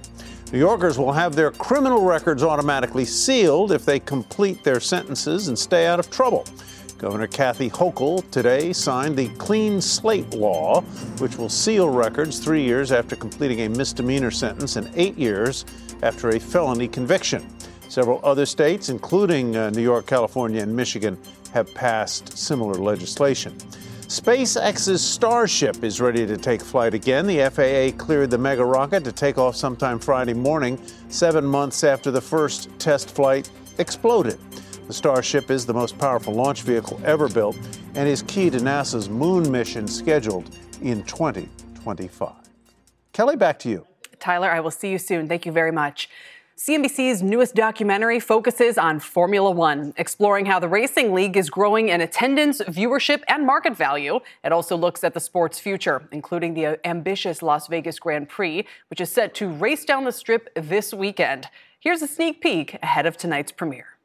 New 0.52 0.58
Yorkers 0.58 0.98
will 0.98 1.12
have 1.12 1.36
their 1.36 1.52
criminal 1.52 2.02
records 2.02 2.42
automatically 2.42 3.04
sealed 3.04 3.70
if 3.70 3.84
they 3.84 4.00
complete 4.00 4.64
their 4.64 4.80
sentences 4.80 5.46
and 5.46 5.56
stay 5.56 5.86
out 5.86 6.00
of 6.00 6.10
trouble. 6.10 6.44
Governor 7.00 7.28
Kathy 7.28 7.70
Hochul 7.70 8.30
today 8.30 8.74
signed 8.74 9.16
the 9.16 9.28
Clean 9.38 9.80
Slate 9.80 10.34
Law, 10.34 10.82
which 11.16 11.38
will 11.38 11.48
seal 11.48 11.88
records 11.88 12.38
three 12.38 12.62
years 12.62 12.92
after 12.92 13.16
completing 13.16 13.62
a 13.62 13.70
misdemeanor 13.70 14.30
sentence 14.30 14.76
and 14.76 14.90
eight 14.96 15.16
years 15.16 15.64
after 16.02 16.28
a 16.28 16.38
felony 16.38 16.86
conviction. 16.86 17.48
Several 17.88 18.20
other 18.22 18.44
states, 18.44 18.90
including 18.90 19.56
uh, 19.56 19.70
New 19.70 19.80
York, 19.80 20.06
California, 20.06 20.62
and 20.62 20.76
Michigan, 20.76 21.16
have 21.54 21.72
passed 21.72 22.36
similar 22.36 22.74
legislation. 22.74 23.56
SpaceX's 24.02 25.02
Starship 25.02 25.82
is 25.82 26.02
ready 26.02 26.26
to 26.26 26.36
take 26.36 26.60
flight 26.60 26.92
again. 26.92 27.26
The 27.26 27.48
FAA 27.48 27.96
cleared 27.96 28.30
the 28.30 28.36
mega 28.36 28.64
rocket 28.64 29.04
to 29.04 29.12
take 29.12 29.38
off 29.38 29.56
sometime 29.56 29.98
Friday 29.98 30.34
morning, 30.34 30.78
seven 31.08 31.46
months 31.46 31.82
after 31.82 32.10
the 32.10 32.20
first 32.20 32.68
test 32.78 33.10
flight 33.10 33.48
exploded. 33.78 34.38
The 34.90 34.94
Starship 34.94 35.52
is 35.52 35.64
the 35.64 35.72
most 35.72 35.96
powerful 35.98 36.34
launch 36.34 36.62
vehicle 36.62 37.00
ever 37.04 37.28
built 37.28 37.56
and 37.94 38.08
is 38.08 38.22
key 38.22 38.50
to 38.50 38.58
NASA's 38.58 39.08
moon 39.08 39.48
mission 39.48 39.86
scheduled 39.86 40.52
in 40.82 41.04
2025. 41.04 42.32
Kelly, 43.12 43.36
back 43.36 43.60
to 43.60 43.68
you. 43.68 43.86
Tyler, 44.18 44.50
I 44.50 44.58
will 44.58 44.72
see 44.72 44.90
you 44.90 44.98
soon. 44.98 45.28
Thank 45.28 45.46
you 45.46 45.52
very 45.52 45.70
much. 45.70 46.10
CNBC's 46.56 47.22
newest 47.22 47.54
documentary 47.54 48.18
focuses 48.18 48.78
on 48.78 48.98
Formula 48.98 49.52
One, 49.52 49.94
exploring 49.96 50.46
how 50.46 50.58
the 50.58 50.66
racing 50.66 51.14
league 51.14 51.36
is 51.36 51.50
growing 51.50 51.90
in 51.90 52.00
attendance, 52.00 52.60
viewership, 52.62 53.22
and 53.28 53.46
market 53.46 53.76
value. 53.76 54.18
It 54.42 54.50
also 54.50 54.76
looks 54.76 55.04
at 55.04 55.14
the 55.14 55.20
sport's 55.20 55.60
future, 55.60 56.08
including 56.10 56.54
the 56.54 56.84
ambitious 56.84 57.42
Las 57.42 57.68
Vegas 57.68 58.00
Grand 58.00 58.28
Prix, 58.28 58.66
which 58.88 59.00
is 59.00 59.12
set 59.12 59.36
to 59.36 59.50
race 59.50 59.84
down 59.84 60.02
the 60.02 60.10
strip 60.10 60.52
this 60.56 60.92
weekend. 60.92 61.46
Here's 61.78 62.02
a 62.02 62.08
sneak 62.08 62.40
peek 62.40 62.74
ahead 62.82 63.06
of 63.06 63.16
tonight's 63.16 63.52
premiere. 63.52 63.99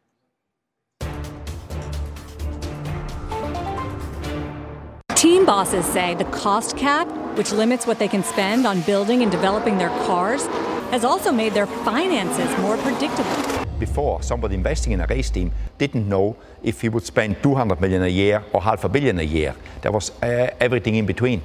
Team 5.25 5.43
bosses 5.43 5.87
say 5.87 6.13
the 6.13 6.25
cost 6.25 6.77
cap, 6.77 7.07
which 7.35 7.51
limits 7.51 7.87
what 7.87 7.97
they 7.97 8.07
can 8.07 8.23
spend 8.23 8.67
on 8.67 8.81
building 8.81 9.23
and 9.23 9.31
developing 9.31 9.75
their 9.79 9.89
cars, 10.05 10.45
has 10.91 11.03
also 11.03 11.31
made 11.31 11.51
their 11.55 11.65
finances 11.65 12.47
more 12.59 12.77
predictable. 12.77 13.65
Before, 13.79 14.21
somebody 14.21 14.53
investing 14.53 14.93
in 14.93 15.01
a 15.01 15.07
race 15.07 15.31
team 15.31 15.51
didn't 15.79 16.07
know 16.07 16.37
if 16.61 16.81
he 16.81 16.89
would 16.89 17.01
spend 17.01 17.41
200 17.41 17.81
million 17.81 18.03
a 18.03 18.07
year 18.07 18.43
or 18.53 18.61
half 18.61 18.83
a 18.83 18.87
billion 18.87 19.17
a 19.17 19.23
year. 19.23 19.55
There 19.81 19.91
was 19.91 20.11
uh, 20.21 20.53
everything 20.59 20.93
in 20.93 21.07
between. 21.07 21.41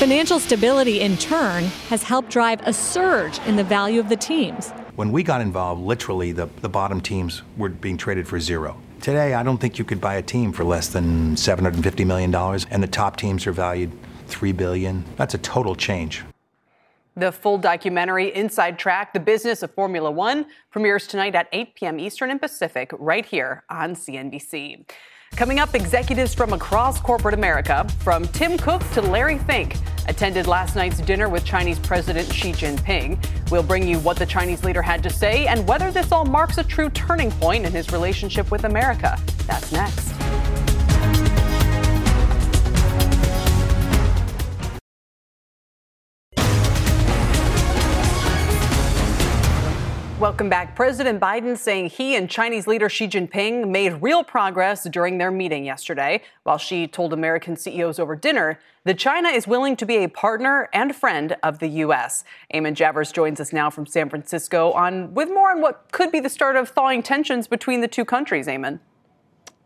Financial 0.00 0.40
stability, 0.40 1.02
in 1.02 1.16
turn, 1.18 1.62
has 1.88 2.02
helped 2.02 2.30
drive 2.30 2.60
a 2.66 2.72
surge 2.72 3.38
in 3.46 3.54
the 3.54 3.62
value 3.62 4.00
of 4.00 4.08
the 4.08 4.16
teams. 4.16 4.70
When 4.96 5.12
we 5.12 5.22
got 5.22 5.40
involved, 5.40 5.82
literally 5.82 6.32
the, 6.32 6.46
the 6.62 6.68
bottom 6.68 7.00
teams 7.00 7.42
were 7.56 7.68
being 7.68 7.96
traded 7.96 8.26
for 8.26 8.40
zero. 8.40 8.76
Today, 9.00 9.32
I 9.32 9.42
don't 9.42 9.56
think 9.56 9.78
you 9.78 9.84
could 9.86 9.98
buy 9.98 10.16
a 10.16 10.22
team 10.22 10.52
for 10.52 10.62
less 10.62 10.88
than 10.88 11.34
$750 11.34 12.06
million, 12.06 12.34
and 12.70 12.82
the 12.82 12.86
top 12.86 13.16
teams 13.16 13.46
are 13.46 13.52
valued 13.52 13.90
3 14.26 14.52
billion. 14.52 15.06
That's 15.16 15.32
a 15.32 15.38
total 15.38 15.74
change. 15.74 16.22
The 17.16 17.32
full 17.32 17.56
documentary, 17.56 18.34
Inside 18.34 18.78
Track, 18.78 19.14
The 19.14 19.20
Business 19.20 19.62
of 19.62 19.72
Formula 19.72 20.10
One, 20.10 20.44
premieres 20.70 21.06
tonight 21.06 21.34
at 21.34 21.48
8 21.50 21.74
p.m. 21.76 21.98
Eastern 21.98 22.30
and 22.30 22.38
Pacific, 22.38 22.90
right 22.98 23.24
here 23.24 23.64
on 23.70 23.94
CNBC. 23.94 24.84
Coming 25.36 25.58
up, 25.58 25.74
executives 25.74 26.34
from 26.34 26.52
across 26.52 27.00
corporate 27.00 27.32
America, 27.32 27.86
from 28.00 28.26
Tim 28.28 28.58
Cook 28.58 28.82
to 28.90 29.00
Larry 29.00 29.38
Fink, 29.38 29.74
attended 30.06 30.46
last 30.46 30.76
night's 30.76 31.00
dinner 31.00 31.30
with 31.30 31.46
Chinese 31.46 31.78
President 31.78 32.30
Xi 32.30 32.52
Jinping. 32.52 33.18
We'll 33.50 33.62
bring 33.62 33.88
you 33.88 33.98
what 34.00 34.18
the 34.18 34.26
Chinese 34.26 34.64
leader 34.64 34.82
had 34.82 35.02
to 35.02 35.08
say 35.08 35.46
and 35.46 35.66
whether 35.66 35.90
this 35.90 36.12
all 36.12 36.26
marks 36.26 36.58
a 36.58 36.64
true 36.64 36.90
turning 36.90 37.30
point 37.30 37.64
in 37.64 37.72
his 37.72 37.90
relationship 37.90 38.50
with 38.50 38.64
America. 38.64 39.18
That's 39.46 39.72
next. 39.72 40.12
Welcome 50.20 50.50
back. 50.50 50.76
President 50.76 51.18
Biden 51.18 51.56
saying 51.56 51.88
he 51.88 52.14
and 52.14 52.28
Chinese 52.28 52.66
leader 52.66 52.90
Xi 52.90 53.08
Jinping 53.08 53.70
made 53.70 54.02
real 54.02 54.22
progress 54.22 54.86
during 54.86 55.16
their 55.16 55.30
meeting 55.30 55.64
yesterday. 55.64 56.20
While 56.42 56.58
Xi 56.58 56.86
told 56.88 57.14
American 57.14 57.56
CEOs 57.56 57.98
over 57.98 58.14
dinner 58.16 58.60
that 58.84 58.98
China 58.98 59.30
is 59.30 59.46
willing 59.46 59.76
to 59.76 59.86
be 59.86 59.96
a 60.04 60.08
partner 60.08 60.68
and 60.74 60.94
friend 60.94 61.38
of 61.42 61.58
the 61.58 61.68
U.S. 61.68 62.24
Eamon 62.52 62.74
Javers 62.74 63.14
joins 63.14 63.40
us 63.40 63.50
now 63.54 63.70
from 63.70 63.86
San 63.86 64.10
Francisco 64.10 64.72
on 64.72 65.14
with 65.14 65.30
more 65.30 65.52
on 65.52 65.62
what 65.62 65.90
could 65.90 66.12
be 66.12 66.20
the 66.20 66.28
start 66.28 66.54
of 66.54 66.68
thawing 66.68 67.02
tensions 67.02 67.48
between 67.48 67.80
the 67.80 67.88
two 67.88 68.04
countries. 68.04 68.46
Eamon. 68.46 68.80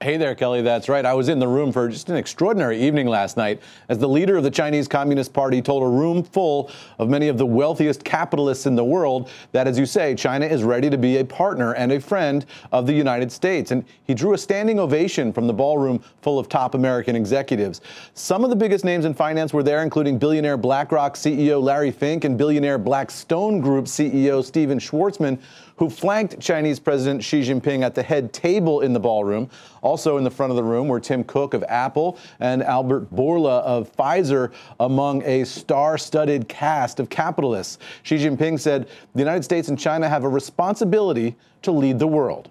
Hey 0.05 0.18
there, 0.18 0.34
Kelly. 0.34 0.61
That's 0.61 0.90
right. 0.90 1.07
I 1.07 1.14
was 1.14 1.30
in 1.30 1.38
the 1.38 1.48
room 1.48 1.72
for 1.72 1.88
just 1.88 2.11
an 2.11 2.16
extraordinary 2.16 2.78
evening 2.78 3.07
last 3.07 3.38
night 3.38 3.62
as 3.88 3.96
the 3.96 4.07
leader 4.07 4.36
of 4.36 4.42
the 4.44 4.50
Chinese 4.50 4.86
Communist 4.86 5.32
Party 5.32 5.62
told 5.62 5.82
a 5.82 5.86
room 5.86 6.22
full 6.22 6.70
of 6.98 7.09
many 7.09 7.28
of 7.28 7.38
the 7.38 7.46
wealthiest 7.46 8.05
capitalists 8.05 8.66
in 8.66 8.74
the 8.74 8.84
world 8.84 9.30
that, 9.52 9.66
as 9.66 9.78
you 9.78 9.86
say, 9.86 10.14
China 10.14 10.44
is 10.44 10.62
ready 10.62 10.90
to 10.90 10.98
be 10.98 11.16
a 11.16 11.24
partner 11.24 11.72
and 11.72 11.90
a 11.90 11.98
friend 11.98 12.44
of 12.70 12.86
the 12.86 12.92
United 12.92 13.32
States. 13.32 13.70
And 13.70 13.82
he 14.07 14.12
drew 14.12 14.34
a 14.34 14.36
standing 14.36 14.78
ovation 14.78 15.32
from 15.32 15.46
the 15.46 15.55
ballroom 15.55 16.05
full 16.20 16.38
of 16.38 16.50
top 16.50 16.74
American 16.74 17.16
executives. 17.16 17.80
Some 18.12 18.44
of 18.44 18.50
the 18.50 18.57
biggest 18.57 18.84
names 18.84 19.07
in 19.07 19.14
finance 19.14 19.55
were 19.55 19.62
there, 19.62 19.82
including 19.82 20.18
billionaire 20.18 20.59
BlackRock 20.59 21.14
CEO 21.14 21.62
Larry 21.62 21.90
Fink 21.90 22.24
and 22.24 22.36
billionaire 22.36 22.76
Blackstone 22.76 23.59
Group 23.59 23.86
CEO 23.86 24.44
Stephen 24.44 24.78
Schwarzman 24.78 25.38
who 25.77 25.91
flanked 25.91 26.41
Chinese 26.41 26.79
President 26.79 27.22
Xi 27.22 27.41
Jinping 27.41 27.83
at 27.83 27.95
the 27.95 28.03
head 28.03 28.33
table 28.33 28.81
in 28.81 28.93
the 28.93 29.01
ballroom. 29.01 29.51
Also 29.83 30.16
in 30.16 30.25
the 30.25 30.31
front 30.31 30.51
of 30.51 30.57
the 30.57 30.62
room 30.62 30.89
were 30.89 31.01
Tim 31.01 31.25
Cook 31.25 31.55
of 31.55 31.64
Apple 31.64 32.18
and 32.41 32.62
Albert 32.62 33.14
Bourla 33.14 33.62
of 33.62 33.95
Pfizer, 33.97 34.53
among 34.81 35.22
a 35.25 35.45
star 35.45 35.99
studded 35.99 36.49
cast 36.49 37.01
of 37.01 37.09
capitalists. 37.09 37.79
Xi 38.03 38.16
Jinping 38.16 38.59
said 38.59 38.89
the 39.14 39.20
United 39.20 39.43
States 39.43 39.68
and 39.68 39.79
China 39.79 40.09
have 40.09 40.25
a 40.25 40.29
responsibility 40.29 41.37
to 41.62 41.72
lead 41.72 41.99
the 41.99 42.07
world. 42.07 42.51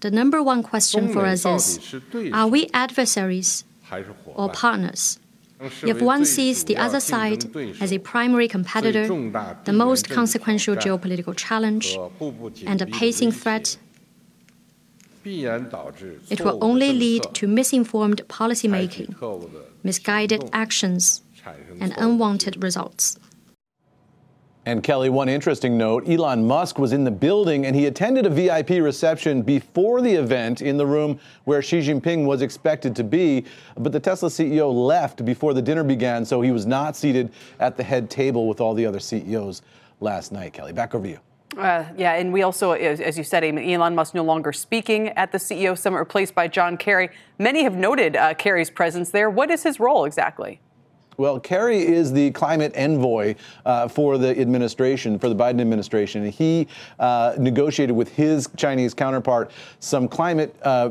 The 0.00 0.10
number 0.10 0.42
one 0.42 0.62
question 0.62 1.12
for 1.12 1.24
us 1.24 1.46
is 1.46 1.94
Are 2.32 2.46
we 2.46 2.68
adversaries 2.74 3.64
or 4.26 4.50
partners? 4.50 5.18
If 5.60 6.02
one 6.02 6.24
sees 6.24 6.64
the 6.64 6.76
other 6.76 7.00
side 7.00 7.46
as 7.80 7.92
a 7.92 7.98
primary 7.98 8.48
competitor, 8.48 9.06
the 9.64 9.72
most 9.72 10.10
consequential 10.10 10.76
geopolitical 10.76 11.34
challenge, 11.36 11.96
and 12.66 12.82
a 12.82 12.86
pacing 12.86 13.32
threat, 13.32 13.78
it 15.24 16.40
will 16.40 16.58
only 16.60 16.92
lead 16.92 17.22
to 17.34 17.48
misinformed 17.48 18.22
policymaking, 18.28 19.14
misguided 19.82 20.48
actions, 20.52 21.22
and 21.80 21.94
unwanted 21.96 22.62
results. 22.62 23.18
And 24.66 24.82
Kelly, 24.82 25.10
one 25.10 25.28
interesting 25.28 25.78
note 25.78 26.08
Elon 26.08 26.44
Musk 26.44 26.76
was 26.76 26.92
in 26.92 27.04
the 27.04 27.10
building 27.10 27.66
and 27.66 27.76
he 27.76 27.86
attended 27.86 28.26
a 28.26 28.30
VIP 28.30 28.70
reception 28.82 29.42
before 29.42 30.02
the 30.02 30.12
event 30.12 30.60
in 30.60 30.76
the 30.76 30.84
room 30.84 31.20
where 31.44 31.62
Xi 31.62 31.78
Jinping 31.78 32.26
was 32.26 32.42
expected 32.42 32.96
to 32.96 33.04
be. 33.04 33.44
But 33.76 33.92
the 33.92 34.00
Tesla 34.00 34.28
CEO 34.28 34.74
left 34.74 35.24
before 35.24 35.54
the 35.54 35.62
dinner 35.62 35.84
began, 35.84 36.24
so 36.24 36.40
he 36.40 36.50
was 36.50 36.66
not 36.66 36.96
seated 36.96 37.30
at 37.60 37.76
the 37.76 37.84
head 37.84 38.10
table 38.10 38.48
with 38.48 38.60
all 38.60 38.74
the 38.74 38.84
other 38.84 38.98
CEOs 38.98 39.62
last 40.00 40.32
night. 40.32 40.52
Kelly, 40.52 40.72
back 40.72 40.96
over 40.96 41.04
to 41.06 41.12
you. 41.12 41.20
Uh, 41.56 41.84
yeah, 41.96 42.14
and 42.14 42.32
we 42.32 42.42
also, 42.42 42.72
as 42.72 43.16
you 43.16 43.22
said, 43.22 43.44
Elon 43.44 43.94
Musk 43.94 44.14
no 44.14 44.24
longer 44.24 44.52
speaking 44.52 45.10
at 45.10 45.30
the 45.30 45.38
CEO 45.38 45.78
summit, 45.78 45.98
replaced 45.98 46.34
by 46.34 46.48
John 46.48 46.76
Kerry. 46.76 47.10
Many 47.38 47.62
have 47.62 47.76
noted 47.76 48.16
uh, 48.16 48.34
Kerry's 48.34 48.70
presence 48.70 49.10
there. 49.10 49.30
What 49.30 49.48
is 49.52 49.62
his 49.62 49.78
role 49.78 50.04
exactly? 50.04 50.60
Well, 51.18 51.40
Kerry 51.40 51.78
is 51.78 52.12
the 52.12 52.30
climate 52.32 52.72
envoy 52.76 53.36
uh, 53.64 53.88
for 53.88 54.18
the 54.18 54.38
administration, 54.38 55.18
for 55.18 55.30
the 55.30 55.34
Biden 55.34 55.62
administration. 55.62 56.30
He 56.30 56.68
uh, 56.98 57.34
negotiated 57.38 57.96
with 57.96 58.14
his 58.14 58.50
Chinese 58.56 58.92
counterpart 58.92 59.50
some 59.80 60.08
climate 60.08 60.54
uh, 60.62 60.90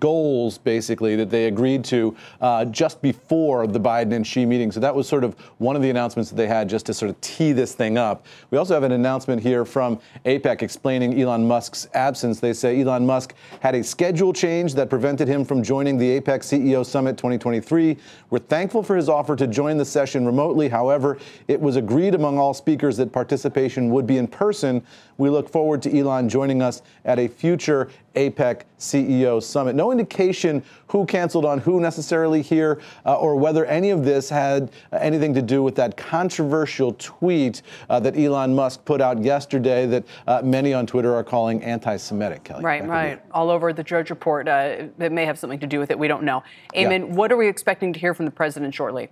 goals, 0.00 0.56
basically, 0.56 1.14
that 1.16 1.28
they 1.28 1.46
agreed 1.46 1.84
to 1.86 2.16
uh, 2.40 2.64
just 2.64 3.02
before 3.02 3.66
the 3.66 3.78
Biden 3.78 4.14
and 4.14 4.26
Xi 4.26 4.46
meeting. 4.46 4.72
So 4.72 4.80
that 4.80 4.94
was 4.94 5.06
sort 5.06 5.24
of 5.24 5.34
one 5.58 5.76
of 5.76 5.82
the 5.82 5.90
announcements 5.90 6.30
that 6.30 6.36
they 6.36 6.46
had 6.46 6.70
just 6.70 6.86
to 6.86 6.94
sort 6.94 7.10
of 7.10 7.20
tee 7.20 7.52
this 7.52 7.74
thing 7.74 7.98
up. 7.98 8.24
We 8.50 8.56
also 8.56 8.72
have 8.72 8.82
an 8.82 8.92
announcement 8.92 9.42
here 9.42 9.66
from 9.66 10.00
APEC 10.24 10.62
explaining 10.62 11.20
Elon 11.20 11.46
Musk's 11.46 11.86
absence. 11.92 12.40
They 12.40 12.54
say 12.54 12.80
Elon 12.80 13.04
Musk 13.04 13.34
had 13.60 13.74
a 13.74 13.84
schedule 13.84 14.32
change 14.32 14.72
that 14.74 14.88
prevented 14.88 15.28
him 15.28 15.44
from 15.44 15.62
joining 15.62 15.98
the 15.98 16.18
APEC 16.18 16.40
CEO 16.40 16.84
Summit 16.84 17.18
2023. 17.18 17.98
We're 18.30 18.38
thankful 18.38 18.82
for 18.82 18.96
his 18.96 19.10
offer 19.10 19.36
to 19.36 19.46
join 19.46 19.65
join 19.66 19.76
the 19.76 19.84
session 19.84 20.24
remotely. 20.24 20.68
However, 20.68 21.18
it 21.48 21.60
was 21.60 21.74
agreed 21.74 22.14
among 22.14 22.38
all 22.38 22.54
speakers 22.54 22.96
that 22.98 23.10
participation 23.10 23.90
would 23.90 24.06
be 24.06 24.16
in 24.16 24.28
person. 24.28 24.80
We 25.18 25.28
look 25.28 25.48
forward 25.48 25.82
to 25.82 25.98
Elon 25.98 26.28
joining 26.28 26.62
us 26.62 26.82
at 27.04 27.18
a 27.18 27.26
future 27.26 27.88
APEC 28.14 28.62
CEO 28.78 29.42
summit. 29.42 29.74
No 29.74 29.90
indication 29.90 30.62
who 30.86 31.04
canceled 31.04 31.44
on 31.44 31.58
who 31.58 31.80
necessarily 31.80 32.42
here 32.42 32.80
uh, 33.04 33.16
or 33.16 33.34
whether 33.34 33.64
any 33.66 33.90
of 33.90 34.04
this 34.04 34.28
had 34.30 34.70
anything 34.92 35.34
to 35.34 35.42
do 35.42 35.64
with 35.64 35.74
that 35.74 35.96
controversial 35.96 36.94
tweet 36.96 37.62
uh, 37.90 37.98
that 37.98 38.16
Elon 38.16 38.54
Musk 38.54 38.84
put 38.84 39.00
out 39.00 39.20
yesterday 39.20 39.84
that 39.86 40.04
uh, 40.28 40.42
many 40.44 40.72
on 40.72 40.86
Twitter 40.86 41.12
are 41.12 41.24
calling 41.24 41.60
anti 41.64 41.96
Semitic, 41.96 42.44
Kelly. 42.44 42.62
Right, 42.62 42.86
right. 42.86 43.20
All 43.32 43.50
over 43.50 43.72
the 43.72 43.82
Drudge 43.82 44.10
Report. 44.10 44.46
Uh, 44.46 44.86
it 45.00 45.10
may 45.10 45.24
have 45.24 45.38
something 45.38 45.58
to 45.58 45.66
do 45.66 45.80
with 45.80 45.90
it. 45.90 45.98
We 45.98 46.06
don't 46.06 46.22
know. 46.22 46.44
Eamon, 46.72 47.08
yeah. 47.08 47.14
what 47.14 47.32
are 47.32 47.36
we 47.36 47.48
expecting 47.48 47.92
to 47.92 47.98
hear 47.98 48.14
from 48.14 48.26
the 48.26 48.30
president 48.30 48.74
shortly? 48.74 49.10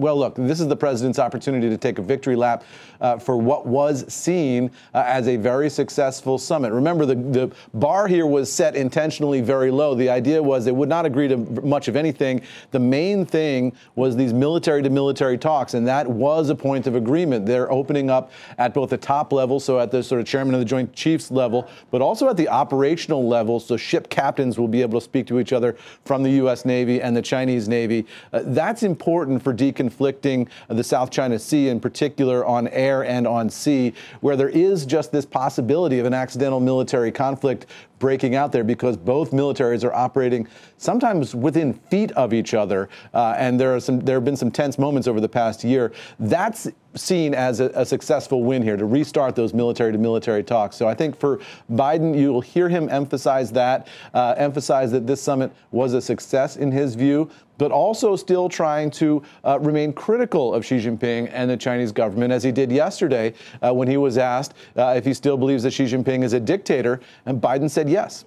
Well, 0.00 0.16
look, 0.16 0.34
this 0.34 0.60
is 0.60 0.68
the 0.68 0.76
president's 0.76 1.18
opportunity 1.18 1.68
to 1.68 1.76
take 1.76 1.98
a 1.98 2.02
victory 2.02 2.34
lap 2.34 2.64
uh, 3.02 3.18
for 3.18 3.36
what 3.36 3.66
was 3.66 4.10
seen 4.10 4.70
uh, 4.94 5.04
as 5.06 5.28
a 5.28 5.36
very 5.36 5.68
successful 5.68 6.38
summit. 6.38 6.72
Remember, 6.72 7.04
the, 7.04 7.16
the 7.16 7.52
bar 7.74 8.08
here 8.08 8.26
was 8.26 8.50
set 8.50 8.76
intentionally 8.76 9.42
very 9.42 9.70
low. 9.70 9.94
The 9.94 10.08
idea 10.08 10.42
was 10.42 10.64
they 10.64 10.72
would 10.72 10.88
not 10.88 11.04
agree 11.04 11.28
to 11.28 11.36
much 11.36 11.86
of 11.86 11.96
anything. 11.96 12.40
The 12.70 12.78
main 12.78 13.26
thing 13.26 13.74
was 13.94 14.16
these 14.16 14.32
military 14.32 14.82
to 14.82 14.88
military 14.88 15.36
talks, 15.36 15.74
and 15.74 15.86
that 15.86 16.06
was 16.06 16.48
a 16.48 16.54
point 16.54 16.86
of 16.86 16.94
agreement. 16.94 17.44
They're 17.44 17.70
opening 17.70 18.08
up 18.08 18.32
at 18.56 18.72
both 18.72 18.88
the 18.88 18.96
top 18.96 19.34
level, 19.34 19.60
so 19.60 19.78
at 19.80 19.90
the 19.90 20.02
sort 20.02 20.22
of 20.22 20.26
chairman 20.26 20.54
of 20.54 20.60
the 20.60 20.64
Joint 20.64 20.94
Chiefs 20.94 21.30
level, 21.30 21.68
but 21.90 22.00
also 22.00 22.26
at 22.30 22.38
the 22.38 22.48
operational 22.48 23.28
level, 23.28 23.60
so 23.60 23.76
ship 23.76 24.08
captains 24.08 24.58
will 24.58 24.68
be 24.68 24.80
able 24.80 24.98
to 24.98 25.04
speak 25.04 25.26
to 25.26 25.38
each 25.38 25.52
other 25.52 25.76
from 26.06 26.22
the 26.22 26.30
U.S. 26.30 26.64
Navy 26.64 27.02
and 27.02 27.14
the 27.14 27.22
Chinese 27.22 27.68
Navy. 27.68 28.06
Uh, 28.32 28.40
that's 28.46 28.82
important 28.82 29.42
for 29.42 29.52
decon 29.52 29.89
conflicting 29.90 30.48
the 30.68 30.84
South 30.84 31.10
China 31.10 31.36
Sea, 31.36 31.68
in 31.68 31.80
particular 31.80 32.46
on 32.46 32.68
air 32.68 33.04
and 33.04 33.26
on 33.26 33.50
sea, 33.50 33.92
where 34.20 34.36
there 34.36 34.48
is 34.48 34.86
just 34.86 35.10
this 35.10 35.26
possibility 35.26 35.98
of 35.98 36.06
an 36.06 36.14
accidental 36.14 36.60
military 36.60 37.10
conflict 37.10 37.66
breaking 37.98 38.34
out 38.34 38.52
there 38.52 38.64
because 38.64 38.96
both 38.96 39.32
militaries 39.32 39.84
are 39.84 39.92
operating 39.92 40.46
sometimes 40.78 41.34
within 41.34 41.74
feet 41.74 42.12
of 42.12 42.32
each 42.32 42.54
other, 42.54 42.88
uh, 43.14 43.34
and 43.36 43.60
there 43.60 43.74
are 43.74 43.80
some 43.80 44.00
there 44.00 44.16
have 44.16 44.24
been 44.24 44.36
some 44.36 44.50
tense 44.50 44.78
moments 44.78 45.08
over 45.08 45.20
the 45.20 45.28
past 45.28 45.64
year. 45.64 45.92
That's 46.20 46.68
seen 46.94 47.34
as 47.34 47.60
a, 47.60 47.66
a 47.74 47.84
successful 47.84 48.42
win 48.42 48.62
here 48.62 48.76
to 48.76 48.84
restart 48.84 49.36
those 49.36 49.54
military 49.54 49.92
to 49.92 49.98
military 49.98 50.42
talks. 50.42 50.76
So 50.76 50.88
I 50.88 50.94
think 50.94 51.18
for 51.18 51.40
Biden, 51.70 52.18
you 52.18 52.32
will 52.32 52.40
hear 52.40 52.68
him 52.68 52.88
emphasize 52.88 53.52
that, 53.52 53.86
uh, 54.14 54.34
emphasize 54.36 54.90
that 54.92 55.06
this 55.06 55.22
summit 55.22 55.52
was 55.70 55.94
a 55.94 56.00
success 56.00 56.56
in 56.56 56.72
his 56.72 56.94
view, 56.94 57.30
but 57.60 57.70
also 57.70 58.16
still 58.16 58.48
trying 58.48 58.90
to 58.90 59.22
uh, 59.44 59.58
remain 59.60 59.92
critical 59.92 60.54
of 60.54 60.64
Xi 60.64 60.78
Jinping 60.78 61.28
and 61.30 61.50
the 61.50 61.56
Chinese 61.56 61.92
government, 61.92 62.32
as 62.32 62.42
he 62.42 62.50
did 62.50 62.72
yesterday 62.72 63.34
uh, 63.62 63.72
when 63.72 63.86
he 63.86 63.98
was 63.98 64.16
asked 64.16 64.54
uh, 64.76 64.94
if 64.96 65.04
he 65.04 65.12
still 65.12 65.36
believes 65.36 65.62
that 65.64 65.72
Xi 65.72 65.84
Jinping 65.84 66.24
is 66.24 66.32
a 66.32 66.40
dictator. 66.40 67.00
And 67.26 67.40
Biden 67.40 67.70
said 67.70 67.88
yes. 67.88 68.24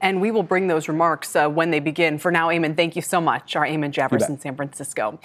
And 0.00 0.20
we 0.20 0.32
will 0.32 0.42
bring 0.42 0.66
those 0.66 0.88
remarks 0.88 1.36
uh, 1.36 1.48
when 1.48 1.70
they 1.70 1.78
begin. 1.78 2.18
For 2.18 2.32
now, 2.32 2.48
Eamon, 2.48 2.76
thank 2.76 2.96
you 2.96 3.02
so 3.02 3.20
much. 3.20 3.54
Our 3.54 3.64
Eamon 3.64 3.92
Javers 3.92 4.28
in 4.28 4.40
San 4.40 4.56
Francisco. 4.56 5.20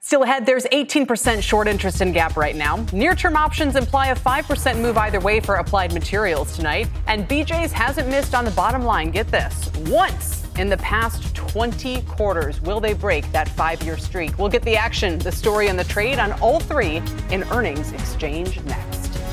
Still 0.00 0.22
ahead, 0.22 0.44
there's 0.44 0.64
18% 0.64 1.42
short 1.42 1.66
interest 1.66 2.02
in 2.02 2.12
Gap 2.12 2.36
right 2.36 2.54
now. 2.54 2.84
Near 2.92 3.14
term 3.14 3.34
options 3.34 3.76
imply 3.76 4.08
a 4.08 4.14
5% 4.14 4.82
move 4.82 4.98
either 4.98 5.20
way 5.20 5.40
for 5.40 5.54
applied 5.54 5.94
materials 5.94 6.54
tonight. 6.54 6.88
And 7.06 7.26
BJ's 7.26 7.72
hasn't 7.72 8.08
missed 8.08 8.34
on 8.34 8.44
the 8.44 8.50
bottom 8.50 8.84
line. 8.84 9.10
Get 9.10 9.28
this 9.28 9.70
once 9.86 10.43
in 10.58 10.68
the 10.68 10.76
past 10.78 11.34
20 11.34 12.02
quarters. 12.02 12.60
Will 12.60 12.80
they 12.80 12.92
break 12.92 13.30
that 13.32 13.48
five 13.48 13.82
year 13.82 13.96
streak? 13.96 14.38
We'll 14.38 14.48
get 14.48 14.62
the 14.62 14.76
action, 14.76 15.18
the 15.18 15.32
story, 15.32 15.68
and 15.68 15.78
the 15.78 15.84
trade 15.84 16.18
on 16.18 16.32
all 16.40 16.60
three 16.60 17.02
in 17.30 17.42
earnings 17.50 17.92
exchange 17.92 18.60
next. 18.64 19.23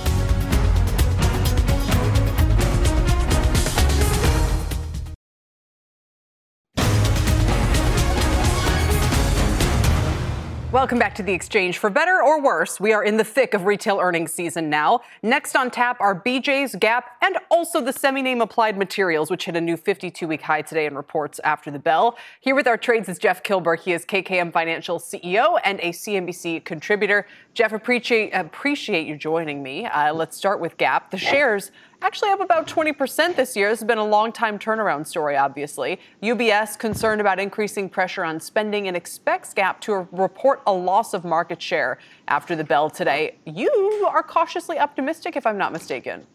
Welcome 10.72 11.00
back 11.00 11.14
to 11.16 11.24
the 11.24 11.34
exchange. 11.34 11.80
For 11.80 11.90
better 11.90 12.24
or 12.24 12.42
worse, 12.42 12.80
we 12.80 12.94
are 12.94 13.04
in 13.04 13.18
the 13.18 13.26
thick 13.26 13.54
of 13.54 13.66
retail 13.66 14.00
earnings 14.00 14.32
season 14.32 14.70
now. 14.70 15.02
Next 15.22 15.54
on 15.58 15.70
tap 15.70 16.00
are 16.00 16.18
BJ's, 16.18 16.76
Gap, 16.76 17.18
and 17.22 17.38
also 17.50 17.82
the 17.82 17.92
semi 17.92 18.22
name 18.22 18.40
Applied 18.40 18.78
Materials, 18.78 19.30
which 19.30 19.44
hit 19.44 19.58
a 19.58 19.60
new 19.60 19.76
52 19.76 20.26
week 20.30 20.42
high 20.42 20.62
today 20.62 20.86
in 20.86 20.96
reports 20.96 21.42
after 21.44 21.72
the 21.72 21.78
bell. 21.78 22.18
Here 22.40 22.56
with 22.56 22.68
our 22.68 22.78
trades 22.78 23.10
is 23.10 23.20
Jeff 23.20 23.44
Kilburg. 23.44 23.82
He 23.82 23.92
is 23.92 24.06
KKM 24.06 24.54
Financial 24.54 24.98
CEO 24.98 25.60
and 25.66 25.78
a 25.82 25.90
CNBC 25.90 26.64
contributor. 26.64 27.28
Jeff, 27.54 27.74
appreciate, 27.74 28.32
appreciate 28.32 29.06
you 29.06 29.18
joining 29.18 29.62
me. 29.62 29.88
Uh, 29.88 30.14
let's 30.14 30.38
start 30.38 30.62
with 30.62 30.78
Gap. 30.78 31.12
The 31.12 31.18
shares 31.18 31.74
actually 32.02 32.32
up 32.32 32.42
about 32.42 32.68
20% 32.68 33.36
this 33.36 33.56
year. 33.56 33.70
This 33.70 33.80
has 33.80 33.88
been 33.88 33.98
a 33.98 34.06
long 34.06 34.32
time 34.32 34.58
turnaround 34.58 35.08
story, 35.08 35.38
obviously. 35.38 36.00
UBS 36.24 36.78
concerned 36.78 37.22
about 37.22 37.40
increasing 37.40 37.90
pressure 37.90 38.24
on 38.24 38.40
spending 38.40 38.88
and 38.88 38.98
expects 38.98 39.54
Gap 39.54 39.80
to 39.82 40.08
report 40.12 40.62
a 40.66 40.74
loss 40.74 41.14
of 41.14 41.24
market 41.24 41.62
share 41.62 42.00
after 42.28 42.56
the 42.56 42.64
bell 42.64 42.90
today. 42.90 43.38
You 43.46 43.70
are 44.12 44.24
cautiously 44.24 44.80
optimistic, 44.80 45.36
if 45.36 45.46
I'm 45.46 45.58
not 45.58 45.72
mistaken. 45.72 46.26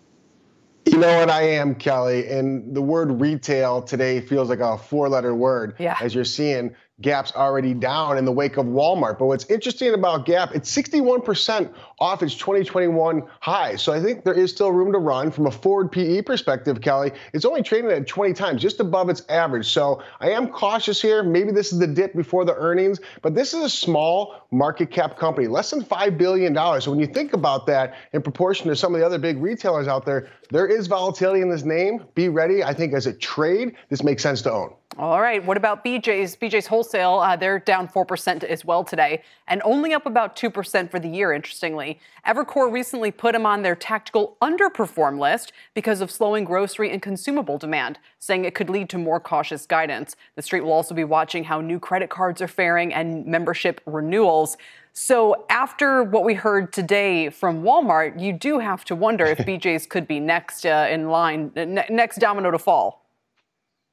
You 0.84 0.98
know 0.98 1.18
what 1.18 1.30
I 1.30 1.42
am, 1.42 1.74
Kelly, 1.74 2.28
and 2.28 2.72
the 2.74 2.80
word 2.80 3.20
retail 3.20 3.82
today 3.82 4.20
feels 4.20 4.48
like 4.48 4.60
a 4.60 4.78
four-letter 4.78 5.34
word. 5.34 5.74
Yeah. 5.80 5.96
As 6.00 6.14
you're 6.14 6.24
seeing, 6.24 6.76
Gap's 7.03 7.32
already 7.32 7.74
down 7.74 8.16
in 8.16 8.24
the 8.24 8.32
wake 8.32 8.57
of 8.57 8.64
Walmart. 8.64 9.18
But 9.18 9.26
what's 9.26 9.44
interesting 9.47 9.92
about 9.92 10.24
Gap, 10.24 10.55
it's 10.55 10.74
61% 10.74 11.70
off 11.99 12.22
its 12.22 12.34
2021 12.36 13.22
high. 13.40 13.76
So 13.76 13.92
I 13.92 14.01
think 14.01 14.24
there 14.24 14.32
is 14.32 14.51
still 14.51 14.72
room 14.72 14.92
to 14.92 14.99
run 14.99 15.30
from 15.30 15.47
a 15.47 15.51
forward 15.51 15.92
PE 15.92 16.22
perspective, 16.22 16.80
Kelly. 16.80 17.12
It's 17.34 17.44
only 17.44 17.62
trading 17.62 17.90
at 17.90 18.07
20 18.07 18.32
times, 18.32 18.62
just 18.62 18.80
above 18.80 19.11
its 19.11 19.22
average. 19.28 19.68
So 19.68 20.03
I 20.20 20.30
am 20.30 20.49
cautious 20.49 21.03
here. 21.03 21.22
Maybe 21.22 21.53
this 21.53 21.70
is 21.70 21.78
the 21.78 21.86
dip 21.86 22.14
before 22.14 22.47
the 22.47 22.55
earnings, 22.55 22.99
but 23.20 23.34
this 23.34 23.53
is 23.53 23.62
a 23.62 23.70
small 23.70 24.47
market 24.51 24.90
cap 24.90 25.18
company, 25.18 25.49
less 25.49 25.70
than 25.70 25.82
$5 25.84 26.16
billion. 26.16 26.55
So 26.80 26.90
when 26.90 27.01
you 27.01 27.07
think 27.07 27.34
about 27.34 27.66
that 27.66 27.94
in 28.14 28.22
proportion 28.22 28.68
to 28.68 28.76
some 28.76 28.94
of 28.94 29.01
the 29.01 29.07
other 29.07 29.18
big 29.18 29.36
retailers 29.36 29.86
out 29.86 30.07
there, 30.07 30.28
there 30.51 30.66
is 30.66 30.86
volatility 30.86 31.42
in 31.42 31.51
this 31.51 31.64
name. 31.64 32.07
Be 32.14 32.30
ready. 32.30 32.64
I 32.64 32.72
think 32.72 32.94
as 32.94 33.07
a 33.07 33.12
trade, 33.12 33.74
this 33.90 34.03
makes 34.03 34.22
sense 34.22 34.40
to 34.42 34.53
own. 34.53 34.72
All 34.99 35.20
right. 35.20 35.44
What 35.44 35.59
about 35.59 35.84
BJ's? 35.84 36.36
BJ's 36.36 36.66
Wholesale, 36.66 37.18
uh, 37.18 37.36
they're 37.36 37.59
down 37.59 37.86
4% 37.86 38.42
as 38.44 38.64
well 38.64 38.82
today 38.82 39.22
and 39.47 39.61
only 39.62 39.92
up 39.92 40.07
about 40.07 40.36
2% 40.36 40.90
for 40.90 40.99
the 40.99 41.09
year, 41.09 41.34
interestingly. 41.34 42.01
Evercore 42.26 42.72
recently 42.72 43.11
put 43.11 43.34
them 43.34 43.44
on 43.44 43.61
their 43.61 43.76
tactical 43.76 44.38
underperform 44.40 45.18
list 45.18 45.53
because 45.74 46.01
of 46.01 46.11
slowing 46.11 46.44
grocery 46.44 46.90
and 46.90 47.03
consumable 47.03 47.59
demand, 47.59 47.99
saying 48.20 48.47
it 48.47 48.55
could 48.55 48.70
lead 48.70 48.88
to 48.88 48.97
more 48.97 49.20
cautious 49.20 49.66
guidance. 49.66 50.16
The 50.34 50.40
street 50.40 50.62
will 50.62 50.72
also 50.72 50.94
be 50.94 51.05
watching 51.05 51.44
how 51.44 51.61
new 51.61 51.78
credit 51.78 52.09
cards 52.09 52.40
are 52.40 52.49
faring 52.49 52.94
and 52.94 53.26
membership 53.26 53.82
renewals. 53.84 54.57
So, 54.94 55.44
after 55.51 56.05
what 56.05 56.24
we 56.24 56.32
heard 56.32 56.72
today 56.72 57.28
from 57.28 57.62
Walmart, 57.62 58.18
you 58.18 58.32
do 58.32 58.61
have 58.61 58.82
to 58.86 58.94
wonder 58.94 59.26
if 59.26 59.36
BJ's 59.47 59.84
could 59.84 60.09
be 60.09 60.20
next 60.20 60.64
uh, 60.64 60.88
in 60.90 61.11
line, 61.11 61.53
ne- 61.55 61.86
next 61.90 62.16
domino 62.16 62.51
to 62.51 62.59
fall. 62.59 63.05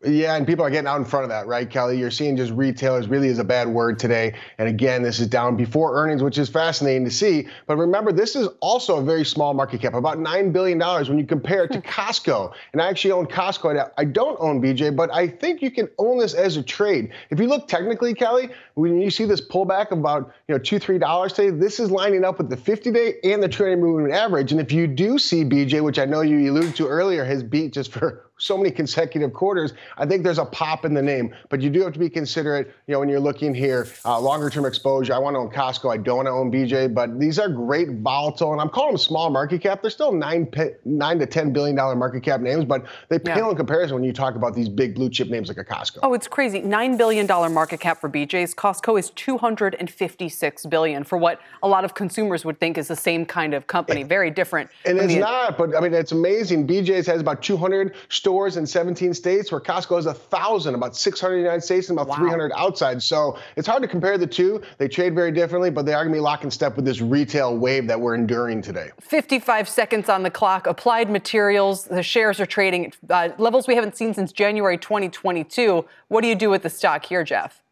Yeah, 0.05 0.35
and 0.35 0.45
people 0.45 0.65
are 0.65 0.69
getting 0.69 0.87
out 0.87 0.97
in 0.97 1.05
front 1.05 1.23
of 1.23 1.29
that, 1.29 1.47
right, 1.47 1.69
Kelly? 1.69 1.97
You're 1.97 2.11
seeing 2.11 2.35
just 2.35 2.51
retailers 2.51 3.07
really 3.07 3.29
is 3.29 3.39
a 3.39 3.43
bad 3.43 3.69
word 3.69 3.99
today. 3.99 4.33
And 4.57 4.67
again, 4.67 5.01
this 5.01 5.21
is 5.21 5.27
down 5.27 5.55
before 5.55 5.95
earnings, 5.95 6.21
which 6.21 6.37
is 6.37 6.49
fascinating 6.49 7.05
to 7.05 7.11
see. 7.11 7.47
But 7.67 7.77
remember, 7.77 8.11
this 8.11 8.35
is 8.35 8.49
also 8.59 8.97
a 8.97 9.01
very 9.01 9.23
small 9.23 9.53
market 9.53 9.79
cap, 9.79 9.93
about 9.93 10.17
$9 10.17 10.51
billion 10.51 10.77
when 10.77 11.17
you 11.17 11.25
compare 11.25 11.63
it 11.63 11.71
to 11.71 11.79
hmm. 11.79 11.87
Costco. 11.87 12.53
And 12.73 12.81
I 12.81 12.89
actually 12.89 13.11
own 13.11 13.27
Costco. 13.27 13.91
I 13.97 14.03
don't 14.03 14.37
own 14.41 14.61
BJ, 14.61 14.93
but 14.93 15.13
I 15.13 15.25
think 15.25 15.61
you 15.61 15.71
can 15.71 15.87
own 15.97 16.19
this 16.19 16.33
as 16.33 16.57
a 16.57 16.63
trade. 16.63 17.13
If 17.29 17.39
you 17.39 17.47
look 17.47 17.69
technically, 17.69 18.13
Kelly, 18.13 18.49
when 18.73 18.99
you 18.99 19.09
see 19.09 19.23
this 19.23 19.39
pullback 19.39 19.91
of 19.91 19.99
about 19.99 20.33
you 20.49 20.55
know 20.55 20.59
two, 20.59 20.79
three 20.79 20.97
dollars 20.97 21.31
today, 21.31 21.49
this 21.51 21.79
is 21.79 21.91
lining 21.91 22.25
up 22.25 22.39
with 22.39 22.49
the 22.49 22.57
50-day 22.57 23.31
and 23.31 23.41
the 23.41 23.47
trading 23.47 23.79
moving 23.79 24.11
average. 24.11 24.51
And 24.51 24.59
if 24.59 24.71
you 24.71 24.85
do 24.85 25.17
see 25.17 25.45
BJ, 25.45 25.81
which 25.81 25.97
I 25.97 26.05
know 26.05 26.21
you 26.21 26.51
alluded 26.51 26.75
to 26.75 26.87
earlier, 26.87 27.23
has 27.23 27.41
beat 27.41 27.71
just 27.71 27.93
for 27.93 28.25
so 28.43 28.57
many 28.57 28.69
consecutive 28.69 29.33
quarters, 29.33 29.73
I 29.97 30.05
think 30.05 30.23
there's 30.23 30.37
a 30.37 30.45
pop 30.45 30.85
in 30.85 30.93
the 30.93 31.01
name. 31.01 31.33
But 31.49 31.61
you 31.61 31.69
do 31.69 31.81
have 31.81 31.93
to 31.93 31.99
be 31.99 32.09
considerate, 32.09 32.73
you 32.87 32.93
know, 32.93 32.99
when 32.99 33.09
you're 33.09 33.19
looking 33.19 33.55
here, 33.55 33.87
uh, 34.05 34.19
longer 34.19 34.49
term 34.49 34.65
exposure. 34.65 35.13
I 35.13 35.17
want 35.17 35.35
to 35.35 35.39
own 35.39 35.49
Costco. 35.49 35.91
I 35.91 35.97
don't 35.97 36.17
want 36.17 36.27
to 36.27 36.31
own 36.31 36.51
BJ, 36.51 36.93
but 36.93 37.19
these 37.19 37.39
are 37.39 37.47
great 37.47 37.89
volatile, 37.99 38.51
and 38.51 38.61
I'm 38.61 38.69
calling 38.69 38.91
them 38.91 38.97
small 38.97 39.29
market 39.29 39.61
cap. 39.61 39.81
They're 39.81 39.91
still 39.91 40.11
nine, 40.11 40.51
nine 40.83 41.19
to 41.19 41.25
ten 41.25 41.53
billion 41.53 41.75
dollar 41.75 41.95
market 41.95 42.23
cap 42.23 42.41
names, 42.41 42.65
but 42.65 42.85
they 43.09 43.17
pale 43.17 43.37
yeah. 43.37 43.49
in 43.51 43.55
comparison 43.55 43.95
when 43.95 44.03
you 44.03 44.13
talk 44.13 44.35
about 44.35 44.53
these 44.53 44.69
big 44.69 44.95
blue 44.95 45.09
chip 45.09 45.29
names 45.29 45.47
like 45.47 45.57
a 45.57 45.63
Costco. 45.63 45.99
Oh, 46.03 46.13
it's 46.13 46.27
crazy. 46.27 46.61
Nine 46.61 46.97
billion 46.97 47.25
dollar 47.25 47.49
market 47.49 47.79
cap 47.79 48.01
for 48.01 48.09
BJ's. 48.09 48.53
Costco 48.53 48.99
is 48.99 49.09
256 49.11 50.65
billion 50.65 51.03
for 51.03 51.17
what 51.17 51.39
a 51.61 51.67
lot 51.67 51.85
of 51.85 51.93
consumers 51.93 52.43
would 52.43 52.59
think 52.59 52.77
is 52.77 52.87
the 52.87 52.95
same 52.95 53.25
kind 53.25 53.53
of 53.53 53.67
company. 53.67 54.03
Very 54.03 54.29
different. 54.29 54.69
And 54.85 54.97
it's 54.97 55.13
the, 55.13 55.19
not, 55.19 55.57
but 55.57 55.75
I 55.75 55.79
mean, 55.79 55.93
it's 55.93 56.11
amazing. 56.11 56.67
BJ's 56.67 57.07
has 57.07 57.21
about 57.21 57.41
200 57.41 57.95
stores 58.09 58.32
in 58.57 58.65
17 58.65 59.13
states, 59.13 59.51
where 59.51 59.61
Costco 59.61 59.95
has 59.95 60.05
a 60.05 60.13
thousand, 60.13 60.75
about 60.75 60.95
600 60.95 61.35
in 61.35 61.39
the 61.39 61.43
United 61.43 61.61
States 61.61 61.89
and 61.89 61.97
about 61.97 62.09
wow. 62.09 62.17
300 62.17 62.51
outside. 62.55 63.01
So 63.01 63.37
it's 63.55 63.67
hard 63.67 63.81
to 63.81 63.87
compare 63.87 64.17
the 64.17 64.27
two. 64.27 64.61
They 64.77 64.87
trade 64.87 65.15
very 65.15 65.31
differently, 65.31 65.69
but 65.69 65.85
they 65.85 65.93
are 65.93 66.03
going 66.03 66.13
to 66.13 66.17
be 66.17 66.21
lock 66.21 66.43
in 66.43 66.51
step 66.51 66.75
with 66.75 66.85
this 66.85 67.01
retail 67.01 67.57
wave 67.57 67.87
that 67.87 67.99
we're 67.99 68.15
enduring 68.15 68.61
today. 68.61 68.91
55 69.01 69.69
seconds 69.69 70.09
on 70.09 70.23
the 70.23 70.31
clock. 70.31 70.67
Applied 70.67 71.09
Materials, 71.09 71.85
the 71.85 72.03
shares 72.03 72.39
are 72.39 72.45
trading 72.45 72.87
at 72.87 72.97
uh, 73.09 73.33
levels 73.37 73.67
we 73.67 73.75
haven't 73.75 73.95
seen 73.95 74.13
since 74.13 74.31
January 74.31 74.77
2022. 74.77 75.85
What 76.09 76.21
do 76.21 76.27
you 76.27 76.35
do 76.35 76.49
with 76.49 76.63
the 76.63 76.69
stock 76.69 77.05
here, 77.05 77.23
Jeff? 77.23 77.62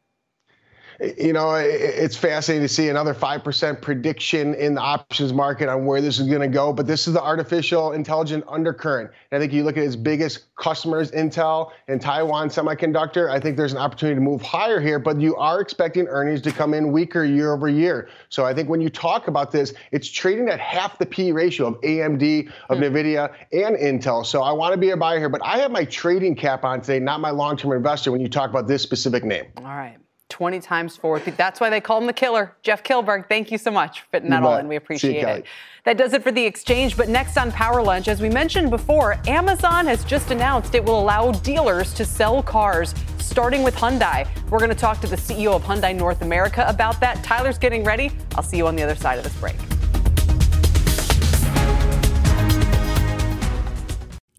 You 1.17 1.33
know, 1.33 1.55
it's 1.55 2.15
fascinating 2.15 2.67
to 2.67 2.71
see 2.71 2.89
another 2.89 3.15
5% 3.15 3.81
prediction 3.81 4.53
in 4.53 4.75
the 4.75 4.81
options 4.81 5.33
market 5.33 5.67
on 5.67 5.85
where 5.85 5.99
this 5.99 6.19
is 6.19 6.27
going 6.27 6.41
to 6.41 6.47
go. 6.47 6.71
But 6.71 6.85
this 6.85 7.07
is 7.07 7.13
the 7.13 7.21
artificial 7.21 7.93
intelligent 7.93 8.43
undercurrent. 8.47 9.09
And 9.31 9.37
I 9.37 9.39
think 9.41 9.51
you 9.51 9.63
look 9.63 9.77
at 9.77 9.83
its 9.83 9.95
biggest 9.95 10.55
customers, 10.57 11.09
Intel 11.11 11.71
and 11.87 11.99
Taiwan 11.99 12.49
Semiconductor, 12.49 13.31
I 13.31 13.39
think 13.39 13.57
there's 13.57 13.71
an 13.71 13.79
opportunity 13.79 14.15
to 14.15 14.21
move 14.21 14.43
higher 14.43 14.79
here, 14.79 14.99
but 14.99 15.19
you 15.19 15.35
are 15.37 15.59
expecting 15.59 16.05
earnings 16.07 16.39
to 16.41 16.51
come 16.51 16.75
in 16.75 16.91
weaker 16.91 17.25
year 17.25 17.53
over 17.53 17.67
year. 17.67 18.07
So 18.29 18.45
I 18.45 18.53
think 18.53 18.69
when 18.69 18.79
you 18.79 18.89
talk 18.89 19.27
about 19.27 19.51
this, 19.51 19.73
it's 19.91 20.07
trading 20.07 20.49
at 20.49 20.59
half 20.59 20.99
the 20.99 21.07
P 21.07 21.31
ratio 21.31 21.67
of 21.67 21.81
AMD, 21.81 22.51
of 22.69 22.77
mm. 22.77 22.91
NVIDIA, 22.91 23.33
and 23.53 23.75
Intel. 23.75 24.23
So 24.23 24.43
I 24.43 24.51
want 24.51 24.73
to 24.73 24.77
be 24.77 24.91
a 24.91 24.97
buyer 24.97 25.17
here, 25.17 25.29
but 25.29 25.41
I 25.43 25.57
have 25.57 25.71
my 25.71 25.85
trading 25.85 26.35
cap 26.35 26.63
on 26.63 26.81
today, 26.81 26.99
not 26.99 27.21
my 27.21 27.31
long 27.31 27.57
term 27.57 27.71
investor 27.71 28.11
when 28.11 28.21
you 28.21 28.29
talk 28.29 28.51
about 28.51 28.67
this 28.67 28.83
specific 28.83 29.23
name. 29.23 29.45
All 29.57 29.63
right. 29.63 29.97
20 30.32 30.59
times 30.61 30.95
forward. 30.95 31.21
That's 31.38 31.59
why 31.59 31.69
they 31.69 31.82
call 31.82 31.99
him 31.99 32.07
the 32.07 32.13
killer. 32.13 32.55
Jeff 32.63 32.84
Kilburg, 32.84 33.27
thank 33.27 33.51
you 33.51 33.57
so 33.57 33.69
much 33.69 34.01
for 34.01 34.07
fitting 34.07 34.29
that 34.32 34.41
all 34.41 34.55
in. 34.55 34.67
We 34.67 34.77
appreciate 34.77 35.23
it. 35.23 35.45
That 35.84 35.97
does 35.97 36.13
it 36.13 36.23
for 36.23 36.32
the 36.32 36.43
exchange. 36.43 36.95
But 36.95 37.09
next 37.09 37.38
on 37.38 37.51
Power 37.51 37.84
Lunch, 37.84 38.07
as 38.07 38.21
we 38.21 38.29
mentioned 38.29 38.69
before, 38.69 39.19
Amazon 39.27 39.86
has 39.88 40.03
just 40.05 40.32
announced 40.32 40.73
it 40.73 40.84
will 40.84 40.99
allow 40.99 41.32
dealers 41.32 41.93
to 41.95 42.05
sell 42.05 42.41
cars, 42.41 42.95
starting 43.19 43.61
with 43.61 43.75
Hyundai. 43.75 44.27
We're 44.49 44.59
going 44.59 44.69
to 44.69 44.75
talk 44.75 45.01
to 45.01 45.07
the 45.07 45.17
CEO 45.17 45.53
of 45.53 45.63
Hyundai 45.63 45.95
North 45.95 46.21
America 46.21 46.65
about 46.67 46.99
that. 47.01 47.23
Tyler's 47.23 47.57
getting 47.57 47.84
ready. 47.84 48.11
I'll 48.36 48.43
see 48.43 48.57
you 48.57 48.67
on 48.67 48.75
the 48.75 48.84
other 48.84 48.95
side 48.95 49.17
of 49.17 49.23
this 49.23 49.36
break. 49.36 49.55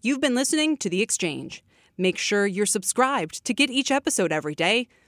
You've 0.01 0.21
been 0.21 0.35
listening 0.35 0.75
to 0.77 0.89
The 0.89 1.01
Exchange. 1.01 1.63
Make 1.97 2.17
sure 2.17 2.47
you're 2.47 2.65
subscribed 2.65 3.45
to 3.45 3.53
get 3.53 3.69
each 3.69 3.91
episode 3.91 4.31
every 4.31 4.55
day, 4.55 4.87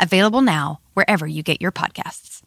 available 0.00 0.42
now 0.42 0.80
wherever 0.94 1.26
you 1.26 1.42
get 1.42 1.60
your 1.60 1.72
podcasts. 1.72 2.42